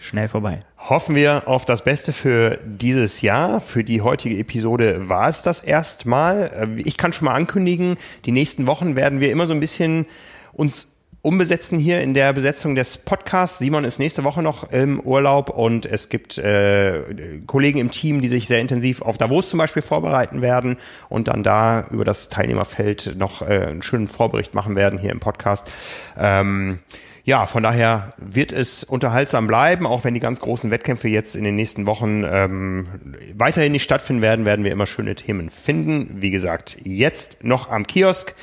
Schnell 0.00 0.28
vorbei. 0.28 0.60
hoffen 0.78 1.14
wir 1.14 1.48
auf 1.48 1.64
das 1.64 1.84
Beste 1.84 2.12
für 2.12 2.58
dieses 2.64 3.20
Jahr. 3.20 3.60
Für 3.60 3.84
die 3.84 4.00
heutige 4.00 4.38
Episode 4.38 5.08
war 5.08 5.28
es 5.28 5.42
das 5.42 5.60
erstmal. 5.60 6.68
Äh, 6.78 6.80
Ich 6.82 6.96
kann 6.96 7.12
schon 7.12 7.26
mal 7.26 7.34
ankündigen, 7.34 7.96
die 8.24 8.32
nächsten 8.32 8.66
Wochen 8.66 8.96
werden 8.96 9.20
wir 9.20 9.30
immer 9.30 9.46
so 9.46 9.52
ein 9.54 9.60
bisschen 9.60 10.06
uns 10.52 10.86
umbesetzen 11.20 11.78
hier 11.80 12.00
in 12.00 12.14
der 12.14 12.32
Besetzung 12.32 12.74
des 12.76 12.96
Podcasts. 12.96 13.58
Simon 13.58 13.84
ist 13.84 13.98
nächste 13.98 14.22
Woche 14.22 14.40
noch 14.40 14.70
im 14.70 15.00
Urlaub 15.00 15.50
und 15.50 15.84
es 15.84 16.08
gibt 16.08 16.38
äh, 16.38 17.02
Kollegen 17.46 17.80
im 17.80 17.90
Team, 17.90 18.22
die 18.22 18.28
sich 18.28 18.46
sehr 18.46 18.60
intensiv 18.60 19.02
auf 19.02 19.18
Davos 19.18 19.50
zum 19.50 19.58
Beispiel 19.58 19.82
vorbereiten 19.82 20.42
werden 20.42 20.76
und 21.08 21.26
dann 21.28 21.42
da 21.42 21.86
über 21.90 22.04
das 22.04 22.28
Teilnehmerfeld 22.28 23.16
noch 23.18 23.42
äh, 23.42 23.66
einen 23.66 23.82
schönen 23.82 24.06
Vorbericht 24.08 24.54
machen 24.54 24.76
werden 24.76 24.98
hier 24.98 25.10
im 25.10 25.20
Podcast. 25.20 25.66
Ähm, 26.16 26.78
ja, 27.24 27.46
von 27.46 27.62
daher 27.62 28.14
wird 28.16 28.52
es 28.52 28.84
unterhaltsam 28.84 29.46
bleiben, 29.46 29.86
auch 29.86 30.04
wenn 30.04 30.14
die 30.14 30.20
ganz 30.20 30.40
großen 30.40 30.70
Wettkämpfe 30.70 31.08
jetzt 31.08 31.36
in 31.36 31.44
den 31.44 31.56
nächsten 31.56 31.86
Wochen 31.86 32.24
ähm, 32.24 32.88
weiterhin 33.34 33.72
nicht 33.72 33.84
stattfinden 33.84 34.22
werden, 34.22 34.44
werden 34.44 34.64
wir 34.64 34.72
immer 34.72 34.86
schöne 34.86 35.14
Themen 35.14 35.50
finden. 35.50 36.22
Wie 36.22 36.30
gesagt, 36.30 36.78
jetzt 36.84 37.44
noch 37.44 37.70
am 37.70 37.86
Kiosk. 37.86 38.34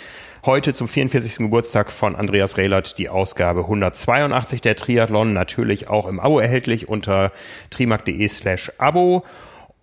Heute 0.45 0.75
zum 0.75 0.87
44. 0.87 1.37
Geburtstag 1.37 1.91
von 1.91 2.15
Andreas 2.15 2.57
Rehlert 2.57 2.99
die 2.99 3.09
Ausgabe 3.09 3.61
182 3.61 4.61
der 4.61 4.75
Triathlon, 4.75 5.33
natürlich 5.33 5.89
auch 5.89 6.07
im 6.07 6.19
Abo 6.19 6.37
erhältlich 6.37 6.87
unter 6.87 7.31
trimark.de 7.71 8.27
slash 8.27 8.71
Abo. 8.77 9.23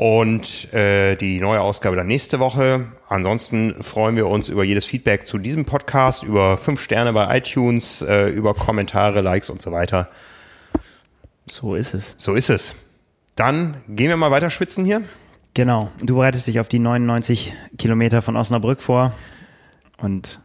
Und 0.03 0.75
äh, 0.75 1.15
die 1.15 1.39
neue 1.39 1.61
Ausgabe 1.61 1.95
dann 1.95 2.09
nächste 2.09 2.41
Woche. 2.41 2.87
Ansonsten 3.09 3.85
freuen 3.85 4.17
wir 4.17 4.27
uns 4.27 4.49
über 4.49 4.65
jedes 4.65 4.85
Feedback 4.85 5.29
zu 5.29 5.39
diesem 5.39 5.65
Podcast, 5.65 6.25
über 6.25 6.59
fünf 6.59 6.81
Sterne 6.81 7.13
bei 7.13 7.39
iTunes, 7.39 8.03
äh, 8.03 8.27
über 8.31 8.53
Kommentare, 8.53 9.21
Likes 9.21 9.49
und 9.49 9.63
so 9.63 9.71
weiter. 9.71 10.09
So 11.47 11.77
ist 11.77 11.95
es. 11.95 12.17
So 12.19 12.35
ist 12.35 12.51
es. 12.51 12.75
Dann 13.37 13.77
gehen 13.87 14.09
wir 14.09 14.17
mal 14.17 14.33
weiter 14.33 14.51
schwitzen 14.51 14.85
hier. 14.85 15.03
Genau. 15.55 15.93
Du 16.01 16.17
bereitest 16.17 16.49
dich 16.49 16.59
auf 16.59 16.69
die 16.69 16.81
99 16.81 17.55
Kilometer 17.79 18.23
von 18.23 18.35
Osnabrück 18.37 18.83
vor. 18.83 19.13
Und 19.99 20.41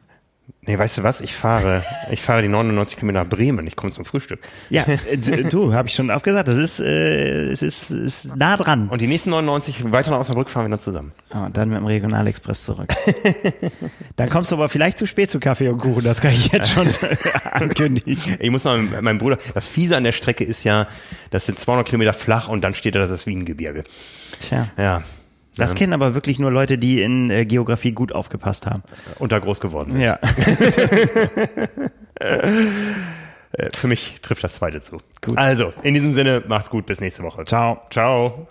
Nee, 0.68 0.78
weißt 0.78 0.98
du 0.98 1.04
was? 1.04 1.22
Ich 1.22 1.34
fahre, 1.34 1.84
ich 2.12 2.22
fahre 2.22 2.41
die 2.41 2.50
99 2.50 2.98
Kilometer 2.98 3.24
nach 3.24 3.30
Bremen. 3.30 3.66
Ich 3.68 3.78
komme 3.78 3.93
zum 3.93 4.04
Frühstück. 4.04 4.41
ja, 4.70 4.84
du, 5.50 5.74
habe 5.74 5.88
ich 5.88 5.95
schon 5.95 6.12
aufgesagt, 6.12 6.50
das 6.50 6.58
ist, 6.58 6.82
äh, 6.82 7.50
es 7.50 7.62
ist, 7.62 7.89
ist 7.89 8.36
nah 8.36 8.58
dran. 8.58 8.89
Und 8.89 9.00
die 9.00 9.08
nächsten 9.08 9.30
99 9.30 9.91
weiter 9.93 10.12
nach 10.12 10.20
Osnabrück 10.20 10.50
fahren 10.50 10.66
wir 10.66 10.70
dann 10.72 10.82
zusammen. 10.82 11.14
Und 11.30 11.56
dann 11.56 11.70
mit 11.70 11.78
dem 11.78 11.86
Regionalexpress 11.86 12.66
zurück. 12.66 12.93
dann 14.18 14.30
kommst 14.30 14.52
du 14.52 14.56
aber 14.56 14.68
vielleicht 14.68 14.98
zu 14.98 15.06
spät 15.06 15.30
zu 15.30 15.39
Kaffee 15.39 15.70
und 15.70 15.78
Kuchen, 15.78 16.04
das 16.04 16.20
kann 16.20 16.32
ich 16.32 16.52
jetzt 16.52 16.70
schon 16.70 16.88
ankündigen. 17.52 18.38
Ich 18.39 18.52
muss 18.52 18.66
noch 18.66 18.78
meinem 18.78 19.20
Bruder, 19.20 19.38
das 19.54 19.70
Fiese 19.70 19.95
an 19.95 20.04
der 20.04 20.12
Strecke 20.12 20.43
ist 20.43 20.66
ja, 20.66 20.88
das 21.32 21.45
sind 21.45 21.58
200 21.58 21.88
Kilometer 21.88 22.12
flach 22.12 22.50
und 22.50 22.62
dann 22.62 22.74
steht 22.74 22.95
da 22.95 23.08
das 23.08 23.26
Wiengebirge. 23.26 23.86
Tja. 24.39 24.68
Ja. 24.78 25.04
Das 25.58 25.76
kennen 25.76 25.93
aber 25.93 26.14
wirklich 26.14 26.39
nur 26.39 26.51
Leute, 26.51 26.78
die 26.78 27.01
in 27.01 27.30
äh, 27.30 27.45
Geografie 27.45 27.91
gut 27.91 28.12
aufgepasst 28.12 28.66
haben. 28.68 28.84
Und 29.20 29.32
da 29.32 29.39
groß 29.39 29.60
geworden 29.60 29.91
sind. 29.91 30.01
Ja. 30.01 30.20
Äh, 33.53 33.70
Für 33.74 33.88
mich 33.88 34.18
trifft 34.22 34.43
das 34.43 34.55
zweite 34.55 34.82
zu. 34.82 34.97
Gut. 35.22 35.38
Also, 35.38 35.74
in 35.82 35.93
diesem 35.93 36.14
Sinne, 36.14 36.43
macht's 36.47 36.70
gut, 36.70 36.86
bis 36.86 36.99
nächste 36.99 37.24
Woche. 37.24 37.45
Ciao. 37.45 37.80
Ciao. 37.89 38.47